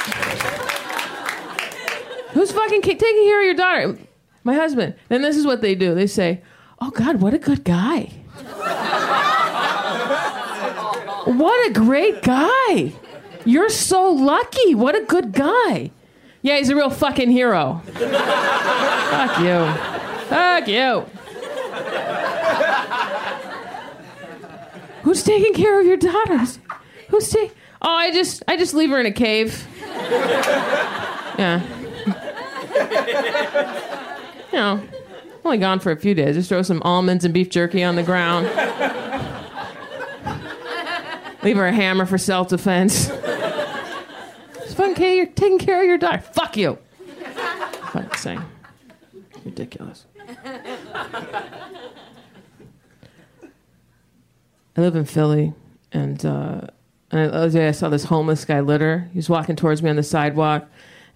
Who's 2.32 2.52
fucking 2.52 2.82
ki- 2.82 2.94
taking 2.96 3.24
care 3.24 3.40
of 3.40 3.44
your 3.46 3.54
daughter? 3.54 3.98
My 4.44 4.54
husband. 4.54 4.94
Then 5.09 5.22
this 5.22 5.36
is 5.36 5.46
what 5.46 5.61
they 5.62 5.74
do. 5.74 5.94
They 5.94 6.07
say, 6.07 6.42
"Oh 6.80 6.90
God, 6.90 7.20
what 7.20 7.34
a 7.34 7.38
good 7.38 7.64
guy! 7.64 8.12
what 11.24 11.70
a 11.70 11.72
great 11.72 12.22
guy! 12.22 12.92
You're 13.44 13.70
so 13.70 14.11
lucky. 14.11 14.74
What 14.74 14.94
a 14.94 15.04
good 15.04 15.32
guy! 15.32 15.90
Yeah, 16.47 16.59
he's 16.59 16.68
a 16.68 16.76
real 16.76 16.90
fucking 16.90 17.30
hero. 17.30 17.82
Fuck 17.84 19.40
you. 19.40 19.66
Fuck 20.28 20.68
you. 20.68 21.07
Who's 25.03 25.22
taking 25.22 25.55
care 25.55 25.80
of 25.80 25.86
your 25.86 25.97
daughters? 25.97 26.59
Who's 27.09 27.28
taking? 27.30 27.57
Oh, 27.82 27.94
I 27.94 28.12
just, 28.12 28.42
I 28.49 28.57
just 28.57 28.74
leave 28.74 28.90
her 28.90 29.01
in 29.01 29.07
a 29.07 29.12
cave. 29.12 29.66
Yeah 31.38 31.62
you 34.53 34.62
know, 34.62 34.82
only 35.44 35.59
gone 35.59 35.80
for 35.80 35.92
a 35.92 35.97
few 35.97 36.14
days. 36.14 36.36
Just 36.36 36.49
throw 36.49 36.62
some 36.62 36.82
almonds 36.82 37.24
and 37.24 37.32
beef 37.32 37.51
jerky 37.51 37.82
on 37.82 37.97
the 37.97 38.03
ground. 38.03 38.47
Leave 41.42 41.57
her 41.57 41.66
a 41.66 41.72
hammer 41.72 42.07
for 42.07 42.18
self 42.18 42.49
defense. 42.49 43.09
It's 44.77 44.85
fun, 44.85 44.95
Kay. 44.95 45.16
You're 45.16 45.24
taking 45.24 45.59
care 45.59 45.81
of 45.81 45.87
your 45.87 45.97
daughter. 45.97 46.18
Fuck 46.20 46.59
you. 46.59 46.77
Fucking 47.93 48.14
saying. 48.18 48.43
Ridiculous. 49.43 50.05
I 54.77 54.83
live 54.83 54.95
in 54.95 55.07
Philly, 55.07 55.55
and 55.93 56.22
uh, 56.27 56.61
and 57.11 57.31
the 57.31 57.35
other 57.35 57.49
day 57.49 57.68
I 57.68 57.70
saw 57.70 57.89
this 57.89 58.05
homeless 58.05 58.45
guy 58.45 58.61
litter. 58.61 59.09
He 59.14 59.18
was 59.18 59.31
walking 59.31 59.57
towards 59.57 59.83
me 59.83 59.89
on 59.89 59.97
the 59.97 60.03
sidewalk, 60.03 60.68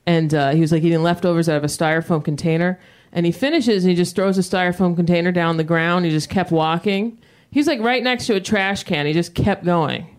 and 0.06 0.32
uh, 0.32 0.52
he 0.52 0.62
was 0.62 0.72
like 0.72 0.82
eating 0.82 1.02
leftovers 1.02 1.46
out 1.46 1.58
of 1.58 1.64
a 1.64 1.66
styrofoam 1.66 2.24
container. 2.24 2.80
And 3.12 3.26
he 3.26 3.32
finishes, 3.32 3.84
and 3.84 3.90
he 3.90 3.94
just 3.96 4.16
throws 4.16 4.38
a 4.38 4.40
styrofoam 4.40 4.96
container 4.96 5.32
down 5.32 5.58
the 5.58 5.64
ground. 5.64 6.06
He 6.06 6.10
just 6.10 6.30
kept 6.30 6.50
walking. 6.50 7.18
He's 7.50 7.66
like 7.66 7.80
right 7.80 8.02
next 8.02 8.26
to 8.28 8.36
a 8.36 8.40
trash 8.40 8.84
can. 8.84 9.04
He 9.04 9.12
just 9.12 9.34
kept 9.34 9.66
going. 9.66 10.16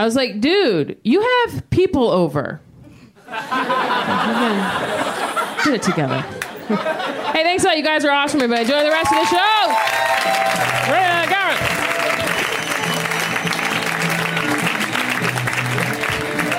I 0.00 0.04
was 0.04 0.16
like, 0.16 0.40
dude, 0.40 0.98
you 1.04 1.20
have 1.20 1.68
people 1.68 2.08
over. 2.08 2.58
Get 3.26 3.34
it 5.74 5.82
together. 5.82 6.20
hey, 7.34 7.42
thanks 7.42 7.64
a 7.64 7.66
lot. 7.66 7.76
You 7.76 7.84
guys 7.84 8.02
are 8.06 8.10
awesome, 8.10 8.40
everybody. 8.40 8.62
Enjoy 8.62 8.82
the 8.82 8.88
rest 8.88 9.12
of 9.12 9.18
the 9.18 9.26
show. 9.26 9.66
Garrett. 11.28 11.58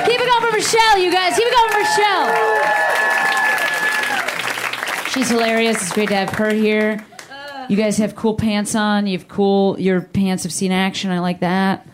Keep 0.06 0.22
it 0.22 0.30
going 0.30 0.46
for 0.46 0.52
Michelle, 0.56 1.00
you 1.00 1.12
guys. 1.12 1.36
Keep 1.36 1.48
it 1.48 1.56
going 1.56 1.72
for 1.72 1.80
Michelle. 1.80 2.30
She's 5.10 5.30
hilarious. 5.30 5.82
It's 5.82 5.92
great 5.94 6.10
to 6.10 6.16
have 6.16 6.30
her 6.36 6.54
here. 6.54 7.04
You 7.70 7.76
guys 7.76 7.98
have 7.98 8.16
cool 8.16 8.36
pants 8.36 8.76
on. 8.76 9.08
You 9.08 9.18
have 9.18 9.28
cool. 9.28 9.80
Your 9.80 10.02
pants 10.02 10.44
have 10.44 10.54
seen 10.54 10.72
action. 10.72 11.10
I 11.10 11.18
like 11.18 11.40
that. 11.40 11.88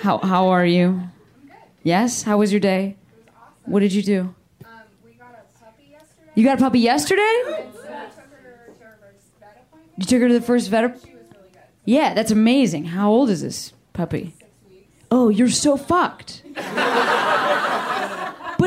How 0.00 0.18
how 0.18 0.48
are 0.48 0.64
you? 0.66 1.00
Good. 1.46 1.54
Yes. 1.82 2.22
How 2.22 2.38
was 2.38 2.52
your 2.52 2.60
day? 2.60 2.96
Was 3.16 3.24
awesome. 3.36 3.72
What 3.72 3.80
did 3.80 3.92
you 3.92 4.02
do? 4.02 4.34
Um, 4.64 4.70
we 5.04 5.12
got 5.12 5.32
a 5.32 5.42
puppy 5.64 5.84
yesterday. 5.90 6.30
You 6.34 6.44
got 6.44 6.58
a 6.58 6.60
puppy 6.60 6.78
yesterday? 6.80 7.40
So 7.44 7.50
took 7.52 7.72
her 7.72 7.72
to 7.72 7.78
her 8.84 8.98
first 9.00 9.26
vet 9.40 9.66
appointment. 9.68 9.98
You 9.98 10.04
took 10.04 10.20
her 10.22 10.28
to 10.28 10.34
the 10.34 10.40
first 10.44 10.70
vet. 10.70 10.84
app- 10.84 10.98
She 11.04 11.12
was 11.14 11.22
really 11.32 11.48
good. 11.52 11.60
Yeah, 11.84 12.14
that's 12.14 12.30
amazing. 12.30 12.84
How 12.86 13.10
old 13.10 13.30
is 13.30 13.42
this 13.42 13.72
puppy? 13.92 14.34
Oh, 15.10 15.28
you're 15.30 15.48
so 15.48 15.76
fucked. 15.78 16.42
but 16.54 16.64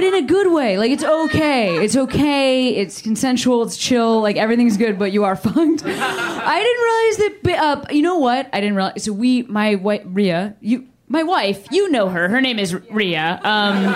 in 0.03 0.13
a 0.15 0.21
good 0.23 0.51
way. 0.51 0.77
Like 0.77 0.91
it's 0.91 1.03
okay. 1.03 1.77
It's 1.83 1.95
okay. 1.95 2.69
It's 2.75 3.01
consensual. 3.01 3.63
It's 3.63 3.77
chill. 3.77 4.21
Like 4.21 4.35
everything's 4.37 4.77
good, 4.77 4.97
but 4.99 5.11
you 5.11 5.23
are 5.23 5.35
fucked. 5.45 5.83
I 5.85 6.63
didn't 6.63 6.83
realize 6.83 7.17
that. 7.17 7.31
Uh, 7.61 7.85
you 7.93 8.01
know 8.01 8.17
what? 8.17 8.49
I 8.53 8.59
didn't 8.59 8.75
realize. 8.75 9.03
So 9.03 9.13
we, 9.13 9.43
my 9.43 9.75
wife, 9.75 10.01
Rhea, 10.05 10.55
you, 10.61 10.87
my 11.11 11.23
wife, 11.23 11.67
you 11.71 11.91
know 11.91 12.07
her. 12.07 12.29
Her 12.29 12.39
name 12.39 12.57
is 12.57 12.73
Rhea. 12.73 13.39
Um, 13.43 13.95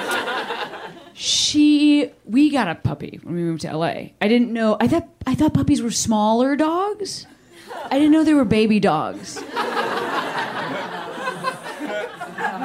she, 1.14 2.12
we 2.26 2.50
got 2.50 2.68
a 2.68 2.76
puppy 2.76 3.22
when 3.24 3.36
we 3.36 3.42
moved 3.42 3.62
to 3.62 3.76
LA. 3.76 4.10
I 4.22 4.28
didn't 4.28 4.52
know. 4.52 4.76
I 4.82 4.90
thought, 4.90 5.08
I 5.26 5.34
thought 5.34 5.54
puppies 5.54 5.82
were 5.82 5.92
smaller 5.92 6.58
dogs. 6.58 7.26
I 7.86 7.98
didn't 7.98 8.12
know 8.12 8.26
they 8.26 8.34
were 8.34 8.44
baby 8.44 8.82
dogs. 8.82 9.38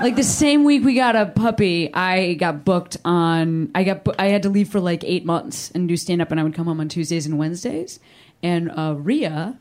like 0.03 0.17
the 0.17 0.25
same 0.25 0.65
week 0.65 0.83
we 0.85 0.95
got 0.95 1.15
a 1.15 1.27
puppy, 1.27 1.95
I 1.95 2.35
got 2.35 2.65
booked 2.65 2.97
on. 3.05 3.71
I 3.75 3.85
got. 3.85 4.07
I 4.19 4.27
had 4.27 4.43
to 4.43 4.49
leave 4.49 4.69
for 4.69 4.81
like 4.81 5.05
eight 5.05 5.25
months 5.25 5.71
and 5.73 5.87
do 5.89 5.97
stand 5.97 6.21
up, 6.23 6.31
and 6.31 6.41
I 6.41 6.43
would 6.43 6.55
come 6.55 6.67
home 6.67 6.81
on 6.81 6.89
Tuesdays 6.89 7.27
and 7.27 7.39
Wednesdays. 7.39 8.01
And 8.43 8.71
uh, 8.71 8.97
Rhea 8.99 9.59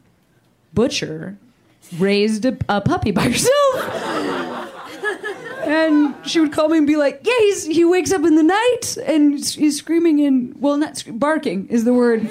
Butcher 0.74 1.38
raised 1.98 2.46
a, 2.46 2.58
a 2.68 2.82
puppy 2.82 3.12
by 3.12 3.24
herself. 3.24 4.39
And 5.70 6.16
she 6.26 6.40
would 6.40 6.52
call 6.52 6.68
me 6.68 6.80
and 6.80 6.88
be 6.88 6.96
like, 6.96 7.22
"Yeah, 7.24 7.34
he's, 7.38 7.66
he 7.66 7.86
wakes 7.86 8.12
up 8.12 8.24
in 8.24 8.36
the 8.36 8.44
night 8.44 8.98
and 9.06 9.34
he's 9.34 9.78
screaming 9.78 10.20
and 10.22 10.60
well, 10.60 10.78
not 10.78 10.98
sc- 10.98 11.10
barking 11.12 11.68
is 11.68 11.84
the 11.84 11.94
word. 11.94 12.28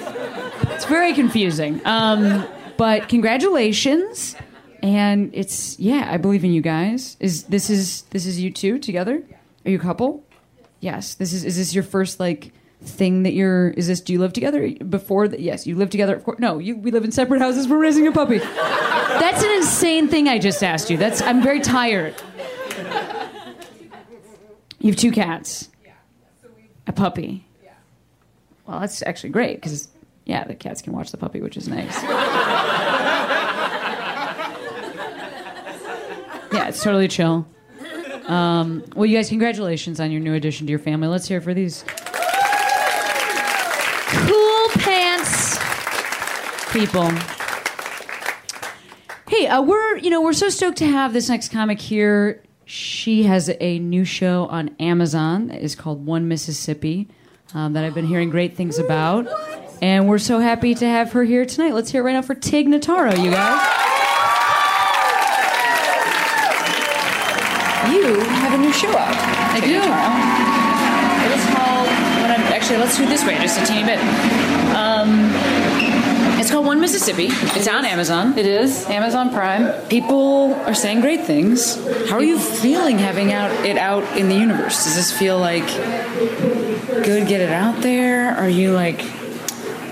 It's 0.63 0.83
very 0.83 1.13
confusing. 1.13 1.79
Um, 1.85 2.45
but 2.75 3.07
congratulations, 3.07 4.35
and 4.83 5.29
it's 5.33 5.79
yeah, 5.79 6.09
I 6.11 6.17
believe 6.17 6.43
in 6.43 6.51
you 6.51 6.61
guys. 6.61 7.15
Is 7.21 7.43
this 7.43 7.69
is 7.69 8.01
this 8.09 8.25
is 8.25 8.41
you 8.41 8.51
two 8.51 8.77
together? 8.77 9.23
Are 9.65 9.71
you 9.71 9.77
a 9.77 9.81
couple? 9.81 10.25
Yes. 10.81 11.13
This 11.13 11.31
is 11.31 11.45
is 11.45 11.55
this 11.55 11.73
your 11.73 11.83
first 11.83 12.19
like 12.19 12.51
thing 12.83 13.23
that 13.23 13.31
you're? 13.31 13.69
Is 13.69 13.87
this 13.87 14.01
do 14.01 14.11
you 14.11 14.19
live 14.19 14.33
together 14.33 14.69
before? 14.89 15.29
The, 15.29 15.41
yes, 15.41 15.65
you 15.65 15.75
live 15.75 15.89
together. 15.89 16.15
Of 16.15 16.25
course. 16.25 16.39
No, 16.39 16.59
you 16.59 16.75
we 16.75 16.91
live 16.91 17.05
in 17.05 17.13
separate 17.13 17.41
houses. 17.41 17.69
We're 17.69 17.79
raising 17.79 18.05
a 18.05 18.11
puppy. 18.11 18.39
That's 18.39 19.43
an 19.43 19.51
insane 19.51 20.09
thing 20.09 20.27
I 20.27 20.39
just 20.39 20.61
asked 20.61 20.89
you. 20.89 20.97
That's 20.97 21.21
I'm 21.21 21.41
very 21.41 21.61
tired. 21.61 22.15
You 24.79 24.91
have 24.91 24.95
two 24.95 25.11
cats. 25.11 25.69
A 26.87 26.93
puppy. 26.93 27.45
Yeah. 27.63 27.71
Well, 28.65 28.79
that's 28.79 29.03
actually 29.03 29.29
great 29.29 29.61
because, 29.61 29.89
yeah, 30.25 30.45
the 30.45 30.55
cats 30.55 30.81
can 30.81 30.93
watch 30.93 31.11
the 31.11 31.17
puppy, 31.17 31.41
which 31.41 31.57
is 31.57 31.67
nice. 31.67 32.01
yeah, 36.51 36.69
it's 36.69 36.81
totally 36.81 37.07
chill. 37.07 37.45
Um, 38.25 38.83
well, 38.95 39.05
you 39.05 39.17
guys, 39.17 39.29
congratulations 39.29 39.99
on 39.99 40.11
your 40.11 40.21
new 40.21 40.33
addition 40.33 40.67
to 40.67 40.71
your 40.71 40.79
family. 40.79 41.07
Let's 41.07 41.27
hear 41.27 41.39
it 41.39 41.43
for 41.43 41.53
these 41.53 41.83
cool 44.07 44.67
pants 44.75 45.57
people. 46.71 47.09
Hey, 49.27 49.47
uh, 49.47 49.61
we're 49.61 49.97
you 49.97 50.09
know 50.09 50.21
we're 50.21 50.33
so 50.33 50.49
stoked 50.49 50.77
to 50.77 50.87
have 50.87 51.13
this 51.13 51.27
next 51.29 51.51
comic 51.51 51.79
here. 51.79 52.41
She 52.71 53.23
has 53.23 53.49
a 53.59 53.79
new 53.79 54.05
show 54.05 54.45
on 54.45 54.69
Amazon 54.79 55.47
that 55.47 55.59
is 55.59 55.73
called 55.73 56.05
One 56.05 56.27
Mississippi 56.27 57.07
um, 57.55 57.73
that 57.73 57.83
I've 57.83 57.95
been 57.95 58.05
hearing 58.05 58.29
great 58.29 58.55
things 58.55 58.77
about, 58.77 59.27
and 59.81 60.07
we're 60.07 60.19
so 60.19 60.37
happy 60.37 60.75
to 60.75 60.85
have 60.85 61.11
her 61.13 61.23
here 61.23 61.45
tonight. 61.45 61.73
Let's 61.73 61.89
hear 61.89 62.01
it 62.01 62.03
right 62.03 62.13
now 62.13 62.21
for 62.21 62.35
Tig 62.35 62.67
Notaro, 62.67 63.17
you 63.17 63.31
guys. 63.31 63.59
You 67.91 68.19
have 68.19 68.53
a 68.53 68.57
new 68.59 68.71
show 68.71 68.95
out. 68.95 69.15
I 69.17 69.59
do. 69.61 69.81
It 71.25 71.31
is 71.39 71.45
called. 71.55 71.87
Actually, 72.53 72.77
let's 72.77 72.95
do 72.97 73.03
it 73.03 73.09
this 73.09 73.25
way, 73.25 73.35
just 73.39 73.59
a 73.59 73.65
teeny 73.65 73.83
bit. 73.83 73.97
It's 76.49 76.55
called 76.55 76.65
One 76.65 76.81
Mississippi. 76.81 77.27
It's 77.29 77.67
on 77.67 77.85
Amazon. 77.85 78.35
It 78.35 78.47
is 78.47 78.87
Amazon 78.87 79.29
Prime. 79.29 79.71
People 79.87 80.55
are 80.65 80.73
saying 80.73 81.01
great 81.01 81.25
things. 81.25 81.75
How 82.09 82.15
are 82.15 82.23
you 82.23 82.39
feeling 82.39 82.97
having 82.97 83.31
out 83.31 83.51
it 83.63 83.77
out 83.77 84.17
in 84.17 84.29
the 84.29 84.35
universe? 84.35 84.83
Does 84.83 84.95
this 84.95 85.11
feel 85.15 85.37
like 85.37 85.67
good? 85.67 87.27
Get 87.27 87.41
it 87.41 87.51
out 87.51 87.83
there? 87.83 88.35
Are 88.35 88.49
you 88.49 88.71
like? 88.71 89.03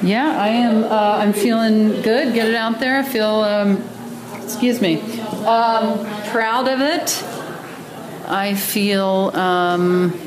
Yeah, 0.01 0.35
I 0.35 0.47
am. 0.47 0.83
Uh, 0.83 1.19
I'm 1.19 1.31
feeling 1.31 2.01
good. 2.01 2.33
Get 2.33 2.47
it 2.47 2.55
out 2.55 2.79
there. 2.79 3.01
I 3.01 3.03
feel. 3.03 3.27
Um, 3.27 3.87
excuse 4.41 4.81
me. 4.81 4.99
Um, 5.45 6.07
proud 6.31 6.67
of 6.67 6.81
it. 6.81 7.23
I 8.27 8.55
feel. 8.55 9.29
Um, 9.35 10.19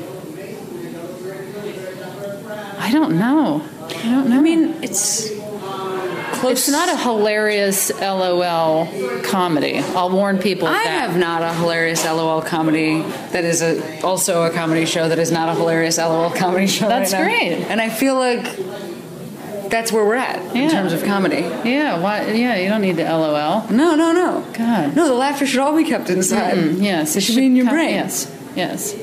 I 2.78 2.93
don't 2.93 3.18
know. 3.18 3.64
I 3.89 4.03
don't 4.05 4.28
know. 4.31 4.39
I 4.39 4.41
mean, 4.41 4.81
it's 4.81 5.39
it's 6.49 6.68
not 6.68 6.88
a 6.88 6.97
hilarious 6.97 7.91
LOL 8.01 8.86
comedy. 9.22 9.78
I'll 9.78 10.11
warn 10.11 10.38
people 10.38 10.66
I 10.68 10.72
that. 10.84 10.86
have 11.11 11.16
not 11.16 11.43
a 11.43 11.53
hilarious 11.55 12.05
LOL 12.05 12.43
comedy 12.43 13.03
that 13.32 13.45
is 13.45 13.62
a, 13.62 14.01
also 14.03 14.43
a 14.45 14.51
comedy 14.51 14.86
show 14.86 15.09
that 15.09 15.18
is 15.18 15.30
not 15.30 15.49
a 15.49 15.55
hilarious 15.55 15.99
LOL 15.99 16.30
comedy 16.30 16.66
show. 16.66 16.88
That's 16.88 17.12
right 17.12 17.22
great. 17.24 17.53
And 17.68 17.80
I 17.80 17.88
feel 17.91 18.14
like 18.14 18.45
that's 19.70 19.93
where 19.93 20.05
we're 20.05 20.16
at 20.16 20.38
in 20.57 20.68
terms 20.70 20.93
of 20.93 21.05
comedy. 21.05 21.43
Yeah, 21.68 22.01
why, 22.01 22.32
yeah, 22.32 22.57
you 22.57 22.68
don't 22.68 22.80
need 22.80 22.97
the 22.97 23.05
LOL. 23.05 23.68
No, 23.70 23.95
no, 23.95 24.12
no. 24.12 24.45
God. 24.53 24.97
No, 24.97 25.07
the 25.07 25.14
laughter 25.14 25.47
should 25.47 25.61
all 25.61 25.76
be 25.76 25.84
kept 25.84 26.11
inside. 26.11 26.55
Mm, 26.55 26.82
yes, 26.82 27.14
It 27.16 27.20
should 27.22 27.36
be 27.36 27.47
in 27.47 27.55
your 27.55 27.66
come- 27.66 27.74
brain. 27.74 27.91
Yes, 27.91 28.34
yes. 28.57 28.95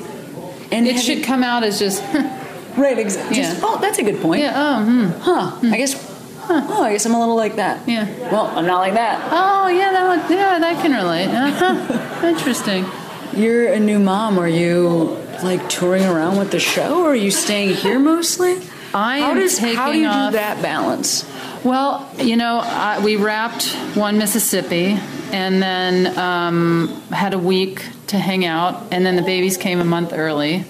And 0.72 0.86
It 0.86 1.00
should 1.00 1.20
you- 1.20 1.24
come 1.24 1.44
out 1.44 1.64
as 1.64 1.80
just, 1.80 2.04
right, 2.78 2.98
exactly. 3.00 3.38
Yeah. 3.40 3.58
Oh, 3.64 3.80
that's 3.80 3.98
a 4.00 4.04
good 4.04 4.22
point. 4.22 4.42
yeah, 4.42 4.54
oh, 4.56 4.84
hmm. 4.84 5.06
Huh. 5.22 5.58
I 5.74 5.78
guess. 5.78 6.07
Oh, 6.50 6.84
I 6.84 6.94
guess 6.94 7.06
I'm 7.06 7.14
a 7.14 7.20
little 7.20 7.36
like 7.36 7.56
that. 7.58 7.88
Yeah. 7.88 8.06
Well, 8.32 8.48
I'm 8.48 8.66
not 8.66 8.80
like 8.80 8.94
that. 8.94 9.28
Oh, 9.32 9.68
yeah, 9.68 9.92
that 9.92 10.30
yeah, 10.32 10.60
that 10.60 10.82
can 10.82 10.94
relate. 10.94 11.28
Uh-huh. 11.28 12.28
Interesting. 12.28 12.86
You're 13.34 13.74
a 13.74 13.80
new 13.80 14.00
mom. 14.00 14.40
Are 14.40 14.48
you 14.48 15.18
like 15.44 15.68
touring 15.70 16.04
around 16.06 16.38
with 16.38 16.52
the 16.52 16.60
show, 16.60 17.04
or 17.04 17.12
are 17.12 17.16
you 17.16 17.32
staying 17.32 17.76
here 17.76 18.00
mostly? 18.00 18.58
I 18.94 19.20
How 19.20 19.32
am 19.32 19.38
does 19.38 19.58
taking 19.58 19.76
how 19.76 19.92
do 19.92 20.00
you 20.00 20.08
off- 20.08 20.32
do 20.32 20.38
that 20.38 20.62
balance? 20.62 21.30
Well, 21.64 22.10
you 22.18 22.38
know, 22.38 22.60
I, 22.64 23.04
we 23.04 23.16
wrapped 23.18 23.68
one 23.96 24.18
Mississippi 24.18 24.98
and 25.32 25.62
then 25.62 26.18
um, 26.18 26.88
had 27.12 27.34
a 27.34 27.40
week 27.40 27.84
to 28.08 28.18
hang 28.18 28.46
out, 28.46 28.84
and 28.92 29.06
then 29.06 29.16
the 29.18 29.22
babies 29.22 29.58
came 29.58 29.80
a 29.80 29.84
month 29.86 30.14
early. 30.14 30.64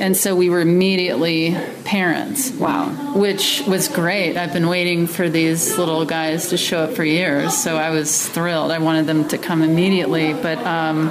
And 0.00 0.16
so 0.16 0.34
we 0.34 0.48
were 0.48 0.60
immediately 0.60 1.54
parents. 1.84 2.50
Wow. 2.52 2.88
Which 3.14 3.62
was 3.66 3.86
great. 3.86 4.38
I've 4.38 4.52
been 4.52 4.66
waiting 4.66 5.06
for 5.06 5.28
these 5.28 5.76
little 5.76 6.06
guys 6.06 6.48
to 6.48 6.56
show 6.56 6.78
up 6.78 6.92
for 6.94 7.04
years, 7.04 7.56
so 7.56 7.76
I 7.76 7.90
was 7.90 8.26
thrilled. 8.26 8.70
I 8.70 8.78
wanted 8.78 9.06
them 9.06 9.28
to 9.28 9.36
come 9.36 9.62
immediately, 9.62 10.32
but 10.32 10.56
um, 10.66 11.10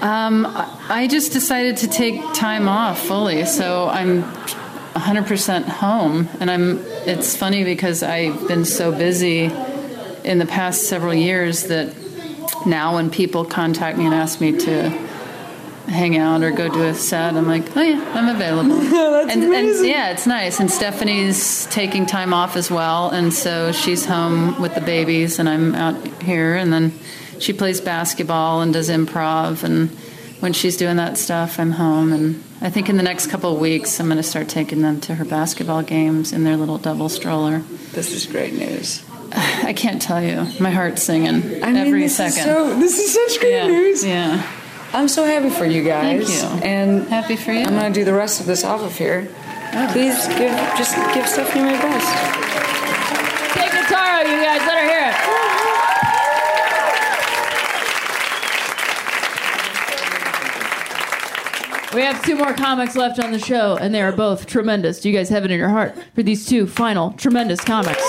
um, 0.00 0.46
I 0.88 1.08
just 1.10 1.32
decided 1.32 1.78
to 1.78 1.88
take 1.88 2.20
time 2.32 2.68
off 2.68 3.00
fully. 3.00 3.44
So 3.44 3.88
I'm 3.88 4.22
100% 4.22 5.64
home, 5.64 6.28
and 6.38 6.50
I'm. 6.50 6.78
It's 7.06 7.36
funny 7.36 7.64
because 7.64 8.04
I've 8.04 8.46
been 8.46 8.64
so 8.64 8.92
busy 8.92 9.50
in 10.24 10.38
the 10.38 10.46
past 10.46 10.84
several 10.84 11.14
years 11.14 11.64
that 11.64 11.92
now 12.66 12.94
when 12.94 13.10
people 13.10 13.44
contact 13.44 13.98
me 13.98 14.04
and 14.04 14.14
ask 14.14 14.40
me 14.40 14.56
to 14.58 15.07
hang 15.88 16.16
out 16.16 16.42
or 16.42 16.50
go 16.50 16.68
do 16.68 16.82
a 16.82 16.94
set, 16.94 17.34
I'm 17.34 17.46
like, 17.46 17.76
oh 17.76 17.80
yeah, 17.80 18.12
I'm 18.14 18.34
available. 18.34 18.76
That's 18.76 19.32
and, 19.32 19.44
amazing. 19.44 19.78
and 19.80 19.88
yeah, 19.88 20.10
it's 20.10 20.26
nice. 20.26 20.60
And 20.60 20.70
Stephanie's 20.70 21.66
taking 21.66 22.06
time 22.06 22.32
off 22.32 22.56
as 22.56 22.70
well, 22.70 23.10
and 23.10 23.32
so 23.32 23.72
she's 23.72 24.04
home 24.04 24.60
with 24.60 24.74
the 24.74 24.80
babies, 24.80 25.38
and 25.38 25.48
I'm 25.48 25.74
out 25.74 26.22
here. 26.22 26.54
And 26.54 26.72
then 26.72 26.92
she 27.38 27.52
plays 27.52 27.80
basketball 27.80 28.60
and 28.62 28.72
does 28.72 28.88
improv, 28.88 29.62
and 29.64 29.90
when 30.40 30.52
she's 30.52 30.76
doing 30.76 30.96
that 30.96 31.18
stuff, 31.18 31.58
I'm 31.58 31.72
home. 31.72 32.12
And 32.12 32.44
I 32.60 32.70
think 32.70 32.88
in 32.88 32.96
the 32.96 33.02
next 33.02 33.28
couple 33.28 33.54
of 33.54 33.60
weeks, 33.60 33.98
I'm 33.98 34.06
going 34.06 34.18
to 34.18 34.22
start 34.22 34.48
taking 34.48 34.82
them 34.82 35.00
to 35.02 35.14
her 35.14 35.24
basketball 35.24 35.82
games 35.82 36.32
in 36.32 36.44
their 36.44 36.56
little 36.56 36.78
double 36.78 37.08
stroller. 37.08 37.60
This 37.92 38.12
is 38.12 38.26
great 38.26 38.54
news. 38.54 39.04
I 39.32 39.72
can't 39.72 40.00
tell 40.00 40.22
you, 40.22 40.46
my 40.60 40.70
heart's 40.70 41.02
singing 41.02 41.62
I 41.62 41.72
mean, 41.72 41.76
every 41.76 42.02
this 42.02 42.16
second. 42.16 42.38
Is 42.38 42.44
so, 42.44 42.78
this 42.78 42.98
is 42.98 43.12
such 43.12 43.40
great 43.40 43.52
yeah, 43.52 43.66
news. 43.66 44.04
yeah. 44.04 44.57
I'm 44.92 45.08
so 45.08 45.24
happy 45.24 45.50
for 45.50 45.66
you 45.66 45.84
guys. 45.84 46.26
Thank 46.26 46.62
you. 46.62 46.66
And 46.66 47.06
Happy 47.08 47.36
for 47.36 47.52
you. 47.52 47.60
I'm 47.60 47.74
gonna 47.74 47.92
do 47.92 48.04
the 48.04 48.14
rest 48.14 48.40
of 48.40 48.46
this 48.46 48.64
off 48.64 48.80
of 48.80 48.96
here. 48.96 49.28
Oh. 49.74 49.88
Please 49.92 50.26
give 50.28 50.52
just 50.78 50.96
give 51.14 51.28
Stephanie 51.28 51.64
my 51.64 51.72
best. 51.72 52.06
Tig 53.54 53.70
Notaro, 53.70 54.22
you 54.24 54.42
guys. 54.42 54.60
Let 54.66 54.78
her 54.78 54.88
hear 54.88 55.10
it. 55.10 55.14
We 61.94 62.02
have 62.02 62.22
two 62.24 62.36
more 62.36 62.52
comics 62.54 62.96
left 62.96 63.18
on 63.18 63.32
the 63.32 63.38
show, 63.38 63.76
and 63.80 63.94
they 63.94 64.02
are 64.02 64.12
both 64.12 64.46
tremendous. 64.46 65.00
Do 65.00 65.10
you 65.10 65.16
guys 65.16 65.28
have 65.30 65.44
it 65.44 65.50
in 65.50 65.58
your 65.58 65.70
heart 65.70 65.96
for 66.14 66.22
these 66.22 66.46
two 66.46 66.66
final 66.66 67.12
tremendous 67.12 67.60
comics? 67.60 68.02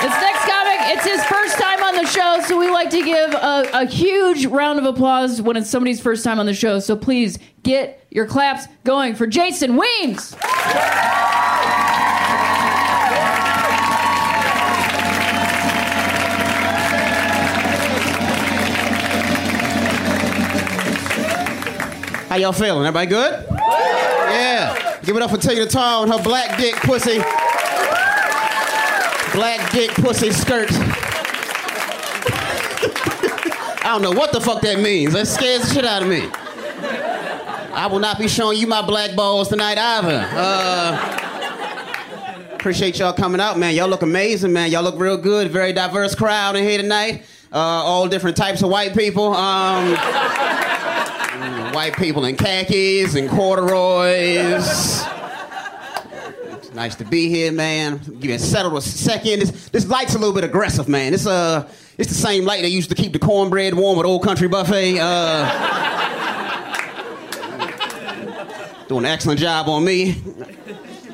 This 0.00 0.14
next 0.22 0.48
comic, 0.48 0.78
it's 0.94 1.04
his 1.04 1.22
first 1.26 1.58
time 1.58 1.82
on 1.82 1.94
the 1.96 2.01
show, 2.12 2.40
so 2.46 2.58
we 2.58 2.70
like 2.70 2.90
to 2.90 3.02
give 3.02 3.32
a, 3.32 3.70
a 3.72 3.86
huge 3.86 4.46
round 4.46 4.78
of 4.78 4.84
applause 4.84 5.40
when 5.40 5.56
it's 5.56 5.70
somebody's 5.70 6.00
first 6.00 6.22
time 6.22 6.38
on 6.38 6.46
the 6.46 6.54
show. 6.54 6.78
So 6.78 6.94
please 6.94 7.38
get 7.62 8.06
your 8.10 8.26
claps 8.26 8.66
going 8.84 9.14
for 9.14 9.26
Jason 9.26 9.76
Weems. 9.76 10.34
How 22.28 22.36
y'all 22.36 22.52
feeling? 22.52 22.86
Everybody 22.86 23.06
good? 23.08 23.46
Yeah. 23.50 24.98
Give 25.04 25.16
it 25.16 25.22
up 25.22 25.30
for 25.30 25.36
the 25.36 25.66
tall 25.66 26.02
on 26.02 26.08
her 26.10 26.22
black 26.22 26.58
dick 26.58 26.74
pussy. 26.76 27.18
Black 29.34 29.72
dick 29.72 29.90
pussy 29.90 30.30
skirt. 30.30 31.01
I 33.92 33.96
don't 33.96 34.10
know 34.10 34.18
what 34.18 34.32
the 34.32 34.40
fuck 34.40 34.62
that 34.62 34.80
means. 34.80 35.12
That 35.12 35.26
scares 35.26 35.68
the 35.68 35.74
shit 35.74 35.84
out 35.84 36.00
of 36.00 36.08
me. 36.08 36.26
I 37.74 37.86
will 37.92 37.98
not 37.98 38.18
be 38.18 38.26
showing 38.26 38.56
you 38.58 38.66
my 38.66 38.80
black 38.80 39.14
balls 39.14 39.50
tonight 39.50 39.76
either. 39.76 40.26
Uh, 40.32 41.18
appreciate 42.54 42.98
y'all 42.98 43.12
coming 43.12 43.38
out, 43.38 43.58
man. 43.58 43.74
Y'all 43.74 43.88
look 43.88 44.00
amazing, 44.00 44.50
man. 44.50 44.70
Y'all 44.70 44.82
look 44.82 44.98
real 44.98 45.18
good. 45.18 45.50
Very 45.50 45.74
diverse 45.74 46.14
crowd 46.14 46.56
in 46.56 46.64
here 46.64 46.78
tonight. 46.78 47.24
Uh, 47.52 47.58
all 47.58 48.08
different 48.08 48.34
types 48.34 48.62
of 48.62 48.70
white 48.70 48.96
people. 48.96 49.34
Um, 49.34 49.90
white 51.74 51.94
people 51.98 52.24
in 52.24 52.34
khakis 52.34 53.14
and 53.14 53.28
corduroys. 53.28 55.04
It's 56.56 56.72
nice 56.72 56.94
to 56.94 57.04
be 57.04 57.28
here, 57.28 57.52
man. 57.52 57.98
Get 58.20 58.40
settled 58.40 58.72
a 58.72 58.80
second. 58.80 59.40
This, 59.40 59.68
this 59.68 59.86
light's 59.86 60.14
a 60.14 60.18
little 60.18 60.34
bit 60.34 60.44
aggressive, 60.44 60.88
man. 60.88 61.12
It's 61.12 61.26
uh, 61.26 61.70
it's 61.98 62.08
the 62.08 62.14
same 62.14 62.44
light 62.44 62.62
they 62.62 62.68
used 62.68 62.88
to 62.90 62.94
keep 62.94 63.12
the 63.12 63.18
cornbread 63.18 63.74
warm 63.74 63.98
at 63.98 64.04
Old 64.04 64.22
Country 64.22 64.48
Buffet. 64.48 64.98
Uh, 64.98 65.72
doing 68.88 69.04
an 69.04 69.10
excellent 69.10 69.38
job 69.40 69.68
on 69.68 69.84
me. 69.84 70.22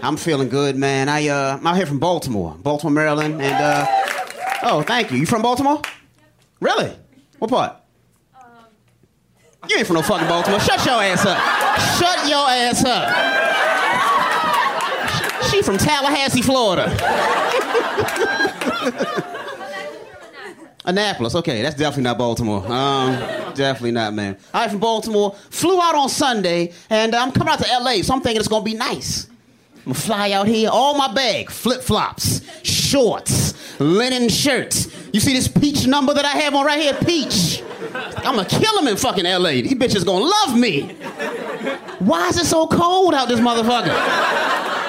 I'm 0.02 0.16
feeling 0.16 0.48
good, 0.48 0.76
man. 0.76 1.08
I 1.08 1.28
uh, 1.28 1.56
I'm 1.58 1.66
out 1.66 1.76
here 1.76 1.86
from 1.86 1.98
Baltimore, 1.98 2.54
Baltimore, 2.58 2.92
Maryland, 2.92 3.42
and 3.42 3.54
uh, 3.54 3.86
oh, 4.62 4.82
thank 4.86 5.10
you. 5.10 5.18
You 5.18 5.26
from 5.26 5.42
Baltimore? 5.42 5.82
Really? 6.60 6.92
What 7.38 7.50
part? 7.50 7.76
You 9.68 9.76
ain't 9.76 9.86
from 9.86 9.96
no 9.96 10.02
fucking 10.02 10.28
Baltimore. 10.28 10.60
Shut 10.60 10.84
your 10.86 11.02
ass 11.02 11.26
up. 11.26 11.36
Shut 11.98 12.28
your 12.28 12.48
ass 12.48 12.84
up. 12.84 13.08
She 15.50 15.62
from 15.62 15.76
Tallahassee, 15.78 16.42
Florida. 16.42 16.94
Annapolis. 20.88 21.34
Okay, 21.34 21.60
that's 21.60 21.76
definitely 21.76 22.04
not 22.04 22.16
Baltimore. 22.16 22.66
Um, 22.66 23.12
definitely 23.54 23.92
not, 23.92 24.14
man. 24.14 24.38
I'm 24.54 24.70
from 24.70 24.80
Baltimore. 24.80 25.34
Flew 25.50 25.78
out 25.80 25.94
on 25.94 26.08
Sunday, 26.08 26.72
and 26.88 27.14
I'm 27.14 27.30
coming 27.30 27.52
out 27.52 27.58
to 27.60 27.78
LA, 27.78 28.02
so 28.02 28.14
I'm 28.14 28.22
thinking 28.22 28.40
it's 28.40 28.48
gonna 28.48 28.64
be 28.64 28.72
nice. 28.74 29.28
I'm 29.76 29.92
gonna 29.92 29.94
fly 29.94 30.30
out 30.32 30.48
here, 30.48 30.70
all 30.72 30.96
my 30.96 31.12
bag, 31.12 31.50
flip 31.50 31.82
flops, 31.82 32.40
shorts, 32.66 33.78
linen 33.78 34.30
shirts. 34.30 34.88
You 35.12 35.20
see 35.20 35.34
this 35.34 35.46
peach 35.46 35.86
number 35.86 36.14
that 36.14 36.24
I 36.24 36.32
have 36.38 36.54
on 36.54 36.64
right 36.64 36.80
here? 36.80 36.94
Peach. 36.94 37.62
I'm 38.16 38.36
gonna 38.36 38.46
kill 38.46 38.78
him 38.78 38.88
in 38.88 38.96
fucking 38.96 39.24
LA. 39.24 39.60
These 39.60 39.74
bitches 39.74 40.06
gonna 40.06 40.24
love 40.24 40.58
me. 40.58 40.88
Why 41.98 42.28
is 42.28 42.38
it 42.38 42.46
so 42.46 42.66
cold 42.66 43.12
out 43.12 43.28
this 43.28 43.40
motherfucker? 43.40 44.87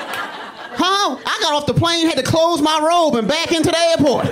Huh? 0.81 1.17
I 1.25 1.39
got 1.41 1.53
off 1.53 1.65
the 1.65 1.73
plane, 1.73 2.07
had 2.07 2.15
to 2.17 2.23
close 2.23 2.61
my 2.61 2.79
robe 2.79 3.15
and 3.15 3.27
back 3.27 3.51
into 3.51 3.69
the 3.69 3.77
airport. 3.77 4.25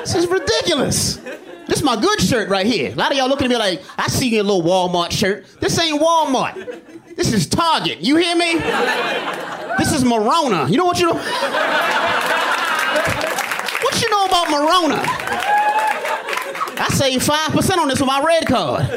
This 0.00 0.16
is 0.16 0.26
ridiculous. 0.26 1.16
This 1.66 1.78
is 1.78 1.82
my 1.84 1.94
good 1.98 2.20
shirt 2.20 2.48
right 2.48 2.66
here. 2.66 2.92
A 2.92 2.96
lot 2.96 3.12
of 3.12 3.16
y'all 3.16 3.28
looking 3.28 3.46
at 3.46 3.50
me 3.50 3.56
like, 3.56 3.82
I 3.96 4.08
see 4.08 4.28
your 4.28 4.42
little 4.42 4.62
Walmart 4.62 5.12
shirt. 5.12 5.46
This 5.60 5.78
ain't 5.78 6.02
Walmart. 6.02 7.16
This 7.16 7.32
is 7.32 7.46
Target. 7.46 8.00
You 8.00 8.16
hear 8.16 8.34
me? 8.36 8.54
This 9.78 9.92
is 9.92 10.02
Morona. 10.02 10.68
You 10.68 10.76
know 10.76 10.84
what 10.84 10.98
you 10.98 11.06
know? 11.06 11.14
What 13.82 14.02
you 14.02 14.10
know 14.10 14.26
about 14.26 14.48
Morona? 14.48 14.98
I 16.76 16.88
saved 16.92 17.24
5% 17.24 17.78
on 17.78 17.88
this 17.88 18.00
with 18.00 18.08
my 18.08 18.20
red 18.22 18.46
card. 18.46 18.90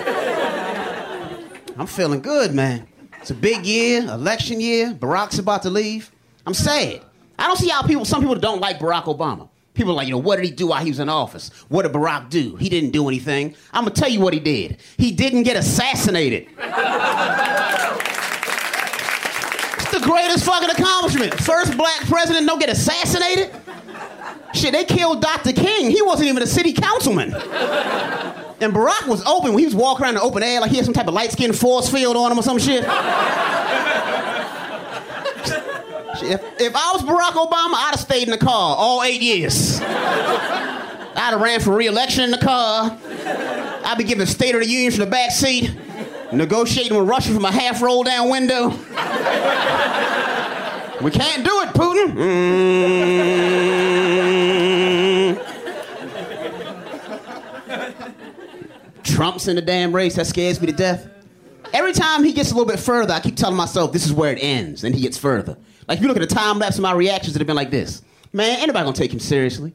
I'm 1.78 1.86
feeling 1.86 2.22
good, 2.22 2.54
man. 2.56 2.88
It's 3.22 3.32
a 3.32 3.36
big 3.36 3.66
year, 3.66 4.02
election 4.02 4.62
year. 4.62 4.94
Barack's 4.94 5.40
about 5.40 5.64
to 5.64 5.70
leave. 5.70 6.12
I'm 6.46 6.54
sad. 6.54 7.02
I 7.38 7.48
don't 7.48 7.58
see 7.58 7.70
how 7.70 7.82
people, 7.84 8.06
some 8.06 8.22
people 8.22 8.36
don't 8.36 8.62
like 8.62 8.80
Barack 8.80 9.04
Obama. 9.04 9.50
People 9.74 9.92
are 9.92 9.96
like, 9.96 10.08
you 10.08 10.14
know, 10.14 10.18
what 10.18 10.38
did 10.38 10.46
he 10.46 10.52
do 10.52 10.68
while 10.68 10.84
he 10.84 10.90
was 10.90 11.00
in 11.00 11.08
office? 11.08 11.50
What 11.70 11.84
did 11.84 11.92
Barack 11.92 12.30
do? 12.30 12.56
He 12.56 12.68
didn't 12.68 12.92
do 12.92 13.08
anything. 13.08 13.56
I'm 13.72 13.84
gonna 13.84 13.94
tell 13.94 14.10
you 14.10 14.20
what 14.20 14.34
he 14.34 14.40
did. 14.40 14.78
He 14.98 15.12
didn't 15.12 15.44
get 15.44 15.56
assassinated. 15.56 16.48
It's 19.78 19.92
the 19.92 20.00
greatest 20.02 20.46
fucking 20.46 20.72
accomplishment. 20.72 21.34
First 21.36 21.78
black 21.78 22.08
president 22.08 22.48
don't 22.48 22.60
get 22.60 22.70
assassinated. 22.70 23.52
Shit, 24.56 24.72
they 24.72 24.86
killed 24.86 25.22
Dr. 25.22 25.54
King. 25.54 25.92
He 25.92 26.02
wasn't 26.02 26.30
even 26.30 26.42
a 26.42 26.48
city 26.48 26.74
councilman. 26.74 27.36
And 28.60 28.74
Barack 28.74 29.08
was 29.08 29.24
open 29.26 29.54
when 29.54 29.60
he 29.60 29.66
was 29.66 29.76
walking 29.76 30.06
around 30.06 30.16
the 30.16 30.22
open 30.22 30.42
air 30.42 30.60
like 30.62 30.72
he 30.72 30.78
had 30.78 30.86
some 30.86 30.94
type 30.94 31.08
of 31.08 31.14
light 31.14 31.32
skinned 31.32 31.58
force 31.58 31.90
field 31.90 32.16
on 32.16 32.32
him 32.32 32.40
or 32.40 32.44
some 32.44 32.60
shit. 32.60 32.84
If, 36.20 36.42
if 36.60 36.76
I 36.76 36.92
was 36.94 37.04
Barack 37.04 37.34
Obama, 37.34 37.76
I'd 37.76 37.92
have 37.92 38.00
stayed 38.00 38.24
in 38.24 38.32
the 38.32 38.40
car 38.40 38.76
all 38.76 39.04
eight 39.04 39.22
years. 39.22 39.80
I'd 39.80 41.32
have 41.32 41.40
ran 41.40 41.60
for 41.60 41.76
re-election 41.76 42.24
in 42.24 42.32
the 42.32 42.40
car. 42.40 42.98
I'd 43.86 43.98
be 44.00 44.04
giving 44.04 44.26
State 44.26 44.56
of 44.56 44.62
the 44.62 44.68
Union 44.68 44.92
from 44.92 45.02
the 45.02 45.12
back 45.12 45.30
seat, 45.30 45.72
negotiating 46.32 46.98
with 46.98 47.08
Russia 47.08 47.34
from 47.34 47.46
a 47.46 47.52
half 47.52 47.84
roll 47.84 48.04
down 48.04 48.30
window. 48.32 48.70
We 51.02 51.12
can't 51.12 51.46
do 51.46 51.62
it, 51.62 51.70
Putin. 51.76 52.14
Mm. 52.16 53.58
Trump's 59.04 59.48
in 59.48 59.56
the 59.56 59.62
damn 59.62 59.94
race. 59.94 60.16
That 60.16 60.28
scares 60.28 60.60
me 60.60 60.68
to 60.68 60.74
death. 60.74 61.10
Every 61.74 61.94
time 61.94 62.24
he 62.24 62.34
gets 62.34 62.52
a 62.52 62.56
little 62.56 62.70
bit 62.70 62.80
further, 62.80 63.14
I 63.14 63.20
keep 63.20 63.36
telling 63.36 63.58
myself 63.58 63.92
this 63.92 64.06
is 64.06 64.14
where 64.14 64.32
it 64.32 64.40
ends, 64.42 64.84
and 64.84 64.96
he 64.96 65.02
gets 65.02 65.18
further. 65.18 65.58
Like 65.88 65.98
if 65.98 66.02
you 66.02 66.08
look 66.08 66.18
at 66.18 66.28
the 66.28 66.34
time 66.34 66.60
lapse 66.60 66.78
of 66.78 66.82
my 66.82 66.94
reactions, 66.94 67.36
it'd 67.36 67.42
have 67.42 67.48
been 67.48 67.56
like 67.56 67.72
this. 67.72 68.02
Man, 68.34 68.60
anybody 68.60 68.84
gonna 68.84 68.96
take 68.96 69.12
him 69.14 69.20
seriously? 69.20 69.74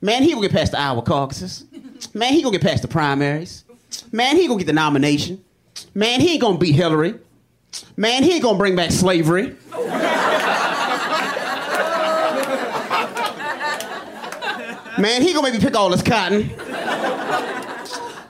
Man, 0.00 0.22
he 0.22 0.32
gonna 0.32 0.42
get 0.42 0.52
past 0.52 0.72
the 0.72 0.78
Iowa 0.78 1.02
caucuses. 1.02 1.64
Man, 2.12 2.32
he 2.32 2.42
gonna 2.42 2.58
get 2.58 2.62
past 2.66 2.82
the 2.82 2.88
primaries. 2.88 3.64
Man, 4.12 4.36
he 4.36 4.46
gonna 4.46 4.58
get 4.58 4.66
the 4.66 4.72
nomination. 4.72 5.42
Man, 5.94 6.20
he 6.20 6.32
ain't 6.32 6.40
gonna 6.40 6.58
beat 6.58 6.74
Hillary. 6.74 7.14
Man, 7.96 8.22
he 8.22 8.34
ain't 8.34 8.42
gonna 8.42 8.58
bring 8.58 8.76
back 8.76 8.90
slavery. 8.90 9.56
Man, 14.96 15.22
he 15.22 15.32
gonna 15.32 15.42
make 15.42 15.54
me 15.54 15.60
pick 15.60 15.74
all 15.76 15.90
this 15.90 16.02
cotton. 16.02 16.50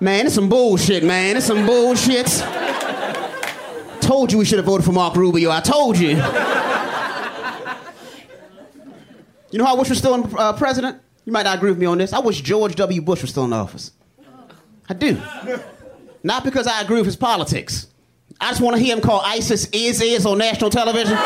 Man, 0.01 0.27
it's 0.27 0.35
some 0.35 0.49
bullshit, 0.49 1.05
man. 1.05 1.37
It's 1.37 1.47
some 1.47 1.67
bullshit. 1.67 2.27
Told 4.01 4.33
you 4.33 4.39
we 4.39 4.45
should 4.45 4.59
have 4.59 4.67
voted 4.67 4.85
for 4.85 4.93
Marco 4.93 5.19
Rubio. 5.21 5.51
I 5.51 5.61
told 5.61 5.97
you. 5.99 6.11
You 9.51 9.59
know 9.59 9.65
how 9.65 9.77
I 9.77 9.79
wish 9.79 9.89
was 9.89 9.99
still 9.99 10.15
in, 10.15 10.35
uh, 10.37 10.53
president? 10.55 11.01
You 11.25 11.33
might 11.33 11.45
not 11.45 11.57
agree 11.57 11.71
with 11.71 11.79
me 11.79 11.87
on 11.87 11.97
this. 11.99 12.13
I 12.13 12.19
wish 12.19 12.41
George 12.41 12.75
W. 12.75 13.01
Bush 13.01 13.23
was 13.23 13.31
still 13.31 13.45
in 13.45 13.51
the 13.51 13.57
office. 13.57 13.93
I 14.89 14.95
do. 14.95 15.21
Not 16.23 16.45
because 16.45 16.67
I 16.67 16.83
agree 16.83 16.97
with 16.97 17.07
his 17.07 17.17
politics. 17.17 17.87
I 18.41 18.51
just 18.51 18.61
want 18.61 18.77
to 18.77 18.83
hear 18.83 18.95
him 18.97 19.01
call 19.01 19.21
ISIS 19.21 19.69
is 19.73 20.01
is 20.03 20.27
on 20.27 20.39
national 20.39 20.71
television. 20.71 21.17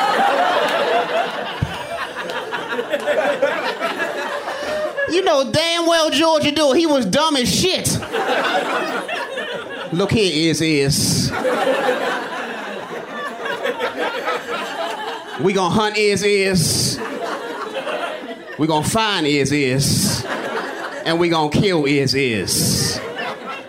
you 5.10 5.24
know 5.24 5.50
damn 5.50 5.86
well 5.86 6.10
George 6.10 6.54
do. 6.54 6.72
He 6.74 6.86
was 6.86 7.06
dumb 7.06 7.34
as 7.36 7.52
shit. 7.52 7.97
Look 9.92 10.12
here, 10.12 10.50
is 10.50 10.60
is. 10.60 11.30
We 15.40 15.52
gonna 15.52 15.74
hunt 15.74 15.96
is 15.96 16.22
is. 16.22 17.00
We 18.58 18.66
gonna 18.66 18.86
find 18.86 19.26
is 19.26 19.52
is. 19.52 20.24
And 21.04 21.18
we 21.18 21.28
gonna 21.28 21.50
kill 21.50 21.86
is 21.86 22.14
is. 22.14 22.98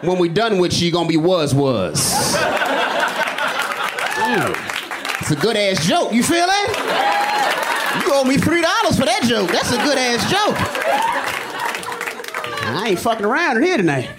When 0.01 0.17
we 0.17 0.29
done 0.29 0.57
with 0.57 0.81
you, 0.81 0.91
gonna 0.91 1.07
be 1.07 1.17
was 1.17 1.53
was. 1.53 2.35
It's 5.21 5.31
a 5.31 5.35
good 5.35 5.55
ass 5.55 5.85
joke. 5.87 6.11
You 6.11 6.23
feel 6.23 6.47
that? 6.47 8.01
You 8.05 8.13
owe 8.13 8.23
me 8.23 8.37
three 8.37 8.61
dollars 8.61 8.97
for 8.97 9.05
that 9.05 9.23
joke. 9.23 9.51
That's 9.51 9.71
a 9.71 9.77
good 9.77 9.97
ass 9.97 10.29
joke. 10.29 10.55
I 12.75 12.89
ain't 12.89 12.99
fucking 12.99 13.25
around 13.25 13.61
here 13.61 13.77
tonight. 13.77 14.09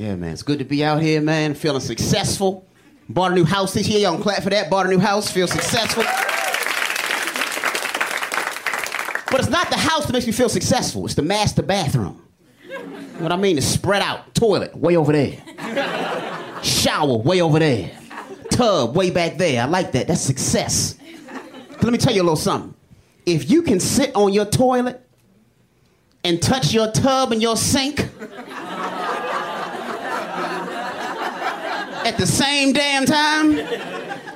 Yeah, 0.00 0.16
man, 0.16 0.32
it's 0.32 0.42
good 0.42 0.60
to 0.60 0.64
be 0.64 0.82
out 0.82 1.02
here, 1.02 1.20
man. 1.20 1.52
Feeling 1.52 1.82
successful. 1.82 2.66
Bought 3.10 3.32
a 3.32 3.34
new 3.34 3.44
house 3.44 3.74
this 3.74 3.86
year. 3.86 3.98
Y'all 3.98 4.14
can 4.14 4.22
clap 4.22 4.42
for 4.42 4.48
that. 4.48 4.70
Bought 4.70 4.86
a 4.86 4.88
new 4.88 4.98
house. 4.98 5.30
Feel 5.30 5.46
successful. 5.46 6.04
But 9.30 9.40
it's 9.40 9.50
not 9.50 9.68
the 9.68 9.76
house 9.76 10.06
that 10.06 10.14
makes 10.14 10.24
me 10.24 10.32
feel 10.32 10.48
successful. 10.48 11.04
It's 11.04 11.16
the 11.16 11.22
master 11.22 11.60
bathroom. 11.60 12.26
What 13.18 13.30
I 13.30 13.36
mean 13.36 13.58
is 13.58 13.68
spread 13.68 14.00
out. 14.00 14.34
Toilet 14.34 14.74
way 14.74 14.96
over 14.96 15.12
there. 15.12 15.36
Shower 16.62 17.18
way 17.18 17.42
over 17.42 17.58
there. 17.58 17.90
Tub 18.50 18.96
way 18.96 19.10
back 19.10 19.36
there. 19.36 19.60
I 19.60 19.66
like 19.66 19.92
that. 19.92 20.08
That's 20.08 20.22
success. 20.22 20.96
But 21.72 21.82
let 21.82 21.92
me 21.92 21.98
tell 21.98 22.14
you 22.14 22.22
a 22.22 22.24
little 22.24 22.36
something. 22.36 22.74
If 23.26 23.50
you 23.50 23.60
can 23.60 23.78
sit 23.78 24.16
on 24.16 24.32
your 24.32 24.46
toilet 24.46 25.06
and 26.24 26.40
touch 26.40 26.72
your 26.72 26.90
tub 26.90 27.32
and 27.32 27.42
your 27.42 27.58
sink 27.58 28.08
at 32.10 32.18
the 32.18 32.26
same 32.26 32.72
damn 32.72 33.06
time, 33.06 33.52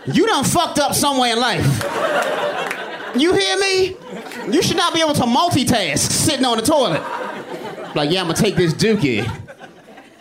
you 0.06 0.26
done 0.26 0.44
fucked 0.44 0.78
up 0.78 0.94
somewhere 0.94 1.32
in 1.32 1.40
life. 1.40 1.66
You 3.16 3.34
hear 3.34 3.58
me? 3.58 3.96
You 4.48 4.62
should 4.62 4.76
not 4.76 4.94
be 4.94 5.00
able 5.00 5.14
to 5.14 5.22
multitask 5.22 5.98
sitting 5.98 6.44
on 6.44 6.56
the 6.56 6.62
toilet. 6.62 7.02
Like, 7.96 8.12
yeah, 8.12 8.20
I'm 8.20 8.28
gonna 8.28 8.34
take 8.34 8.54
this 8.54 8.72
dookie, 8.74 9.28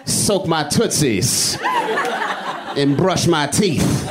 soak 0.08 0.48
my 0.48 0.64
tootsies, 0.64 1.60
and 1.62 2.98
brush 2.98 3.28
my 3.28 3.46
teeth. 3.46 4.10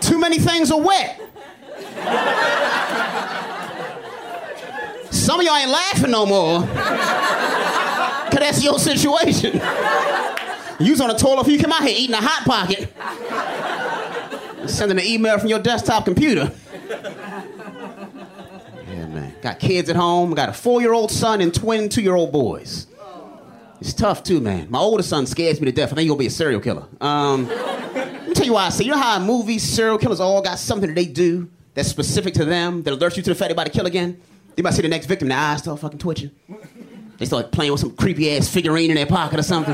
Too 0.00 0.18
many 0.18 0.40
things 0.40 0.72
are 0.72 0.80
wet. 0.80 1.20
Some 5.12 5.38
of 5.38 5.46
y'all 5.46 5.56
ain't 5.56 5.70
laughing 5.70 6.10
no 6.10 6.26
more. 6.26 6.66
Cause 8.34 8.40
that's 8.40 8.64
your 8.64 8.80
situation. 8.80 9.60
You 10.84 10.90
was 10.90 11.00
on 11.00 11.08
the 11.08 11.14
toilet 11.14 11.38
before 11.38 11.52
you 11.52 11.58
came 11.58 11.72
out 11.72 11.82
here 11.82 11.94
eating 11.96 12.14
a 12.14 12.20
hot 12.20 12.44
pocket. 12.44 12.92
Sending 14.68 14.98
an 14.98 15.04
email 15.04 15.38
from 15.38 15.48
your 15.48 15.58
desktop 15.58 16.04
computer. 16.04 16.52
Yeah, 18.86 19.06
man. 19.06 19.34
Got 19.40 19.58
kids 19.60 19.88
at 19.88 19.96
home. 19.96 20.34
Got 20.34 20.50
a 20.50 20.52
four-year-old 20.52 21.10
son 21.10 21.40
and 21.40 21.54
twin 21.54 21.88
two-year-old 21.88 22.32
boys. 22.32 22.86
It's 23.80 23.94
tough 23.94 24.22
too, 24.22 24.40
man. 24.40 24.70
My 24.70 24.78
oldest 24.78 25.08
son 25.08 25.26
scares 25.26 25.60
me 25.60 25.66
to 25.66 25.72
death. 25.72 25.92
I 25.92 25.96
think 25.96 26.08
gonna 26.08 26.18
be 26.18 26.26
a 26.26 26.30
serial 26.30 26.60
killer. 26.60 26.86
Um, 27.00 27.48
let 27.48 28.28
me 28.28 28.34
tell 28.34 28.46
you 28.46 28.52
why 28.52 28.66
I 28.66 28.68
say. 28.68 28.84
You 28.84 28.92
know 28.92 28.98
how 28.98 29.16
in 29.18 29.26
movies 29.26 29.62
serial 29.62 29.98
killers 29.98 30.20
all 30.20 30.42
got 30.42 30.58
something 30.58 30.88
that 30.88 30.94
they 30.94 31.06
do 31.06 31.50
that's 31.74 31.88
specific 31.88 32.34
to 32.34 32.44
them 32.44 32.82
that 32.82 32.98
alerts 32.98 33.16
you 33.16 33.22
to 33.22 33.30
the 33.30 33.34
fact 33.34 33.48
they're 33.48 33.54
about 33.54 33.66
to 33.66 33.72
kill 33.72 33.86
again? 33.86 34.20
They 34.54 34.62
might 34.62 34.74
see 34.74 34.82
the 34.82 34.88
next 34.88 35.06
victim, 35.06 35.28
their 35.28 35.38
eyes 35.38 35.58
start 35.60 35.80
fucking 35.80 35.98
twitching. 35.98 36.30
They 37.24 37.28
start 37.28 37.52
playing 37.52 37.72
with 37.72 37.80
some 37.80 37.96
creepy 37.96 38.36
ass 38.36 38.48
figurine 38.50 38.90
in 38.90 38.96
their 38.96 39.06
pocket 39.06 39.40
or 39.40 39.42
something. 39.42 39.72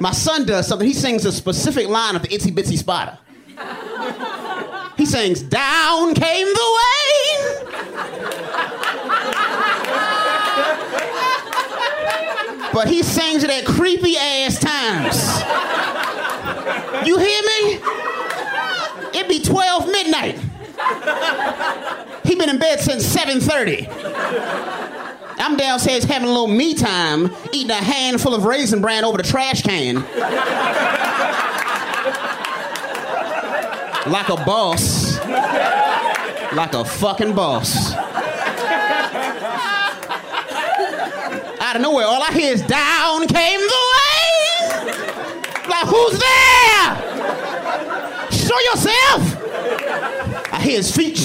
My 0.00 0.10
son 0.10 0.44
does 0.44 0.66
something. 0.66 0.84
He 0.84 0.92
sings 0.92 1.24
a 1.24 1.30
specific 1.30 1.86
line 1.86 2.16
of 2.16 2.22
the 2.22 2.28
Itsy 2.28 2.52
Bitsy 2.52 2.76
Spider. 2.76 3.16
He 4.96 5.06
sings, 5.06 5.42
Down 5.42 6.12
came 6.12 6.48
the 6.48 6.78
rain. 6.80 7.38
But 12.72 12.88
he 12.88 13.04
sings 13.04 13.44
it 13.44 13.50
at 13.50 13.64
creepy 13.64 14.16
ass 14.16 14.58
times. 14.58 15.24
You 17.06 17.16
hear 17.16 17.42
me? 17.42 17.78
It 19.20 19.28
be 19.28 19.38
12 19.38 19.86
midnight. 19.86 20.36
He 22.24 22.34
been 22.34 22.50
in 22.50 22.58
bed 22.58 22.80
since 22.80 23.04
7:30. 23.06 23.86
I'm 25.38 25.56
downstairs 25.56 26.04
having 26.04 26.28
a 26.28 26.30
little 26.32 26.48
me 26.48 26.74
time, 26.74 27.30
eating 27.52 27.70
a 27.70 27.74
handful 27.74 28.34
of 28.34 28.44
raisin 28.44 28.80
bran 28.80 29.04
over 29.04 29.16
the 29.18 29.22
trash 29.22 29.62
can. 29.62 29.96
like 34.10 34.28
a 34.28 34.36
boss. 34.44 35.18
Like 36.54 36.74
a 36.74 36.84
fucking 36.84 37.34
boss. 37.34 37.92
Out 41.60 41.76
of 41.76 41.82
nowhere, 41.82 42.06
all 42.06 42.22
I 42.22 42.32
hear 42.32 42.52
is 42.52 42.62
down 42.62 43.26
came 43.26 43.60
the 43.60 43.82
rain. 43.96 44.86
Like, 45.68 45.86
who's 45.86 46.18
there? 46.18 46.96
Show 48.30 48.58
yourself. 48.70 50.52
I 50.52 50.60
hear 50.62 50.76
his 50.76 50.94
feet. 50.94 51.18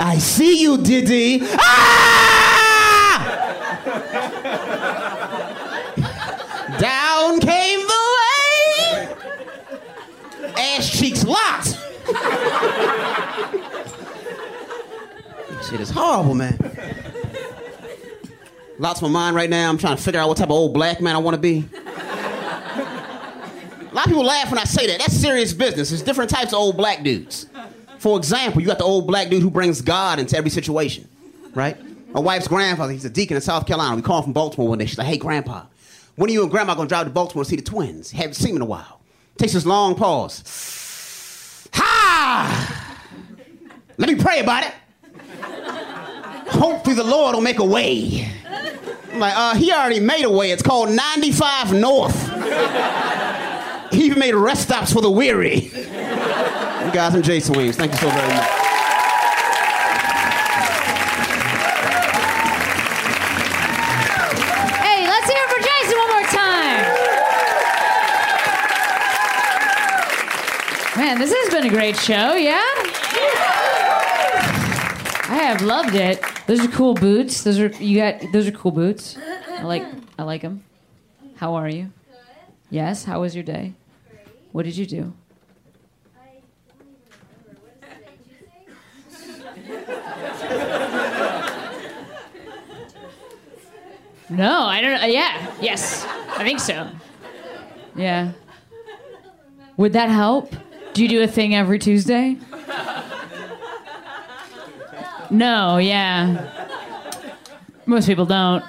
I 0.00 0.18
see 0.18 0.60
you, 0.60 0.76
Diddy. 0.78 1.40
Ah! 1.42 2.37
Down 6.78 7.40
came 7.40 7.80
the 7.80 8.00
rain. 8.18 9.08
Ass 10.56 10.90
cheeks 10.90 11.24
locked. 11.24 11.76
Shit 15.68 15.80
is 15.80 15.90
horrible, 15.90 16.34
man. 16.34 16.56
Lots 18.78 19.02
my 19.02 19.08
mind 19.08 19.34
right 19.34 19.50
now. 19.50 19.68
I'm 19.68 19.76
trying 19.78 19.96
to 19.96 20.02
figure 20.02 20.20
out 20.20 20.28
what 20.28 20.36
type 20.36 20.46
of 20.46 20.52
old 20.52 20.72
black 20.72 21.00
man 21.00 21.16
I 21.16 21.18
want 21.18 21.34
to 21.34 21.40
be. 21.40 21.68
A 23.90 23.94
lot 23.94 24.06
of 24.06 24.10
people 24.12 24.24
laugh 24.24 24.50
when 24.50 24.58
I 24.58 24.64
say 24.64 24.86
that. 24.86 24.98
That's 25.00 25.16
serious 25.16 25.52
business. 25.52 25.88
There's 25.90 26.02
different 26.02 26.30
types 26.30 26.52
of 26.52 26.58
old 26.58 26.76
black 26.76 27.02
dudes. 27.02 27.46
For 27.98 28.16
example, 28.16 28.60
you 28.60 28.68
got 28.68 28.78
the 28.78 28.84
old 28.84 29.08
black 29.08 29.28
dude 29.28 29.42
who 29.42 29.50
brings 29.50 29.80
God 29.82 30.20
into 30.20 30.36
every 30.36 30.50
situation, 30.50 31.08
right? 31.54 31.76
My 32.08 32.20
wife's 32.20 32.48
grandfather, 32.48 32.92
he's 32.92 33.04
a 33.04 33.10
deacon 33.10 33.36
in 33.36 33.42
South 33.42 33.66
Carolina. 33.66 33.94
We 33.94 34.02
called 34.02 34.20
him 34.24 34.26
from 34.28 34.32
Baltimore 34.32 34.68
one 34.68 34.78
day. 34.78 34.86
She's 34.86 34.96
like, 34.96 35.06
hey, 35.06 35.18
Grandpa, 35.18 35.66
when 36.16 36.30
are 36.30 36.32
you 36.32 36.42
and 36.42 36.50
Grandma 36.50 36.74
going 36.74 36.88
to 36.88 36.92
drive 36.92 37.06
to 37.06 37.12
Baltimore 37.12 37.44
to 37.44 37.50
see 37.50 37.56
the 37.56 37.62
twins? 37.62 38.10
Haven't 38.10 38.34
seen 38.34 38.54
them 38.54 38.56
in 38.56 38.62
a 38.62 38.66
while. 38.66 39.00
Takes 39.36 39.52
this 39.52 39.66
long 39.66 39.94
pause. 39.94 41.68
Ha! 41.74 42.96
Let 43.98 44.08
me 44.08 44.16
pray 44.16 44.40
about 44.40 44.64
it. 44.64 44.74
Hopefully 46.50 46.96
the 46.96 47.04
Lord 47.04 47.34
will 47.34 47.42
make 47.42 47.58
a 47.58 47.64
way. 47.64 48.26
I'm 49.12 49.20
like, 49.20 49.36
uh, 49.36 49.54
he 49.54 49.70
already 49.72 50.00
made 50.00 50.24
a 50.24 50.30
way. 50.30 50.50
It's 50.50 50.62
called 50.62 50.90
95 50.90 51.74
North. 51.74 52.32
He 53.92 54.04
even 54.04 54.18
made 54.18 54.34
rest 54.34 54.62
stops 54.62 54.92
for 54.92 55.02
the 55.02 55.10
weary. 55.10 55.66
You 55.66 56.94
guys, 56.94 57.14
I'm 57.14 57.22
Jason 57.22 57.56
Weems. 57.56 57.76
Thank 57.76 57.92
you 57.92 57.98
so 57.98 58.08
very 58.10 58.28
much. 58.34 58.67
Man, 71.08 71.18
this 71.18 71.32
has 71.32 71.54
been 71.54 71.64
a 71.64 71.70
great 71.70 71.96
show, 71.96 72.34
yeah? 72.34 72.60
I 75.26 75.38
have 75.40 75.62
loved 75.62 75.94
it. 75.94 76.22
Those 76.46 76.60
are 76.60 76.68
cool 76.68 76.92
boots. 76.92 77.44
Those 77.44 77.58
are 77.58 77.68
you 77.82 77.96
got 77.96 78.30
those 78.30 78.46
are 78.46 78.52
cool 78.52 78.72
boots. 78.72 79.16
I 79.48 79.62
like 79.62 79.84
I 80.18 80.24
like 80.24 80.42
them. 80.42 80.64
How 81.36 81.54
are 81.54 81.66
you? 81.66 81.90
Yes, 82.68 83.04
how 83.04 83.22
was 83.22 83.34
your 83.34 83.42
day? 83.42 83.72
What 84.52 84.66
did 84.66 84.76
you 84.76 84.84
do? 84.84 85.14
No, 94.28 94.62
I 94.64 94.82
don't 94.82 95.00
know. 95.00 95.06
Yeah, 95.06 95.56
yes, 95.58 96.04
I 96.04 96.44
think 96.44 96.60
so. 96.60 96.90
Yeah. 97.96 98.32
Would 99.78 99.94
that 99.94 100.10
help? 100.10 100.52
Do 100.94 101.02
you 101.02 101.08
do 101.08 101.22
a 101.22 101.26
thing 101.28 101.54
every 101.54 101.78
Tuesday? 101.78 102.36
No, 105.30 105.76
yeah. 105.78 106.50
Most 107.86 108.06
people 108.06 108.26
don't. 108.26 108.64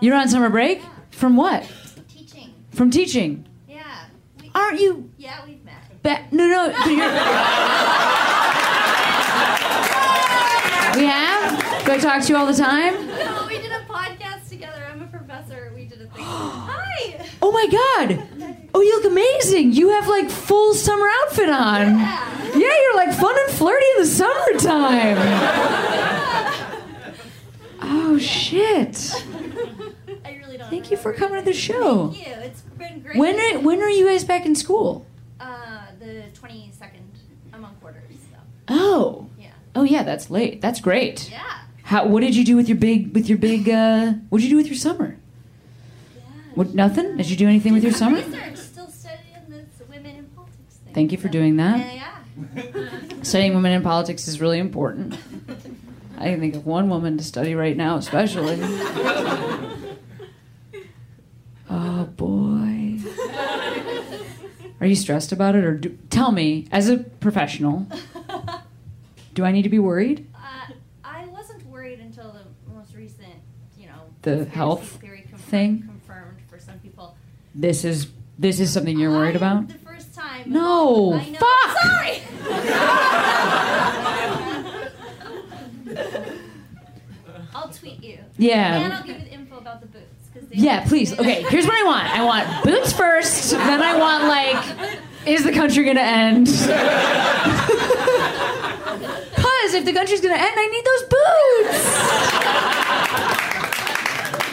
You're 0.00 0.14
on 0.16 0.28
summer 0.28 0.48
break? 0.48 0.80
From 1.10 1.36
what? 1.36 1.70
Teaching. 2.08 2.54
From 2.70 2.90
teaching. 2.90 3.44
Yeah. 3.68 4.04
We, 4.40 4.50
Aren't 4.54 4.80
you? 4.80 5.10
yeah, 5.18 5.44
we've 5.46 5.62
met. 5.64 5.74
Ba- 6.02 6.24
no, 6.30 6.46
no. 6.48 6.68
we 10.96 11.04
have? 11.06 11.84
Do 11.84 11.92
I 11.92 11.98
talk 12.00 12.22
to 12.22 12.28
you 12.28 12.36
all 12.38 12.46
the 12.46 12.54
time? 12.54 12.94
No, 13.08 13.46
we 13.46 13.58
did 13.58 13.72
a 13.72 13.84
podcast 13.88 14.48
together. 14.48 14.86
I'm 14.90 15.02
a 15.02 15.06
professor. 15.06 15.72
We 15.74 15.84
did 15.84 16.00
a 16.00 16.06
thing. 16.06 16.12
Hi. 16.24 17.26
Oh 17.42 17.52
my 17.52 17.66
god! 17.66 18.59
Oh, 18.72 18.80
you 18.80 19.00
look 19.00 19.10
amazing! 19.10 19.72
You 19.72 19.90
have 19.90 20.06
like 20.08 20.30
full 20.30 20.74
summer 20.74 21.06
outfit 21.22 21.48
on. 21.50 21.98
Yeah, 21.98 22.60
you're 22.82 22.96
like 22.96 23.12
fun 23.14 23.34
and 23.46 23.50
flirty 23.56 23.84
in 23.96 24.02
the 24.02 24.06
summertime. 24.06 25.16
Oh 27.82 28.18
shit! 28.18 29.12
I 30.24 30.32
really 30.44 30.56
don't. 30.58 30.70
Thank 30.70 30.90
you 30.90 30.96
for 30.96 31.12
coming 31.12 31.38
to 31.40 31.44
the 31.44 31.52
show. 31.56 32.08
Thank 32.08 32.26
you. 32.26 32.32
It's 32.34 32.60
been 32.62 33.00
great. 33.02 33.16
When 33.16 33.38
are, 33.40 33.58
when 33.60 33.82
are 33.82 33.88
you 33.90 34.06
guys 34.06 34.24
back 34.24 34.46
in 34.46 34.54
school? 34.54 35.06
Uh, 35.40 35.86
the 35.98 36.24
22nd. 36.40 37.00
I'm 37.52 37.64
on 37.64 37.74
quarters. 37.76 38.02
So. 38.30 38.36
Oh. 38.68 39.28
Yeah. 39.38 39.48
Oh 39.74 39.84
yeah, 39.84 40.02
that's 40.02 40.30
late. 40.30 40.60
That's 40.60 40.80
great. 40.80 41.30
Yeah. 41.30 41.42
How? 41.84 42.06
What 42.06 42.20
did 42.20 42.36
you 42.36 42.44
do 42.44 42.56
with 42.56 42.68
your 42.68 42.78
big 42.78 43.14
with 43.14 43.28
your 43.28 43.38
big? 43.38 43.68
uh 43.68 44.12
What 44.28 44.38
did 44.38 44.44
you 44.44 44.50
do 44.50 44.56
with 44.56 44.66
your 44.68 44.76
summer? 44.76 45.16
What? 46.54 46.74
Nothing. 46.74 47.16
Did 47.16 47.30
you 47.30 47.36
do 47.36 47.46
anything 47.46 47.72
with 47.72 47.82
your 47.84 47.92
summer? 47.92 48.16
Research. 48.18 48.56
Still 48.56 48.88
studying 48.88 49.34
this 49.48 49.66
women 49.88 50.16
in 50.16 50.24
politics 50.26 50.76
thing. 50.84 50.94
Thank 50.94 51.12
you 51.12 51.18
for 51.18 51.28
doing 51.28 51.56
that. 51.56 51.78
Yeah, 51.78 51.92
yeah. 51.94 53.22
Studying 53.22 53.54
women 53.54 53.72
in 53.72 53.82
politics 53.82 54.26
is 54.28 54.40
really 54.40 54.58
important. 54.58 55.16
I 56.18 56.24
can 56.30 56.40
think 56.40 56.54
of 56.54 56.66
one 56.66 56.88
woman 56.88 57.16
to 57.18 57.24
study 57.24 57.54
right 57.54 57.76
now, 57.76 57.96
especially. 57.96 58.58
Oh 61.72 62.04
boy. 62.16 62.98
Are 64.80 64.86
you 64.86 64.96
stressed 64.96 65.30
about 65.30 65.54
it, 65.54 65.64
or 65.64 65.76
do, 65.76 65.96
tell 66.08 66.32
me, 66.32 66.66
as 66.72 66.88
a 66.88 66.96
professional, 66.98 67.86
do 69.34 69.44
I 69.44 69.52
need 69.52 69.62
to 69.62 69.68
be 69.68 69.78
worried? 69.78 70.26
Uh, 70.34 70.72
I 71.04 71.26
wasn't 71.26 71.64
worried 71.66 72.00
until 72.00 72.32
the 72.32 72.72
most 72.74 72.94
recent, 72.96 73.34
you 73.78 73.86
know, 73.86 74.00
The 74.22 74.46
health 74.46 74.98
theory 75.00 75.26
thing? 75.36 75.82
confirmed 75.82 76.38
for 76.48 76.58
some 76.58 76.78
people. 76.80 77.14
This 77.54 77.84
is 77.84 78.08
this 78.38 78.58
is 78.60 78.72
something 78.72 78.98
you're 78.98 79.10
worried 79.10 79.36
about. 79.36 79.68
The 79.68 79.74
first 79.74 80.14
time. 80.14 80.50
No, 80.50 80.60
oh, 80.62 81.12
I 81.14 81.28
know. 81.28 81.38
fuck! 81.38 81.76
Sorry. 81.82 82.22
I'll 87.54 87.68
tweet 87.68 88.02
you. 88.02 88.18
Yeah. 88.38 88.76
And 88.78 88.92
I'll 88.92 89.02
give 89.02 89.18
you 89.18 89.24
the 89.24 89.32
info 89.32 89.58
about 89.58 89.80
the 89.80 89.86
boots. 89.88 90.06
Yeah, 90.52 90.84
please. 90.86 91.12
Okay, 91.18 91.42
here's 91.48 91.66
what 91.66 91.74
I 91.74 91.82
want. 91.84 92.08
I 92.08 92.24
want 92.24 92.62
boots 92.64 92.92
first. 92.92 93.50
Then 93.50 93.82
I 93.82 93.98
want 93.98 94.24
like, 94.24 94.64
is 95.26 95.42
the 95.44 95.52
country 95.52 95.84
gonna 95.84 96.00
end? 96.00 96.46
Cause 99.36 99.74
if 99.74 99.84
the 99.84 99.92
country's 99.92 100.20
gonna 100.20 100.34
end, 100.34 100.54
I 100.56 100.66
need 100.66 100.84
those 100.86 101.02
boots. 101.02 101.84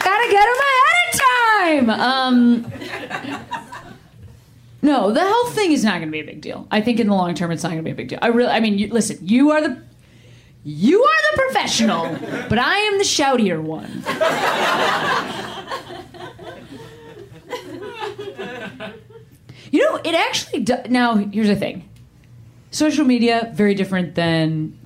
Gotta 0.04 0.28
get 0.30 0.44
them 0.44 0.58
ahead 0.58 0.97
time. 1.58 1.90
Um. 1.90 2.72
No, 4.80 5.10
the 5.12 5.20
health 5.20 5.54
thing 5.54 5.72
is 5.72 5.82
not 5.82 5.98
gonna 5.98 6.12
be 6.12 6.20
a 6.20 6.24
big 6.24 6.40
deal. 6.40 6.68
I 6.70 6.80
think 6.80 7.00
in 7.00 7.08
the 7.08 7.14
long 7.14 7.34
term, 7.34 7.50
it's 7.50 7.62
not 7.64 7.70
gonna 7.70 7.82
be 7.82 7.90
a 7.90 7.94
big 7.96 8.08
deal. 8.08 8.20
I 8.22 8.28
really, 8.28 8.50
I 8.50 8.60
mean, 8.60 8.78
you, 8.78 8.88
listen, 8.88 9.18
you 9.22 9.50
are 9.50 9.60
the. 9.60 9.82
You 10.64 11.02
are 11.02 11.36
the 11.36 11.42
professional, 11.42 12.04
but 12.48 12.58
I 12.58 12.76
am 12.76 12.98
the 12.98 13.04
shoutier 13.04 13.62
one. 13.62 14.02
You 19.70 19.82
know, 19.84 19.96
it 19.96 20.14
actually 20.14 20.60
do- 20.60 20.82
now 20.88 21.14
here's 21.16 21.48
the 21.48 21.56
thing. 21.56 21.88
Social 22.70 23.04
media 23.04 23.50
very 23.54 23.74
different 23.74 24.14
than 24.14 24.78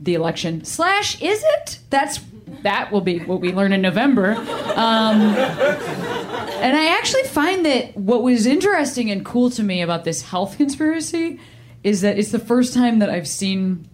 the 0.00 0.14
election. 0.14 0.64
Slash 0.64 1.20
is 1.22 1.42
it? 1.44 1.78
That's 1.90 2.20
that 2.62 2.92
will 2.92 3.00
be 3.00 3.18
what 3.20 3.40
we 3.40 3.52
learn 3.52 3.72
in 3.72 3.82
November. 3.82 4.34
Um, 4.34 5.20
and 5.20 6.76
I 6.76 6.96
actually 6.98 7.24
find 7.24 7.64
that 7.66 7.96
what 7.96 8.22
was 8.22 8.46
interesting 8.46 9.10
and 9.10 9.24
cool 9.24 9.50
to 9.50 9.62
me 9.62 9.82
about 9.82 10.04
this 10.04 10.22
health 10.22 10.56
conspiracy 10.56 11.40
is 11.82 12.02
that 12.02 12.18
it's 12.18 12.30
the 12.30 12.38
first 12.38 12.74
time 12.74 12.98
that 12.98 13.08
I've 13.08 13.28
seen 13.28 13.88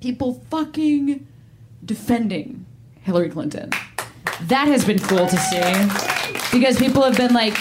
people 0.00 0.42
fucking 0.50 1.26
defending 1.84 2.64
Hillary 3.02 3.28
Clinton. 3.28 3.70
That 4.42 4.68
has 4.68 4.84
been 4.84 4.98
cool 4.98 5.26
to 5.26 5.36
see 5.36 6.58
because 6.58 6.78
people 6.78 7.02
have 7.02 7.16
been 7.16 7.34
like, 7.34 7.54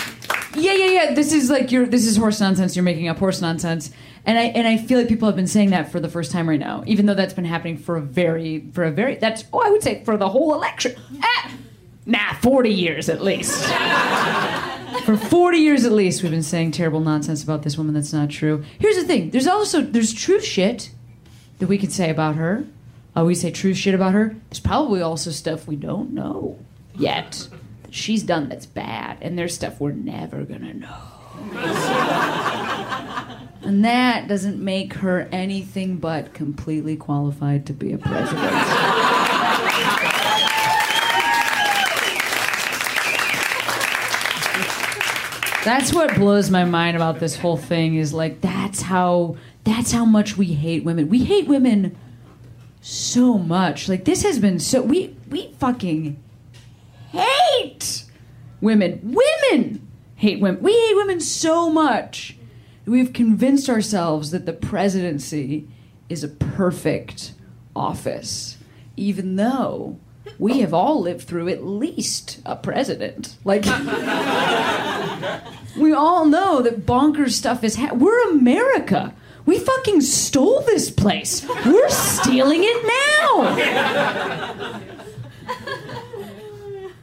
yeah, 0.55 0.73
yeah, 0.73 0.85
yeah. 0.85 1.13
This 1.13 1.33
is 1.33 1.49
like 1.49 1.71
you're. 1.71 1.85
This 1.85 2.05
is 2.05 2.17
horse 2.17 2.39
nonsense. 2.39 2.75
You're 2.75 2.83
making 2.83 3.07
up 3.07 3.17
horse 3.17 3.41
nonsense. 3.41 3.91
And 4.27 4.37
I 4.37 4.43
and 4.43 4.67
I 4.67 4.75
feel 4.75 4.99
like 4.99 5.07
people 5.07 5.25
have 5.29 5.37
been 5.37 5.47
saying 5.47 5.69
that 5.69 5.89
for 5.89 6.01
the 6.01 6.09
first 6.09 6.33
time 6.33 6.49
right 6.49 6.59
now, 6.59 6.83
even 6.85 7.05
though 7.05 7.13
that's 7.13 7.33
been 7.33 7.45
happening 7.45 7.77
for 7.77 7.95
a 7.95 8.01
very, 8.01 8.69
for 8.73 8.83
a 8.83 8.91
very. 8.91 9.15
That's 9.15 9.45
oh, 9.53 9.59
I 9.65 9.69
would 9.69 9.81
say 9.81 10.03
for 10.03 10.17
the 10.17 10.27
whole 10.27 10.53
election. 10.53 10.95
Ah, 11.23 11.53
nah, 12.05 12.33
forty 12.41 12.73
years 12.73 13.07
at 13.07 13.21
least. 13.21 13.63
for 15.05 15.15
forty 15.15 15.59
years 15.59 15.85
at 15.85 15.93
least, 15.93 16.23
we've 16.23 16.31
been 16.31 16.43
saying 16.43 16.71
terrible 16.71 16.99
nonsense 16.99 17.41
about 17.41 17.63
this 17.63 17.77
woman 17.77 17.93
that's 17.93 18.11
not 18.11 18.29
true. 18.29 18.65
Here's 18.79 18.97
the 18.97 19.05
thing. 19.05 19.29
There's 19.29 19.47
also 19.47 19.81
there's 19.81 20.11
true 20.13 20.41
shit 20.41 20.91
that 21.59 21.69
we 21.69 21.77
can 21.77 21.89
say 21.89 22.09
about 22.09 22.35
her. 22.35 22.65
Uh, 23.15 23.23
we 23.23 23.33
say 23.33 23.49
true 23.49 23.73
shit 23.73 23.95
about 23.95 24.11
her. 24.11 24.35
There's 24.49 24.59
probably 24.59 25.01
also 25.01 25.31
stuff 25.31 25.67
we 25.67 25.77
don't 25.77 26.11
know 26.11 26.59
yet 26.95 27.47
that 27.83 27.95
she's 27.95 28.23
done 28.23 28.49
that's 28.49 28.65
bad, 28.65 29.19
and 29.21 29.39
there's 29.39 29.55
stuff 29.55 29.79
we're 29.79 29.93
never 29.93 30.43
gonna 30.43 30.73
know. 30.73 32.53
and 33.67 33.83
that 33.83 34.29
doesn't 34.29 34.63
make 34.63 34.93
her 34.93 35.27
anything 35.29 35.97
but 35.97 36.33
completely 36.33 36.95
qualified 36.95 37.65
to 37.65 37.73
be 37.73 37.91
a 37.91 37.97
president. 37.97 38.39
That's 45.65 45.93
what 45.93 46.15
blows 46.15 46.49
my 46.49 46.63
mind 46.63 46.95
about 46.95 47.19
this 47.19 47.35
whole 47.35 47.57
thing 47.57 47.95
is 47.95 48.13
like 48.13 48.39
that's 48.39 48.83
how 48.83 49.35
that's 49.65 49.91
how 49.91 50.05
much 50.05 50.37
we 50.37 50.45
hate 50.45 50.85
women. 50.85 51.09
We 51.09 51.25
hate 51.25 51.45
women 51.49 51.97
so 52.79 53.37
much. 53.37 53.89
Like 53.89 54.05
this 54.05 54.23
has 54.23 54.39
been 54.39 54.59
so 54.61 54.81
we 54.81 55.13
we 55.29 55.53
fucking 55.59 56.23
hate 57.11 58.05
women. 58.61 59.01
Women 59.03 59.85
hate 60.15 60.39
women. 60.39 60.63
We 60.63 60.71
hate 60.71 60.95
women 60.95 61.19
so 61.19 61.69
much. 61.69 62.36
We've 62.87 63.11
convinced 63.13 63.69
ourselves 63.69 64.31
that 64.31 64.45
the 64.45 64.53
presidency 64.53 65.67
is 66.09 66.23
a 66.23 66.27
perfect 66.29 67.33
office, 67.75 68.57
even 68.95 69.35
though 69.35 69.99
we 70.39 70.59
have 70.61 70.73
all 70.73 71.01
lived 71.01 71.27
through 71.27 71.49
at 71.49 71.65
least 71.65 72.39
a 72.45 72.55
president. 72.55 73.35
Like, 73.43 73.65
we 75.77 75.91
all 75.93 76.25
know 76.25 76.61
that 76.61 76.85
bonkers 76.85 77.31
stuff 77.31 77.63
is. 77.63 77.75
Ha- 77.75 77.93
We're 77.93 78.29
America. 78.29 79.13
We 79.45 79.59
fucking 79.59 80.01
stole 80.01 80.61
this 80.61 80.89
place. 80.89 81.45
We're 81.65 81.89
stealing 81.89 82.61
it 82.63 82.85
now. 82.85 84.81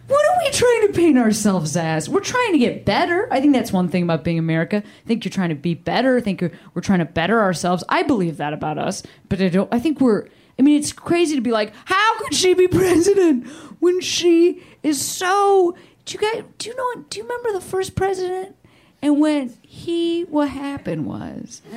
What 0.07 0.26
are 0.26 0.44
we 0.44 0.50
trying 0.50 0.86
to 0.86 0.92
paint 0.92 1.18
ourselves 1.18 1.76
as? 1.76 2.09
We're 2.09 2.20
trying 2.20 2.52
to 2.52 2.59
get 2.59 2.84
better. 2.84 3.26
I 3.30 3.40
think 3.40 3.55
that's 3.55 3.72
one 3.72 3.88
thing 3.88 4.02
about 4.02 4.22
being 4.22 4.38
America. 4.38 4.82
I 4.84 5.09
think 5.09 5.24
you're 5.24 5.32
trying 5.32 5.48
to 5.48 5.55
be 5.55 5.74
better. 5.74 6.18
I 6.18 6.20
think 6.20 6.42
we're 6.74 6.82
trying 6.82 6.98
to 6.98 7.07
better 7.07 7.40
ourselves. 7.40 7.82
I 7.88 8.02
believe 8.02 8.36
that 8.36 8.52
about 8.52 8.76
us, 8.78 9.02
but 9.28 9.40
I 9.40 9.48
don't. 9.48 9.72
I 9.72 9.78
think 9.78 10.00
we're. 10.00 10.26
I 10.59 10.62
mean, 10.62 10.78
it's 10.78 10.92
crazy 10.92 11.34
to 11.34 11.40
be 11.40 11.50
like, 11.50 11.72
how 11.86 12.18
could 12.18 12.34
she 12.34 12.55
be 12.55 12.68
president 12.68 13.46
when 13.80 14.00
she 14.00 14.62
is 14.82 15.00
so? 15.00 15.74
Do 16.05 16.14
you 16.14 16.20
guys? 16.20 16.44
Do 16.59 16.68
you 16.68 16.76
know? 16.76 17.05
Do 17.09 17.18
you 17.18 17.24
remember 17.24 17.52
the 17.52 17.62
first 17.62 17.94
president? 17.96 18.57
And 19.00 19.20
when 19.20 19.52
he, 19.61 20.22
what 20.24 20.48
happened 20.48 21.05
was, 21.05 21.61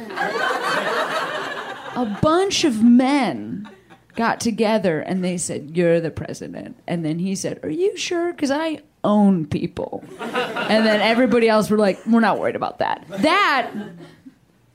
a 1.98 2.18
bunch 2.22 2.64
of 2.64 2.82
men 2.82 3.70
got 4.18 4.42
together 4.42 5.00
and 5.00 5.24
they 5.24 5.38
said, 5.38 5.78
You're 5.78 6.02
the 6.02 6.12
president. 6.12 6.78
And 6.86 7.06
then 7.06 7.20
he 7.20 7.36
said, 7.36 7.62
Are 7.64 7.70
you 7.70 7.96
sure? 7.96 8.34
Because 8.34 8.52
I 8.52 8.82
own 9.06 9.46
people. 9.46 10.04
And 10.20 10.86
then 10.86 11.00
everybody 11.00 11.48
else 11.48 11.70
were 11.70 11.78
like, 11.78 12.06
We're 12.06 12.20
not 12.20 12.38
worried 12.40 12.58
about 12.58 12.80
that. 12.80 13.06
That 13.08 13.72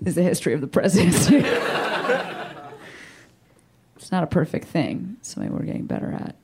is 0.03 0.15
the 0.15 0.23
history 0.23 0.55
of 0.55 0.63
the 0.63 0.69
presidency. 0.69 1.37
it's 3.97 4.11
not 4.11 4.25
a 4.25 4.29
perfect 4.29 4.69
thing. 4.69 5.17
It's 5.21 5.35
something 5.35 5.53
we're 5.53 5.65
getting 5.65 5.87
better 5.87 6.11
at. 6.13 6.37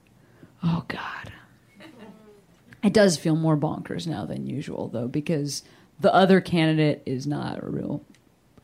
Oh, 0.62 0.84
God. 0.88 1.32
It 2.82 2.92
does 2.92 3.16
feel 3.16 3.36
more 3.36 3.56
bonkers 3.56 4.06
now 4.06 4.24
than 4.24 4.46
usual, 4.46 4.88
though, 4.88 5.08
because 5.08 5.62
the 6.00 6.12
other 6.14 6.40
candidate 6.40 7.02
is 7.06 7.26
not 7.26 7.62
a 7.62 7.66
real 7.66 8.02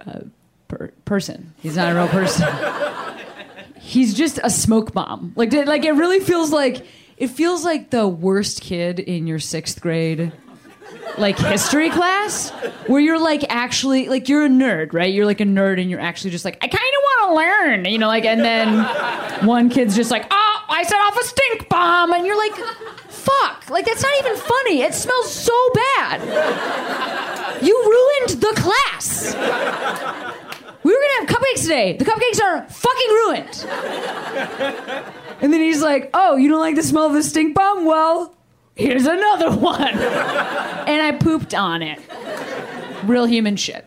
uh, 0.06 0.20
per- 0.68 0.92
person. 1.04 1.52
He's 1.60 1.76
not 1.76 1.90
a 1.90 1.94
real 1.94 2.08
person 2.08 2.46
he's 3.84 4.14
just 4.14 4.40
a 4.42 4.48
smoke 4.50 4.92
bomb. 4.92 5.32
Like, 5.36 5.52
like 5.52 5.84
it 5.84 5.92
really 5.92 6.20
feels 6.20 6.50
like 6.50 6.86
it 7.16 7.28
feels 7.28 7.64
like 7.64 7.90
the 7.90 8.08
worst 8.08 8.62
kid 8.62 8.98
in 8.98 9.26
your 9.26 9.38
sixth 9.38 9.80
grade, 9.80 10.32
like 11.18 11.38
history 11.38 11.90
class, 11.90 12.50
where 12.88 13.00
you're 13.00 13.20
like 13.20 13.44
actually 13.48 14.08
like 14.08 14.28
you're 14.28 14.46
a 14.46 14.48
nerd, 14.48 14.92
right? 14.92 15.12
You're 15.12 15.26
like 15.26 15.40
a 15.40 15.44
nerd, 15.44 15.80
and 15.80 15.90
you're 15.90 16.00
actually 16.00 16.30
just 16.30 16.44
like 16.44 16.56
I 16.62 16.66
kind 16.66 16.74
of 16.74 17.02
want 17.02 17.28
to 17.28 17.36
learn, 17.36 17.84
you 17.84 17.98
know, 17.98 18.08
like, 18.08 18.24
and 18.24 18.40
then 18.40 19.46
one 19.46 19.68
kid's 19.68 19.94
just 19.94 20.10
like, 20.10 20.26
oh, 20.30 20.64
I 20.68 20.82
set 20.82 20.96
off 20.96 21.16
a 21.20 21.24
stink 21.24 21.68
bomb, 21.68 22.12
and 22.12 22.26
you're 22.26 22.38
like, 22.38 22.54
fuck, 23.08 23.68
like 23.70 23.84
that's 23.84 24.02
not 24.02 24.12
even 24.20 24.36
funny. 24.36 24.82
It 24.82 24.94
smells 24.94 25.30
so 25.32 25.70
bad. 25.98 27.62
You 27.62 27.80
ruined 27.80 28.40
the 28.40 28.52
class. 28.56 29.34
We 30.84 30.92
were 30.92 30.98
gonna 31.00 31.26
have 31.26 31.36
cupcakes 31.36 31.62
today. 31.62 31.96
The 31.96 32.04
cupcakes 32.04 32.40
are 32.42 32.66
fucking 32.68 33.10
ruined. 33.10 33.66
And 35.40 35.52
then 35.52 35.60
he's 35.60 35.82
like, 35.82 36.10
"Oh, 36.14 36.36
you 36.36 36.48
don't 36.48 36.60
like 36.60 36.76
the 36.76 36.82
smell 36.82 37.06
of 37.06 37.14
the 37.14 37.22
stink 37.22 37.54
bomb? 37.54 37.84
Well, 37.84 38.34
here's 38.76 39.06
another 39.06 39.50
one." 39.50 39.98
And 39.98 41.02
I 41.02 41.12
pooped 41.18 41.54
on 41.54 41.82
it. 41.82 41.98
Real 43.04 43.24
human 43.24 43.56
shit. 43.56 43.84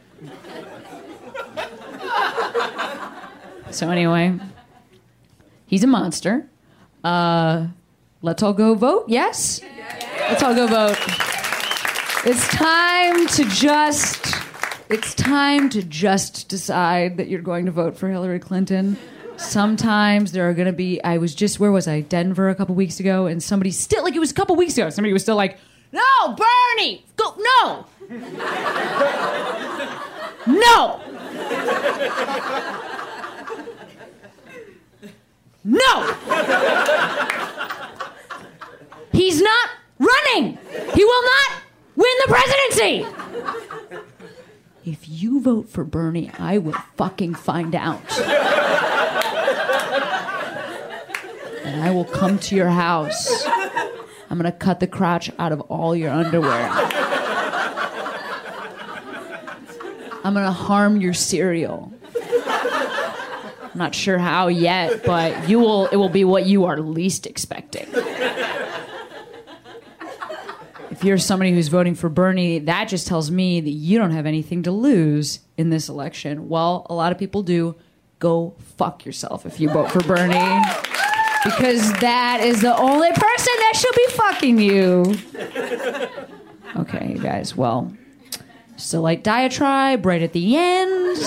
So 3.69 3.89
anyway, 3.89 4.33
he's 5.67 5.83
a 5.83 5.87
monster. 5.87 6.47
Uh, 7.03 7.67
let's 8.21 8.41
all 8.41 8.53
go 8.53 8.73
vote. 8.73 9.05
Yes. 9.07 9.61
Let's 10.19 10.41
all 10.41 10.55
go 10.55 10.65
vote. 10.67 10.97
It's 12.25 12.47
time 12.49 13.27
to 13.27 13.45
just 13.45 14.26
it's 14.89 15.13
time 15.13 15.69
to 15.69 15.83
just 15.83 16.47
decide 16.49 17.17
that 17.17 17.27
you're 17.27 17.41
going 17.41 17.65
to 17.65 17.71
vote 17.71 17.97
for 17.97 18.09
Hillary 18.09 18.39
Clinton. 18.39 18.97
Sometimes 19.37 20.31
there 20.31 20.49
are 20.49 20.53
going 20.53 20.67
to 20.67 20.73
be 20.73 21.03
I 21.03 21.17
was 21.17 21.35
just 21.35 21.59
where 21.59 21.71
was 21.71 21.87
I? 21.87 22.01
Denver 22.01 22.49
a 22.49 22.55
couple 22.55 22.73
weeks 22.73 22.99
ago 22.99 23.27
and 23.27 23.41
somebody 23.41 23.71
still 23.71 24.03
like 24.03 24.15
it 24.15 24.19
was 24.19 24.31
a 24.31 24.33
couple 24.33 24.55
weeks 24.55 24.77
ago. 24.77 24.89
Somebody 24.89 25.13
was 25.13 25.21
still 25.21 25.35
like, 25.35 25.57
"No, 25.91 26.01
Bernie. 26.27 27.05
Go 27.15 27.35
no." 27.37 27.85
no. 30.47 31.01
No. 35.63 36.13
He's 39.11 39.41
not 39.41 39.69
running. 39.99 40.57
He 40.93 41.03
will 41.03 41.23
not 41.23 41.61
win 41.97 42.13
the 42.25 42.27
presidency. 42.29 43.05
If 44.87 45.09
you 45.09 45.41
vote 45.41 45.67
for 45.67 45.83
Bernie, 45.83 46.31
I 46.39 46.59
will 46.59 46.71
fucking 46.95 47.35
find 47.35 47.75
out. 47.75 47.99
and 51.65 51.83
I 51.83 51.91
will 51.93 52.05
come 52.05 52.39
to 52.39 52.55
your 52.55 52.69
house. 52.69 53.45
I'm 54.29 54.37
gonna 54.37 54.53
cut 54.53 54.79
the 54.79 54.87
crotch 54.87 55.29
out 55.37 55.51
of 55.51 55.59
all 55.59 55.93
your 55.93 56.11
underwear. 56.11 56.69
I'm 60.23 60.33
gonna 60.33 60.53
harm 60.53 61.01
your 61.01 61.13
cereal. 61.13 61.91
I'm 62.15 63.77
not 63.77 63.93
sure 63.93 64.17
how 64.17 64.47
yet, 64.47 65.03
but 65.03 65.49
you 65.49 65.59
will 65.59 65.87
it 65.87 65.97
will 65.97 66.07
be 66.07 66.23
what 66.23 66.45
you 66.45 66.63
are 66.63 66.79
least 66.79 67.27
expecting. 67.27 67.87
If 70.97 71.03
you're 71.03 71.19
somebody 71.19 71.51
who's 71.51 71.67
voting 71.67 71.93
for 71.93 72.09
Bernie, 72.09 72.57
that 72.57 72.87
just 72.87 73.05
tells 73.05 73.29
me 73.29 73.61
that 73.61 73.69
you 73.69 73.99
don't 73.99 74.09
have 74.09 74.25
anything 74.25 74.63
to 74.63 74.71
lose 74.71 75.41
in 75.55 75.69
this 75.69 75.89
election. 75.89 76.49
Well, 76.49 76.87
a 76.89 76.95
lot 76.95 77.11
of 77.11 77.19
people 77.19 77.43
do. 77.43 77.75
Go 78.17 78.55
fuck 78.77 79.05
yourself 79.05 79.45
if 79.45 79.59
you 79.59 79.69
vote 79.69 79.91
for 79.91 79.99
Bernie. 79.99 80.33
Because 81.43 81.93
that 81.99 82.39
is 82.41 82.61
the 82.61 82.75
only 82.75 83.09
person 83.09 83.53
that 83.59 83.73
should 83.75 83.93
be 83.93 84.07
fucking 84.13 84.59
you. 84.59 85.15
Okay, 86.77 87.13
you 87.13 87.19
guys, 87.21 87.55
well, 87.55 87.95
a 88.91 88.97
light 88.97 89.23
diatribe 89.23 90.03
right 90.03 90.23
at 90.23 90.33
the 90.33 90.57
end. 90.57 91.19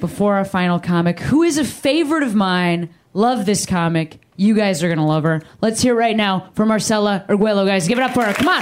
Before 0.00 0.34
our 0.34 0.44
final 0.44 0.80
comic, 0.80 1.20
who 1.20 1.44
is 1.44 1.56
a 1.56 1.64
favorite 1.64 2.24
of 2.24 2.34
mine, 2.34 2.88
love 3.14 3.46
this 3.46 3.64
comic. 3.64 4.18
You 4.40 4.54
guys 4.54 4.84
are 4.84 4.88
gonna 4.88 5.04
love 5.04 5.24
her. 5.24 5.42
Let's 5.60 5.82
hear 5.82 5.96
right 5.96 6.14
now 6.14 6.50
for 6.54 6.64
Marcella 6.64 7.24
Arguello, 7.28 7.66
guys. 7.66 7.88
Give 7.88 7.98
it 7.98 8.02
up 8.02 8.12
for 8.14 8.22
her. 8.22 8.32
Come 8.32 8.46
on. 8.46 8.60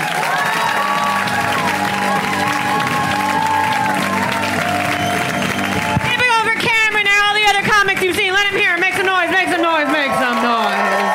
Give 6.01 6.17
it 6.17 6.33
over 6.41 6.57
Cameron 6.65 7.05
and 7.05 7.21
all 7.29 7.35
the 7.37 7.45
other 7.45 7.61
comics 7.69 8.01
you've 8.01 8.17
seen. 8.17 8.33
Let 8.33 8.47
him 8.51 8.57
hear. 8.59 8.79
Make 8.79 8.95
some 8.95 9.05
noise. 9.05 9.29
Make 9.31 9.49
some 9.53 9.61
noise. 9.61 9.87
Make 9.93 10.09
some 10.17 10.37
noise. 10.41 11.13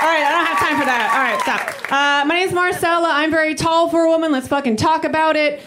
All 0.00 0.08
right, 0.08 0.24
I 0.24 0.30
don't 0.32 0.46
have 0.48 0.58
time 0.58 0.78
for 0.80 0.86
that. 0.88 1.12
All 1.12 1.20
right, 1.20 1.40
stop. 1.42 1.92
Uh, 1.92 2.24
my 2.24 2.34
name's 2.34 2.54
Marcella. 2.54 3.10
I'm 3.12 3.30
very 3.30 3.54
tall 3.54 3.90
for 3.90 4.04
a 4.04 4.08
woman. 4.08 4.32
Let's 4.32 4.48
fucking 4.48 4.76
talk 4.76 5.04
about 5.04 5.36
it. 5.36 5.60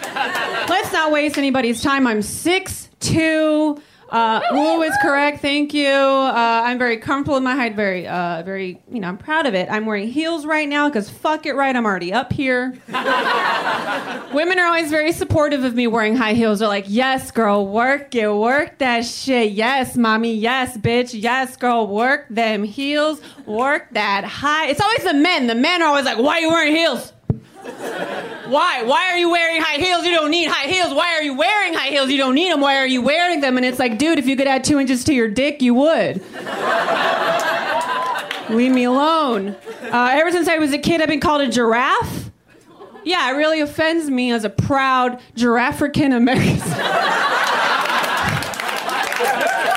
Let's 0.68 0.92
not 0.92 1.12
waste 1.12 1.38
anybody's 1.38 1.80
time. 1.84 2.08
I'm 2.08 2.22
6'2". 2.22 3.80
Uh, 4.12 4.42
Woo 4.52 4.82
is 4.82 4.94
correct. 5.02 5.42
Thank 5.42 5.74
you. 5.74 5.88
Uh, 5.88 6.34
I'm 6.66 6.78
very 6.78 6.98
comfortable 6.98 7.38
in 7.38 7.44
my 7.44 7.56
height. 7.56 7.76
Very, 7.76 8.06
uh, 8.06 8.44
very, 8.44 8.82
you 8.92 9.00
know, 9.00 9.08
I'm 9.08 9.18
proud 9.18 9.46
of 9.46 9.54
it. 9.54 9.70
I'm 9.72 9.86
wearing 9.86 10.10
heels 10.10 10.46
right 10.46 10.68
now 10.68 10.90
because 10.90 11.10
fuck 11.10 11.46
it, 11.46 11.54
right? 11.54 11.74
I'm 11.74 11.86
already 11.86 12.12
up 12.12 12.34
here. 12.34 12.78
Women 14.34 14.60
are 14.60 14.66
always 14.66 14.90
very 14.90 15.14
supportive 15.14 15.64
of 15.64 15.76
me 15.76 15.88
wearing 15.88 16.18
high 16.18 16.34
heels. 16.34 16.60
They're 16.60 16.68
like, 16.68 16.86
yes, 16.88 17.32
girl, 17.32 17.66
work 17.68 18.14
it, 18.14 18.28
work 18.30 18.80
that 18.80 19.06
shit. 19.06 19.54
Yes, 19.54 19.96
mommy, 19.96 20.36
yes, 20.36 20.78
bitch, 20.78 21.12
yes, 21.14 21.56
girl, 21.56 21.88
work 21.88 22.28
them 22.30 22.64
heels, 22.64 23.22
work 23.46 23.88
that 23.92 24.26
high. 24.26 24.68
It's 24.68 24.82
always 24.82 25.04
the 25.04 25.14
men. 25.14 25.48
The 25.48 25.56
men 25.56 25.82
are 25.82 25.88
always 25.88 26.06
like, 26.06 26.18
why 26.18 26.38
are 26.38 26.42
you 26.42 26.50
wearing 26.50 26.76
heels? 26.76 27.14
Why? 27.64 28.84
Why 28.84 29.12
are 29.12 29.18
you 29.18 29.30
wearing 29.30 29.62
high 29.62 29.78
heels? 29.78 30.06
You 30.06 30.12
don't 30.12 30.32
need 30.32 30.48
high 30.48 30.68
heels. 30.68 30.94
Why 30.94 31.16
are 31.16 31.22
you 31.22 31.36
wearing 31.36 31.74
high 31.74 31.88
heels? 31.88 32.10
You 32.10 32.18
don't 32.18 32.36
need 32.36 32.52
them. 32.52 32.62
Why 32.62 32.78
are 32.78 32.88
you 32.88 33.02
wearing 33.02 33.40
them? 33.40 33.58
And 33.58 33.66
it's 33.66 33.80
like, 33.80 33.98
dude, 33.98 34.20
if 34.20 34.28
you 34.28 34.36
could 34.36 34.48
add 34.48 34.64
two 34.64 34.80
inches 34.80 35.04
to 35.06 35.14
your 35.14 35.28
dick, 35.28 35.62
you 35.62 35.74
would. 35.76 36.22
Leave 38.50 38.72
me 38.72 38.84
alone. 38.84 39.56
Uh, 39.84 40.10
ever 40.12 40.32
since 40.32 40.48
I 40.48 40.58
was 40.58 40.74
a 40.74 40.78
kid, 40.78 41.02
I've 41.02 41.08
been 41.08 41.22
called 41.22 41.42
a 41.42 41.48
giraffe. 41.48 42.32
Yeah, 43.04 43.32
it 43.32 43.38
really 43.38 43.62
offends 43.62 44.10
me 44.10 44.32
as 44.32 44.44
a 44.44 44.50
proud 44.50 45.22
Girafrican 45.36 46.12
American. 46.12 46.62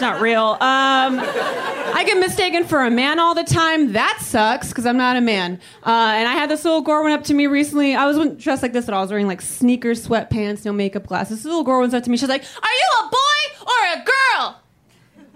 Not 0.00 0.20
real. 0.20 0.42
Um, 0.42 1.20
I 1.20 2.04
get 2.06 2.18
mistaken 2.18 2.64
for 2.64 2.84
a 2.84 2.90
man 2.90 3.18
all 3.18 3.34
the 3.34 3.44
time. 3.44 3.92
That 3.92 4.18
sucks 4.20 4.68
because 4.68 4.86
I'm 4.86 4.96
not 4.96 5.16
a 5.16 5.20
man. 5.20 5.60
Uh, 5.84 5.90
and 6.16 6.26
I 6.26 6.32
had 6.32 6.48
this 6.48 6.64
little 6.64 6.80
girl 6.80 7.02
went 7.02 7.18
up 7.18 7.24
to 7.26 7.34
me 7.34 7.46
recently. 7.46 7.94
I 7.94 8.06
was 8.06 8.36
dressed 8.42 8.62
like 8.62 8.72
this 8.72 8.88
at 8.88 8.94
all. 8.94 9.00
I 9.00 9.02
was 9.02 9.10
wearing 9.10 9.26
like 9.26 9.42
sneakers, 9.42 10.06
sweatpants, 10.06 10.64
no 10.64 10.72
makeup, 10.72 11.06
glasses. 11.06 11.38
This 11.38 11.44
little 11.44 11.64
girl 11.64 11.80
went 11.80 11.92
up 11.92 12.02
to 12.04 12.10
me. 12.10 12.16
She's 12.16 12.28
like, 12.30 12.42
"Are 12.42 12.70
you 12.70 13.06
a 13.06 13.10
boy 13.10 13.66
or 13.66 14.00
a 14.00 14.04
girl? 14.04 14.60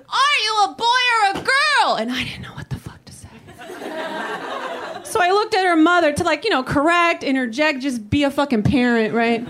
Are 0.09 0.37
you 0.45 0.65
a 0.65 0.75
boy 0.75 0.85
or 0.85 1.41
a 1.41 1.45
girl?" 1.45 1.95
And 1.97 2.11
I 2.11 2.25
didn't 2.25 2.43
know 2.43 2.55
what 2.55 2.71
the 2.71 2.77
fuck 2.77 3.05
to 3.05 3.13
say. 3.13 3.29
So 5.05 5.21
I 5.21 5.31
looked 5.31 5.55
at 5.55 5.65
her 5.67 5.77
mother 5.77 6.13
to 6.13 6.25
like, 6.25 6.45
you 6.45 6.51
know, 6.51 6.63
correct, 6.63 7.23
interject, 7.23 7.81
just 7.81 8.09
be 8.11 8.25
a 8.25 8.31
fucking 8.31 8.63
parent, 8.63 9.15
right? 9.15 9.47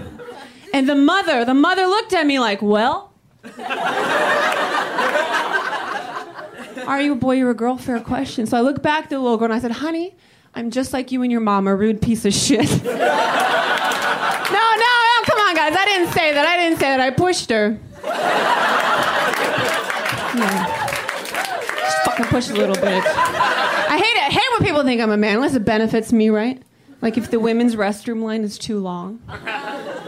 And 0.74 0.88
the 0.88 0.96
mother, 0.96 1.44
the 1.44 1.54
mother 1.54 1.86
looked 1.86 2.12
at 2.12 2.26
me 2.26 2.38
like, 2.40 2.60
well, 2.60 3.13
are 6.86 7.00
you 7.00 7.12
a 7.12 7.16
boy 7.16 7.40
or 7.42 7.50
a 7.50 7.54
girl? 7.54 7.76
Fair 7.76 8.00
question. 8.00 8.46
So 8.46 8.56
I 8.56 8.62
looked 8.62 8.82
back 8.82 9.04
at 9.04 9.10
the 9.10 9.18
little 9.18 9.36
girl 9.36 9.46
and 9.46 9.54
I 9.54 9.58
said, 9.58 9.72
honey, 9.72 10.16
I'm 10.54 10.70
just 10.70 10.92
like 10.92 11.10
you 11.12 11.22
and 11.22 11.30
your 11.30 11.40
mom, 11.40 11.66
a 11.66 11.74
rude 11.74 12.00
piece 12.00 12.24
of 12.24 12.32
shit. 12.32 12.60
no, 12.84 12.92
no, 12.92 13.00
no, 13.00 13.06
come 15.24 15.38
on, 15.38 15.54
guys. 15.54 15.74
I 15.76 15.84
didn't 15.84 16.12
say 16.12 16.32
that. 16.32 16.46
I 16.46 16.56
didn't 16.56 16.78
say 16.78 16.86
that. 16.86 17.00
I 17.00 17.10
pushed 17.10 17.50
her. 17.50 17.78
Yeah. 20.36 20.86
Just 21.80 21.98
fucking 22.04 22.26
push 22.26 22.50
a 22.50 22.54
little 22.54 22.76
bit. 22.76 23.02
I 23.04 23.98
hate 23.98 24.16
it. 24.16 24.22
I 24.22 24.30
hate 24.30 24.42
when 24.58 24.66
people 24.66 24.82
think 24.84 25.00
I'm 25.00 25.10
a 25.10 25.16
man, 25.16 25.36
unless 25.36 25.54
it 25.54 25.64
benefits 25.64 26.12
me, 26.12 26.30
right? 26.30 26.60
Like 27.02 27.18
if 27.18 27.30
the 27.30 27.38
women's 27.38 27.76
restroom 27.76 28.22
line 28.22 28.42
is 28.44 28.58
too 28.58 28.78
long, 28.78 29.20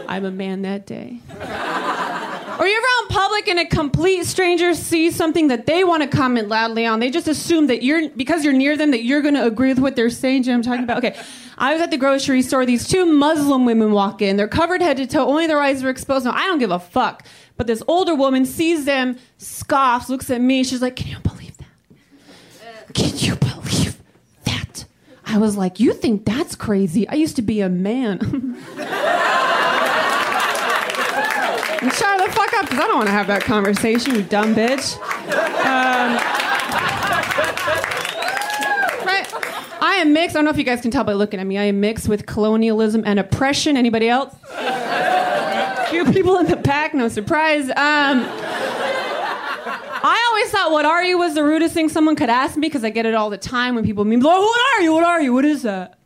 I'm 0.07 0.25
a 0.25 0.31
man 0.31 0.63
that 0.63 0.87
day. 0.87 1.21
Or 2.59 2.65
you're 2.65 2.81
out 2.81 3.03
in 3.03 3.07
public 3.15 3.47
and 3.47 3.59
a 3.59 3.65
complete 3.65 4.25
stranger 4.25 4.73
sees 4.73 5.15
something 5.15 5.49
that 5.49 5.65
they 5.67 5.83
want 5.83 6.01
to 6.03 6.09
comment 6.09 6.47
loudly 6.47 6.85
on. 6.85 6.99
They 6.99 7.11
just 7.11 7.27
assume 7.27 7.67
that 7.67 7.83
you're 7.83 8.09
because 8.09 8.43
you're 8.43 8.53
near 8.53 8.75
them 8.75 8.91
that 8.91 9.03
you're 9.03 9.21
going 9.21 9.35
to 9.35 9.45
agree 9.45 9.69
with 9.69 9.79
what 9.79 9.95
they're 9.95 10.09
saying. 10.09 10.45
You 10.45 10.53
I'm 10.53 10.61
talking 10.63 10.83
about? 10.83 10.97
Okay, 10.97 11.15
I 11.57 11.73
was 11.73 11.81
at 11.81 11.91
the 11.91 11.97
grocery 11.97 12.41
store. 12.41 12.65
These 12.65 12.87
two 12.87 13.05
Muslim 13.05 13.65
women 13.65 13.91
walk 13.91 14.21
in. 14.21 14.37
They're 14.37 14.47
covered 14.47 14.81
head 14.81 14.97
to 14.97 15.05
toe. 15.05 15.27
Only 15.27 15.45
their 15.45 15.59
eyes 15.61 15.83
are 15.83 15.89
exposed. 15.89 16.25
Now 16.25 16.33
I 16.33 16.47
don't 16.47 16.59
give 16.59 16.71
a 16.71 16.79
fuck. 16.79 17.23
But 17.57 17.67
this 17.67 17.83
older 17.87 18.15
woman 18.15 18.45
sees 18.45 18.85
them, 18.85 19.17
scoffs, 19.37 20.09
looks 20.09 20.29
at 20.29 20.41
me. 20.41 20.63
She's 20.63 20.81
like, 20.81 20.95
"Can 20.95 21.07
you 21.09 21.19
believe 21.19 21.57
that? 21.57 22.93
Can 22.93 23.17
you 23.17 23.35
believe 23.35 24.01
that?" 24.45 24.85
I 25.25 25.37
was 25.37 25.57
like, 25.57 25.79
"You 25.79 25.93
think 25.93 26.25
that's 26.25 26.55
crazy? 26.55 27.07
I 27.07 27.15
used 27.15 27.35
to 27.35 27.41
be 27.43 27.61
a 27.61 27.69
man." 27.69 28.57
And 31.81 31.93
shut 31.93 32.25
the 32.25 32.31
fuck 32.31 32.53
up, 32.53 32.63
because 32.63 32.79
I 32.79 32.87
don't 32.87 32.97
want 32.97 33.07
to 33.07 33.13
have 33.13 33.27
that 33.27 33.43
conversation, 33.43 34.15
you 34.15 34.23
dumb 34.23 34.55
bitch. 34.55 34.97
Um, 35.65 36.15
right? 39.05 39.27
I 39.79 39.97
am 39.99 40.11
mixed. 40.11 40.35
I 40.35 40.39
don't 40.39 40.45
know 40.45 40.51
if 40.51 40.57
you 40.57 40.63
guys 40.63 40.81
can 40.81 40.89
tell 40.91 41.03
by 41.03 41.13
looking 41.13 41.39
at 41.39 41.45
me. 41.45 41.57
I 41.57 41.65
am 41.65 41.79
mixed 41.79 42.09
with 42.09 42.25
colonialism 42.25 43.03
and 43.05 43.19
oppression. 43.19 43.77
Anybody 43.77 44.09
else? 44.09 44.33
Few 45.89 46.11
people 46.11 46.37
in 46.39 46.47
the 46.47 46.57
back, 46.57 46.93
no 46.93 47.07
surprise. 47.09 47.69
Um, 47.69 48.25
I 50.09 50.27
always 50.29 50.51
thought, 50.51 50.71
"What 50.71 50.85
are 50.85 51.03
you?" 51.03 51.17
was 51.17 51.33
the 51.35 51.43
rudest 51.43 51.73
thing 51.73 51.89
someone 51.89 52.15
could 52.15 52.29
ask 52.29 52.55
me 52.55 52.67
because 52.67 52.83
I 52.83 52.89
get 52.89 53.05
it 53.05 53.13
all 53.13 53.29
the 53.29 53.37
time 53.37 53.75
when 53.75 53.83
people 53.83 54.03
mean, 54.03 54.21
"Oh, 54.25 54.41
what 54.41 54.61
are 54.75 54.81
you? 54.83 54.93
What 54.93 55.03
are 55.03 55.21
you? 55.21 55.33
What 55.33 55.45
is 55.45 55.61
that?" 55.61 55.96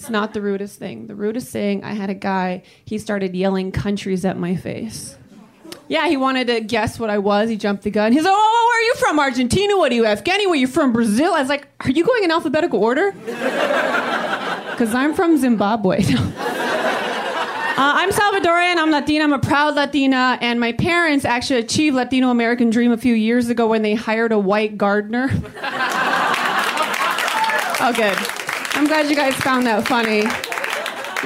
It's 0.00 0.08
not 0.08 0.32
the 0.32 0.40
rudest 0.40 0.78
thing. 0.78 1.08
The 1.08 1.14
rudest 1.14 1.48
thing, 1.48 1.84
I 1.84 1.92
had 1.92 2.08
a 2.08 2.14
guy, 2.14 2.62
he 2.86 2.96
started 2.96 3.36
yelling 3.36 3.70
countries 3.70 4.24
at 4.24 4.38
my 4.38 4.56
face. 4.56 5.14
Yeah, 5.88 6.08
he 6.08 6.16
wanted 6.16 6.46
to 6.46 6.62
guess 6.62 6.98
what 6.98 7.10
I 7.10 7.18
was. 7.18 7.50
He 7.50 7.58
jumped 7.58 7.82
the 7.82 7.90
gun. 7.90 8.10
He's 8.14 8.24
like, 8.24 8.32
oh, 8.34 8.66
where 8.70 8.78
are 8.78 8.82
you 8.82 8.94
from? 8.94 9.20
Argentina? 9.20 9.76
What 9.76 9.92
are 9.92 9.94
you, 9.94 10.04
Afghani? 10.04 10.46
Where 10.46 10.52
are 10.52 10.56
you 10.56 10.68
from? 10.68 10.94
Brazil? 10.94 11.34
I 11.34 11.40
was 11.40 11.50
like, 11.50 11.68
are 11.80 11.90
you 11.90 12.02
going 12.06 12.24
in 12.24 12.30
alphabetical 12.30 12.82
order? 12.82 13.12
Because 14.70 14.94
I'm 14.94 15.12
from 15.12 15.36
Zimbabwe. 15.36 16.02
Uh, 17.80 17.92
I'm 17.94 18.10
Salvadorian. 18.10 18.76
I'm 18.76 18.90
Latina. 18.90 19.24
I'm 19.24 19.32
a 19.32 19.38
proud 19.38 19.74
Latina. 19.74 20.36
And 20.42 20.60
my 20.60 20.72
parents 20.72 21.24
actually 21.24 21.60
achieved 21.60 21.96
Latino 21.96 22.28
American 22.28 22.68
dream 22.68 22.92
a 22.92 22.98
few 22.98 23.14
years 23.14 23.48
ago 23.48 23.66
when 23.68 23.80
they 23.80 23.94
hired 23.94 24.32
a 24.32 24.38
white 24.38 24.76
gardener. 24.76 25.30
oh, 27.80 27.92
good. 27.96 28.49
I'm 28.74 28.86
glad 28.86 29.08
you 29.10 29.16
guys 29.16 29.34
found 29.34 29.66
that 29.66 29.86
funny. 29.86 30.24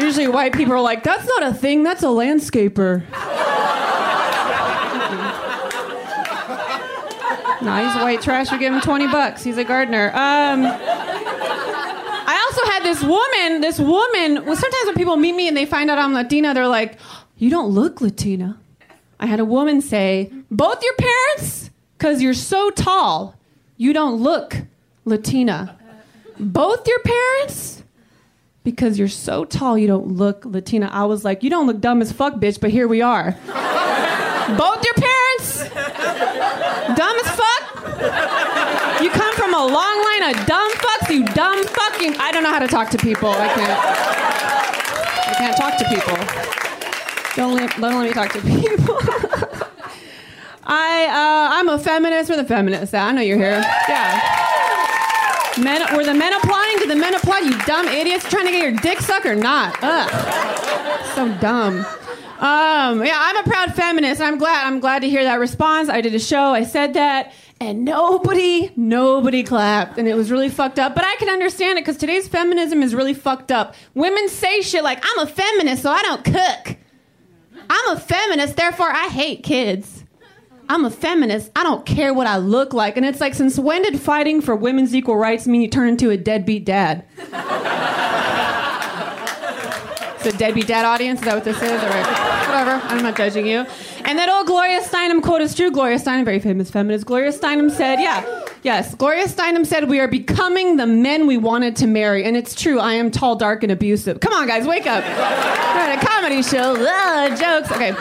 Usually 0.02 0.26
white 0.26 0.52
people 0.52 0.74
are 0.74 0.80
like, 0.80 1.02
that's 1.04 1.26
not 1.26 1.42
a 1.44 1.54
thing, 1.54 1.82
that's 1.82 2.02
a 2.02 2.06
landscaper. 2.06 3.04
no, 7.62 7.76
he's 7.76 7.94
white 8.02 8.20
trash. 8.22 8.50
We 8.50 8.58
give 8.58 8.72
him 8.72 8.80
20 8.80 9.06
bucks. 9.06 9.44
He's 9.44 9.56
a 9.56 9.64
gardener. 9.64 10.08
Um, 10.08 10.64
I 10.66 12.42
also 12.46 12.70
had 12.70 12.82
this 12.82 13.02
woman, 13.02 13.60
this 13.60 13.78
woman, 13.78 14.44
well, 14.44 14.56
sometimes 14.56 14.86
when 14.86 14.94
people 14.96 15.16
meet 15.16 15.34
me 15.34 15.46
and 15.46 15.56
they 15.56 15.66
find 15.66 15.90
out 15.90 15.98
I'm 15.98 16.12
Latina, 16.12 16.54
they're 16.54 16.66
like, 16.66 16.98
you 17.38 17.50
don't 17.50 17.70
look 17.70 18.00
Latina. 18.00 18.58
I 19.20 19.26
had 19.26 19.40
a 19.40 19.44
woman 19.44 19.80
say, 19.80 20.32
both 20.50 20.82
your 20.82 20.94
parents, 20.94 21.70
because 21.96 22.20
you're 22.20 22.34
so 22.34 22.70
tall, 22.70 23.36
you 23.76 23.92
don't 23.92 24.16
look 24.16 24.56
Latina. 25.04 25.78
Both 26.38 26.86
your 26.88 26.98
parents? 27.00 27.82
Because 28.64 28.98
you're 28.98 29.08
so 29.08 29.44
tall, 29.44 29.76
you 29.76 29.86
don't 29.86 30.08
look 30.08 30.44
Latina. 30.44 30.88
I 30.92 31.04
was 31.04 31.24
like, 31.24 31.42
you 31.42 31.50
don't 31.50 31.66
look 31.66 31.80
dumb 31.80 32.00
as 32.00 32.12
fuck, 32.12 32.34
bitch, 32.34 32.60
but 32.60 32.70
here 32.70 32.88
we 32.88 33.02
are. 33.02 33.32
Both 34.56 34.84
your 34.84 34.94
parents? 34.94 35.68
Dumb 36.96 37.16
as 37.16 37.30
fuck? 37.30 39.02
You 39.02 39.10
come 39.10 39.34
from 39.34 39.54
a 39.54 39.66
long 39.66 40.04
line 40.04 40.34
of 40.34 40.46
dumb 40.46 40.72
fucks, 40.72 41.10
you 41.10 41.24
dumb 41.26 41.64
fucking. 41.64 42.16
I 42.18 42.32
don't 42.32 42.42
know 42.42 42.52
how 42.52 42.58
to 42.58 42.68
talk 42.68 42.90
to 42.90 42.98
people. 42.98 43.28
I 43.28 43.48
can't. 43.48 43.78
I 45.26 45.34
can't 45.36 45.56
talk 45.56 45.78
to 45.78 45.84
people. 45.88 46.16
Don't 47.36 47.54
let, 47.54 47.70
don't 47.80 47.94
let 47.94 48.08
me 48.08 48.12
talk 48.12 48.32
to 48.32 48.40
people. 48.40 48.98
I, 50.66 51.06
uh, 51.06 51.58
I'm 51.58 51.68
a 51.68 51.78
feminist. 51.78 52.30
We're 52.30 52.36
the 52.36 52.44
feminists. 52.44 52.94
I 52.94 53.12
know 53.12 53.20
you're 53.20 53.36
here. 53.36 53.62
Yeah. 53.88 54.33
Men, 55.60 55.96
were 55.96 56.04
the 56.04 56.14
men 56.14 56.32
applying? 56.32 56.78
Did 56.78 56.90
the 56.90 56.96
men 56.96 57.14
apply? 57.14 57.40
You 57.40 57.56
dumb 57.64 57.86
idiots 57.86 58.28
trying 58.28 58.46
to 58.46 58.50
get 58.50 58.62
your 58.62 58.80
dick 58.80 59.00
sucked 59.00 59.26
or 59.26 59.36
not? 59.36 59.76
Ugh. 59.82 61.04
So 61.14 61.32
dumb. 61.38 61.86
Um, 62.40 63.04
yeah, 63.04 63.16
I'm 63.16 63.36
a 63.36 63.42
proud 63.44 63.74
feminist. 63.74 64.20
I'm 64.20 64.36
glad. 64.36 64.66
I'm 64.66 64.80
glad 64.80 65.02
to 65.02 65.08
hear 65.08 65.22
that 65.22 65.38
response. 65.38 65.88
I 65.88 66.00
did 66.00 66.14
a 66.14 66.18
show. 66.18 66.52
I 66.52 66.64
said 66.64 66.94
that, 66.94 67.32
and 67.60 67.84
nobody, 67.84 68.72
nobody 68.76 69.44
clapped, 69.44 69.98
and 69.98 70.08
it 70.08 70.14
was 70.14 70.30
really 70.30 70.48
fucked 70.48 70.80
up. 70.80 70.94
But 70.94 71.04
I 71.04 71.14
can 71.16 71.28
understand 71.28 71.78
it 71.78 71.82
because 71.82 71.96
today's 71.96 72.26
feminism 72.26 72.82
is 72.82 72.94
really 72.94 73.14
fucked 73.14 73.52
up. 73.52 73.74
Women 73.94 74.28
say 74.28 74.60
shit 74.60 74.82
like, 74.82 75.02
"I'm 75.02 75.26
a 75.26 75.30
feminist, 75.30 75.82
so 75.82 75.90
I 75.90 76.02
don't 76.02 76.24
cook." 76.24 76.76
I'm 77.70 77.96
a 77.96 77.98
feminist, 77.98 78.56
therefore 78.56 78.90
I 78.90 79.08
hate 79.08 79.42
kids. 79.42 80.03
I'm 80.68 80.84
a 80.84 80.90
feminist. 80.90 81.50
I 81.54 81.62
don't 81.62 81.84
care 81.84 82.14
what 82.14 82.26
I 82.26 82.38
look 82.38 82.72
like. 82.72 82.96
And 82.96 83.04
it's 83.04 83.20
like, 83.20 83.34
since 83.34 83.58
when 83.58 83.82
did 83.82 84.00
fighting 84.00 84.40
for 84.40 84.56
women's 84.56 84.94
equal 84.94 85.16
rights 85.16 85.46
mean 85.46 85.60
you 85.60 85.68
turn 85.68 85.88
into 85.88 86.10
a 86.10 86.16
deadbeat 86.16 86.64
dad? 86.64 87.04
it's 90.16 90.26
a 90.26 90.38
deadbeat 90.38 90.66
dad 90.66 90.84
audience? 90.84 91.20
Is 91.20 91.26
that 91.26 91.34
what 91.34 91.44
this 91.44 91.56
is? 91.56 91.70
All 91.70 91.88
right. 91.88 92.48
Whatever. 92.48 92.86
I'm 92.86 93.02
not 93.02 93.16
judging 93.16 93.46
you. 93.46 93.66
And 94.04 94.18
that 94.18 94.28
old 94.28 94.46
Gloria 94.46 94.80
Steinem 94.80 95.22
quote 95.22 95.40
is 95.40 95.54
true. 95.54 95.70
Gloria 95.70 95.98
Steinem, 95.98 96.24
very 96.24 96.40
famous 96.40 96.70
feminist. 96.70 97.06
Gloria 97.06 97.32
Steinem 97.32 97.70
said, 97.70 98.00
yeah, 98.00 98.44
yes. 98.62 98.94
Gloria 98.94 99.26
Steinem 99.26 99.66
said, 99.66 99.88
we 99.88 100.00
are 100.00 100.08
becoming 100.08 100.76
the 100.76 100.86
men 100.86 101.26
we 101.26 101.36
wanted 101.36 101.76
to 101.76 101.86
marry. 101.86 102.24
And 102.24 102.36
it's 102.36 102.54
true. 102.54 102.78
I 102.78 102.94
am 102.94 103.10
tall, 103.10 103.36
dark, 103.36 103.62
and 103.62 103.72
abusive. 103.72 104.20
Come 104.20 104.32
on, 104.32 104.46
guys, 104.46 104.66
wake 104.66 104.86
up. 104.86 105.04
We're 105.04 105.10
at 105.10 106.02
a 106.02 106.06
comedy 106.06 106.42
show. 106.42 106.76
Ugh, 106.78 107.38
jokes. 107.38 107.70
Okay. 107.72 107.92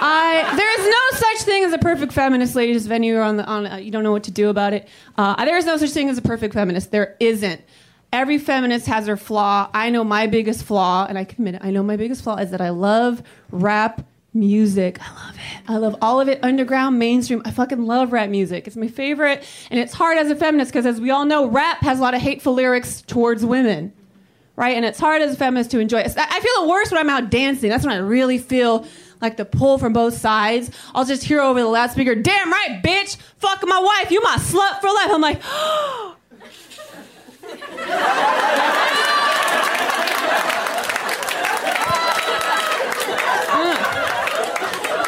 I, 0.00 0.54
there 0.56 0.80
is 0.80 0.86
no 0.86 1.18
such 1.18 1.42
thing 1.44 1.64
as 1.64 1.72
a 1.72 1.78
perfect 1.78 2.12
feminist, 2.12 2.54
ladies. 2.54 2.86
If 2.86 3.02
you 3.02 3.18
on 3.18 3.36
the, 3.36 3.44
on, 3.44 3.66
uh, 3.66 3.76
you 3.76 3.90
don't 3.90 4.02
know 4.02 4.12
what 4.12 4.24
to 4.24 4.30
do 4.30 4.48
about 4.48 4.72
it. 4.72 4.88
Uh, 5.16 5.44
there 5.44 5.56
is 5.56 5.64
no 5.64 5.76
such 5.76 5.90
thing 5.90 6.08
as 6.08 6.18
a 6.18 6.22
perfect 6.22 6.54
feminist. 6.54 6.90
There 6.90 7.16
isn't. 7.20 7.60
Every 8.12 8.38
feminist 8.38 8.86
has 8.86 9.06
her 9.06 9.16
flaw. 9.16 9.68
I 9.74 9.90
know 9.90 10.04
my 10.04 10.26
biggest 10.26 10.64
flaw, 10.64 11.06
and 11.08 11.18
I 11.18 11.22
admit 11.22 11.56
it. 11.56 11.60
I 11.64 11.70
know 11.70 11.82
my 11.82 11.96
biggest 11.96 12.22
flaw 12.22 12.36
is 12.36 12.50
that 12.52 12.60
I 12.60 12.70
love 12.70 13.22
rap 13.50 14.06
music. 14.32 14.98
I 15.00 15.26
love 15.26 15.34
it. 15.34 15.70
I 15.70 15.76
love 15.78 15.96
all 16.00 16.20
of 16.20 16.28
it. 16.28 16.38
Underground, 16.42 16.98
mainstream. 16.98 17.42
I 17.44 17.50
fucking 17.50 17.84
love 17.84 18.12
rap 18.12 18.30
music. 18.30 18.66
It's 18.66 18.76
my 18.76 18.88
favorite, 18.88 19.44
and 19.70 19.80
it's 19.80 19.92
hard 19.92 20.18
as 20.18 20.30
a 20.30 20.36
feminist 20.36 20.72
because, 20.72 20.86
as 20.86 21.00
we 21.00 21.10
all 21.10 21.24
know, 21.24 21.46
rap 21.46 21.78
has 21.80 21.98
a 21.98 22.02
lot 22.02 22.14
of 22.14 22.20
hateful 22.20 22.54
lyrics 22.54 23.02
towards 23.02 23.44
women 23.44 23.92
right? 24.56 24.76
And 24.76 24.84
it's 24.84 24.98
hard 24.98 25.22
as 25.22 25.34
a 25.34 25.36
feminist 25.36 25.70
to 25.72 25.80
enjoy 25.80 26.00
it. 26.00 26.14
I 26.16 26.40
feel 26.40 26.62
the 26.62 26.68
worst 26.68 26.92
when 26.92 27.00
I'm 27.00 27.10
out 27.10 27.30
dancing. 27.30 27.70
That's 27.70 27.84
when 27.84 27.94
I 27.94 27.98
really 27.98 28.38
feel 28.38 28.86
like 29.24 29.36
the 29.38 29.44
pull 29.44 29.78
from 29.78 29.92
both 29.94 30.16
sides. 30.16 30.70
I'll 30.94 31.06
just 31.06 31.24
hear 31.24 31.40
over 31.40 31.58
the 31.58 31.66
loudspeaker, 31.66 32.14
damn 32.14 32.52
right, 32.52 32.82
bitch, 32.82 33.16
fuck 33.38 33.66
my 33.66 33.80
wife, 33.80 34.10
you 34.10 34.20
my 34.20 34.36
slut 34.36 34.82
for 34.82 34.88
life. 34.88 35.10
I'm 35.10 35.22
like, 35.22 35.40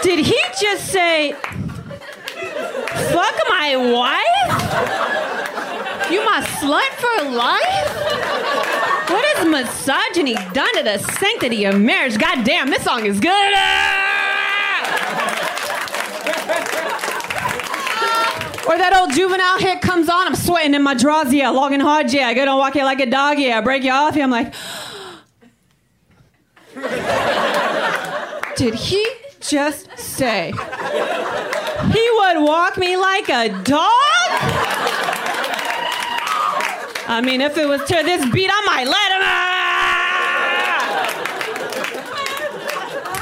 Did 0.03 0.21
he 0.25 0.41
just 0.61 0.87
say, 0.93 1.33
Fuck 3.13 3.37
my 3.49 3.77
wife? 3.77 4.53
You 6.11 6.25
my 6.25 6.41
slut 6.61 6.93
for 7.03 7.15
life? 7.31 8.46
Has 9.37 9.47
misogyny 9.47 10.35
done 10.55 10.75
to 10.77 10.83
the 10.83 10.99
sanctity 10.99 11.65
of 11.67 11.79
marriage? 11.79 12.17
God 12.17 12.43
damn, 12.45 12.71
this 12.71 12.83
song 12.83 13.05
is 13.05 13.21
good. 13.21 13.53
Or 18.67 18.79
that 18.79 18.99
old 18.99 19.13
juvenile 19.13 19.59
hit 19.59 19.83
comes 19.83 20.09
on, 20.09 20.27
I'm 20.27 20.35
sweating 20.35 20.75
in 20.75 20.83
my 20.83 20.95
drawers, 20.95 21.35
yeah, 21.35 21.51
logging 21.51 21.81
hard, 21.81 22.11
yeah, 22.13 22.29
I 22.29 22.35
go 22.35 22.47
don't 22.47 22.59
walk 22.59 22.77
it 22.77 22.85
like 22.85 23.01
a 23.01 23.07
dog, 23.07 23.39
yeah, 23.39 23.59
I 23.59 23.61
break 23.61 23.85
you 23.85 23.93
off, 23.93 24.17
yeah, 24.17 24.25
I'm 24.25 24.31
like, 24.31 24.55
did 28.57 28.75
he 28.75 29.07
just 29.41 29.97
say 29.99 30.53
he 31.93 32.11
would 32.15 32.43
walk 32.43 32.79
me 32.79 32.97
like 32.97 33.29
a 33.29 33.51
dog? 33.63 34.56
I 37.09 37.21
mean, 37.21 37.41
if 37.41 37.57
it 37.57 37.69
was 37.69 37.81
to 37.83 37.95
this 37.95 38.29
beat, 38.33 38.51
I 38.53 38.63
might 38.67 38.87
let 38.87 39.13
him. 39.13 39.21
Ah! 39.23 39.67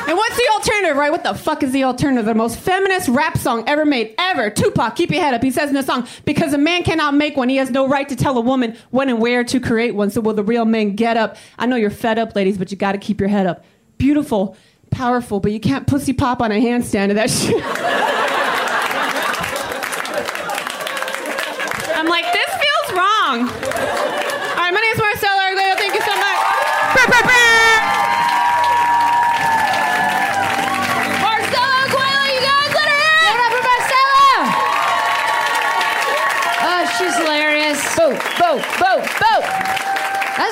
And 0.07 0.16
what's 0.18 0.37
the 0.37 0.49
alternative, 0.53 0.97
right? 0.97 1.11
What 1.11 1.22
the 1.24 1.35
fuck 1.35 1.62
is 1.62 1.72
the 1.72 1.85
alternative? 1.85 2.26
The 2.26 2.35
most 2.35 2.59
feminist 2.59 3.09
rap 3.09 3.39
song 3.39 3.64
ever 3.66 3.85
made, 3.85 4.14
ever. 4.18 4.51
Tupac, 4.51 4.97
keep 4.97 5.11
your 5.11 5.22
head 5.22 5.35
up. 5.35 5.43
He 5.43 5.51
says 5.51 5.68
in 5.70 5.74
the 5.74 5.82
song, 5.82 6.07
because 6.24 6.53
a 6.53 6.59
man 6.59 6.82
cannot 6.82 7.14
make 7.14 7.37
one, 7.37 7.49
he 7.49 7.57
has 7.57 7.70
no 7.70 7.89
right 7.89 8.09
to 8.09 8.16
tell 8.16 8.37
a 8.37 8.41
woman 8.41 8.76
when 8.91 9.09
and 9.09 9.18
where 9.18 9.45
to 9.45 9.61
create 9.61 9.95
one. 9.95 10.11
So 10.11 10.20
will 10.20 10.35
the 10.35 10.45
real 10.45 10.64
men 10.66 10.95
get 10.95 11.16
up? 11.16 11.37
I 11.59 11.66
know 11.66 11.76
you're 11.76 11.91
fed 11.91 12.18
up, 12.18 12.37
ladies, 12.37 12.59
but 12.59 12.70
you 12.70 12.76
gotta 12.76 12.99
keep 12.99 13.18
your 13.18 13.28
head 13.30 13.47
up. 13.47 13.64
Beautiful, 13.99 14.57
powerful, 14.91 15.41
but 15.41 15.53
you 15.53 15.61
can't 15.61 15.87
pussy 15.87 16.12
pop 16.12 16.41
on 16.43 16.53
a 16.53 16.61
handstand 16.61 17.09
of 17.11 17.16
that 17.16 17.30
shit. 17.30 18.23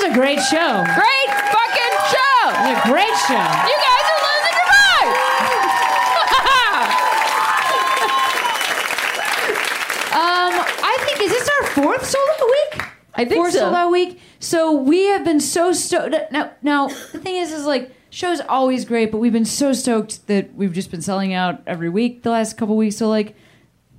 That's 0.02 0.16
a 0.16 0.18
great 0.18 0.40
show. 0.40 0.82
Great 0.82 1.30
fucking 1.30 1.94
show! 2.10 2.50
That's 2.50 2.74
a 2.74 2.90
great 2.90 3.14
show. 3.28 3.38
You 3.38 3.76
guys 3.86 4.06
are 4.10 4.22
losing 4.26 4.56
your 4.58 4.68
minds! 4.74 5.18
Um, 10.12 10.52
I 10.52 10.98
think 11.06 11.22
is 11.22 11.30
this 11.30 11.48
our 11.48 11.68
fourth 11.68 12.04
solo 12.04 12.32
of 12.32 12.38
the 12.38 12.46
week? 12.46 12.82
I 13.14 13.24
think 13.24 13.36
fourth 13.36 13.52
so. 13.52 13.60
solo 13.60 13.88
week. 13.88 14.20
So 14.40 14.72
we 14.72 15.06
have 15.06 15.24
been 15.24 15.40
so 15.40 15.72
stoked. 15.72 16.14
Now, 16.30 16.50
now 16.62 16.88
the 16.88 17.18
thing 17.18 17.36
is, 17.36 17.50
is 17.50 17.64
like 17.64 17.90
show's 18.10 18.40
always 18.40 18.84
great, 18.84 19.10
but 19.10 19.18
we've 19.18 19.32
been 19.32 19.46
so 19.46 19.72
stoked 19.72 20.26
that 20.26 20.54
we've 20.54 20.72
just 20.72 20.90
been 20.90 21.00
selling 21.00 21.32
out 21.32 21.62
every 21.66 21.88
week 21.88 22.24
the 22.24 22.30
last 22.30 22.58
couple 22.58 22.76
weeks. 22.76 22.96
So 22.96 23.08
like, 23.08 23.36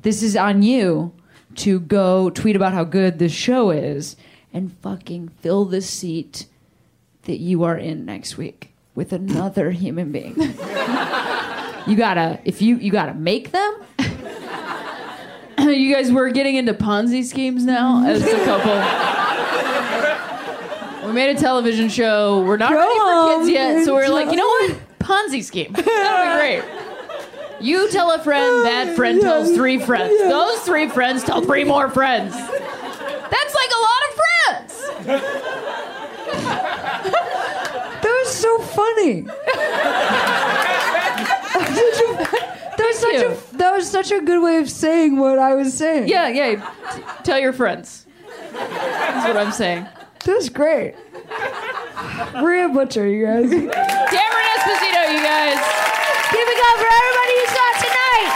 this 0.03 0.21
is 0.21 0.35
on 0.35 0.61
you 0.61 1.13
to 1.55 1.79
go 1.79 2.29
tweet 2.29 2.55
about 2.55 2.73
how 2.73 2.83
good 2.83 3.17
this 3.17 3.31
show 3.31 3.71
is 3.71 4.15
and 4.53 4.71
fucking 4.81 5.29
fill 5.41 5.65
the 5.65 5.81
seat 5.81 6.45
that 7.23 7.39
you 7.39 7.63
are 7.63 7.77
in 7.77 8.05
next 8.05 8.37
week 8.37 8.73
with 8.95 9.11
another 9.11 9.71
human 9.83 10.11
being. 10.11 10.35
you 11.87 11.95
gotta 11.97 12.39
if 12.45 12.61
you 12.61 12.77
you 12.77 12.91
gotta 12.91 13.13
make 13.13 13.51
them 13.51 13.73
you 15.59 15.93
guys 15.93 16.11
were 16.11 16.29
getting 16.29 16.55
into 16.55 16.73
Ponzi 16.73 17.23
schemes 17.23 17.65
now 17.65 18.05
as 18.05 18.23
a 18.23 18.45
couple. 18.45 18.73
we 21.07 21.13
made 21.13 21.35
a 21.35 21.39
television 21.39 21.89
show. 21.89 22.43
We're 22.43 22.57
not 22.57 22.71
ready 22.73 22.99
for 22.99 23.37
kids 23.37 23.49
yet, 23.49 23.85
so 23.85 23.93
we're 23.93 24.09
like, 24.09 24.29
you 24.29 24.37
know 24.37 24.45
what? 24.47 24.77
Ponzi 24.99 25.43
scheme. 25.43 25.73
That'll 25.73 26.33
be 26.33 26.39
great. 26.39 26.63
You 27.61 27.89
tell 27.91 28.11
a 28.11 28.19
friend, 28.19 28.65
that 28.65 28.95
friend 28.95 29.21
tells 29.21 29.53
three 29.53 29.77
friends. 29.79 30.17
Those 30.19 30.59
three 30.61 30.89
friends 30.89 31.23
tell 31.23 31.41
three 31.41 31.63
more 31.63 31.89
friends. 31.89 32.35
That's 33.33 33.55
like 33.61 33.71
a 33.79 33.81
lot 33.87 34.01
of 34.07 34.11
friends. 34.21 34.71
That 38.03 38.15
was 38.23 38.31
so 38.35 38.59
funny. 38.59 39.21
that 42.77 42.85
was 42.87 42.97
such 42.99 43.21
a 43.21 43.37
that 43.57 43.71
was 43.75 43.89
such 43.89 44.11
a 44.11 44.19
good 44.21 44.41
way 44.43 44.57
of 44.57 44.69
saying 44.69 45.17
what 45.17 45.39
I 45.39 45.55
was 45.55 45.73
saying. 45.73 46.07
Yeah, 46.07 46.27
yeah. 46.29 46.69
T- 46.93 47.01
tell 47.23 47.39
your 47.39 47.53
friends. 47.53 48.05
That's 48.53 49.27
what 49.27 49.37
I'm 49.37 49.51
saying. 49.51 49.87
That 50.25 50.35
was 50.35 50.49
great. 50.49 50.95
Rhea 52.41 52.69
Butcher, 52.69 53.07
you 53.07 53.25
guys. 53.25 53.49
Cameron 53.49 54.47
Esposito, 54.55 55.01
you 55.13 55.21
guys. 55.23 55.59
Keep 56.29 56.47
it 56.47 56.59
up 56.69 56.77
for 56.79 56.89
everybody 56.99 57.33
you 57.39 57.47
saw 57.47 57.69
tonight. 57.83 58.31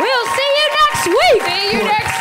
We'll 0.00 0.26
see 0.36 0.50
you 0.58 0.66
next 0.80 1.04
week. 1.06 1.42
See 1.42 1.64
you 1.76 1.82
next 1.84 2.17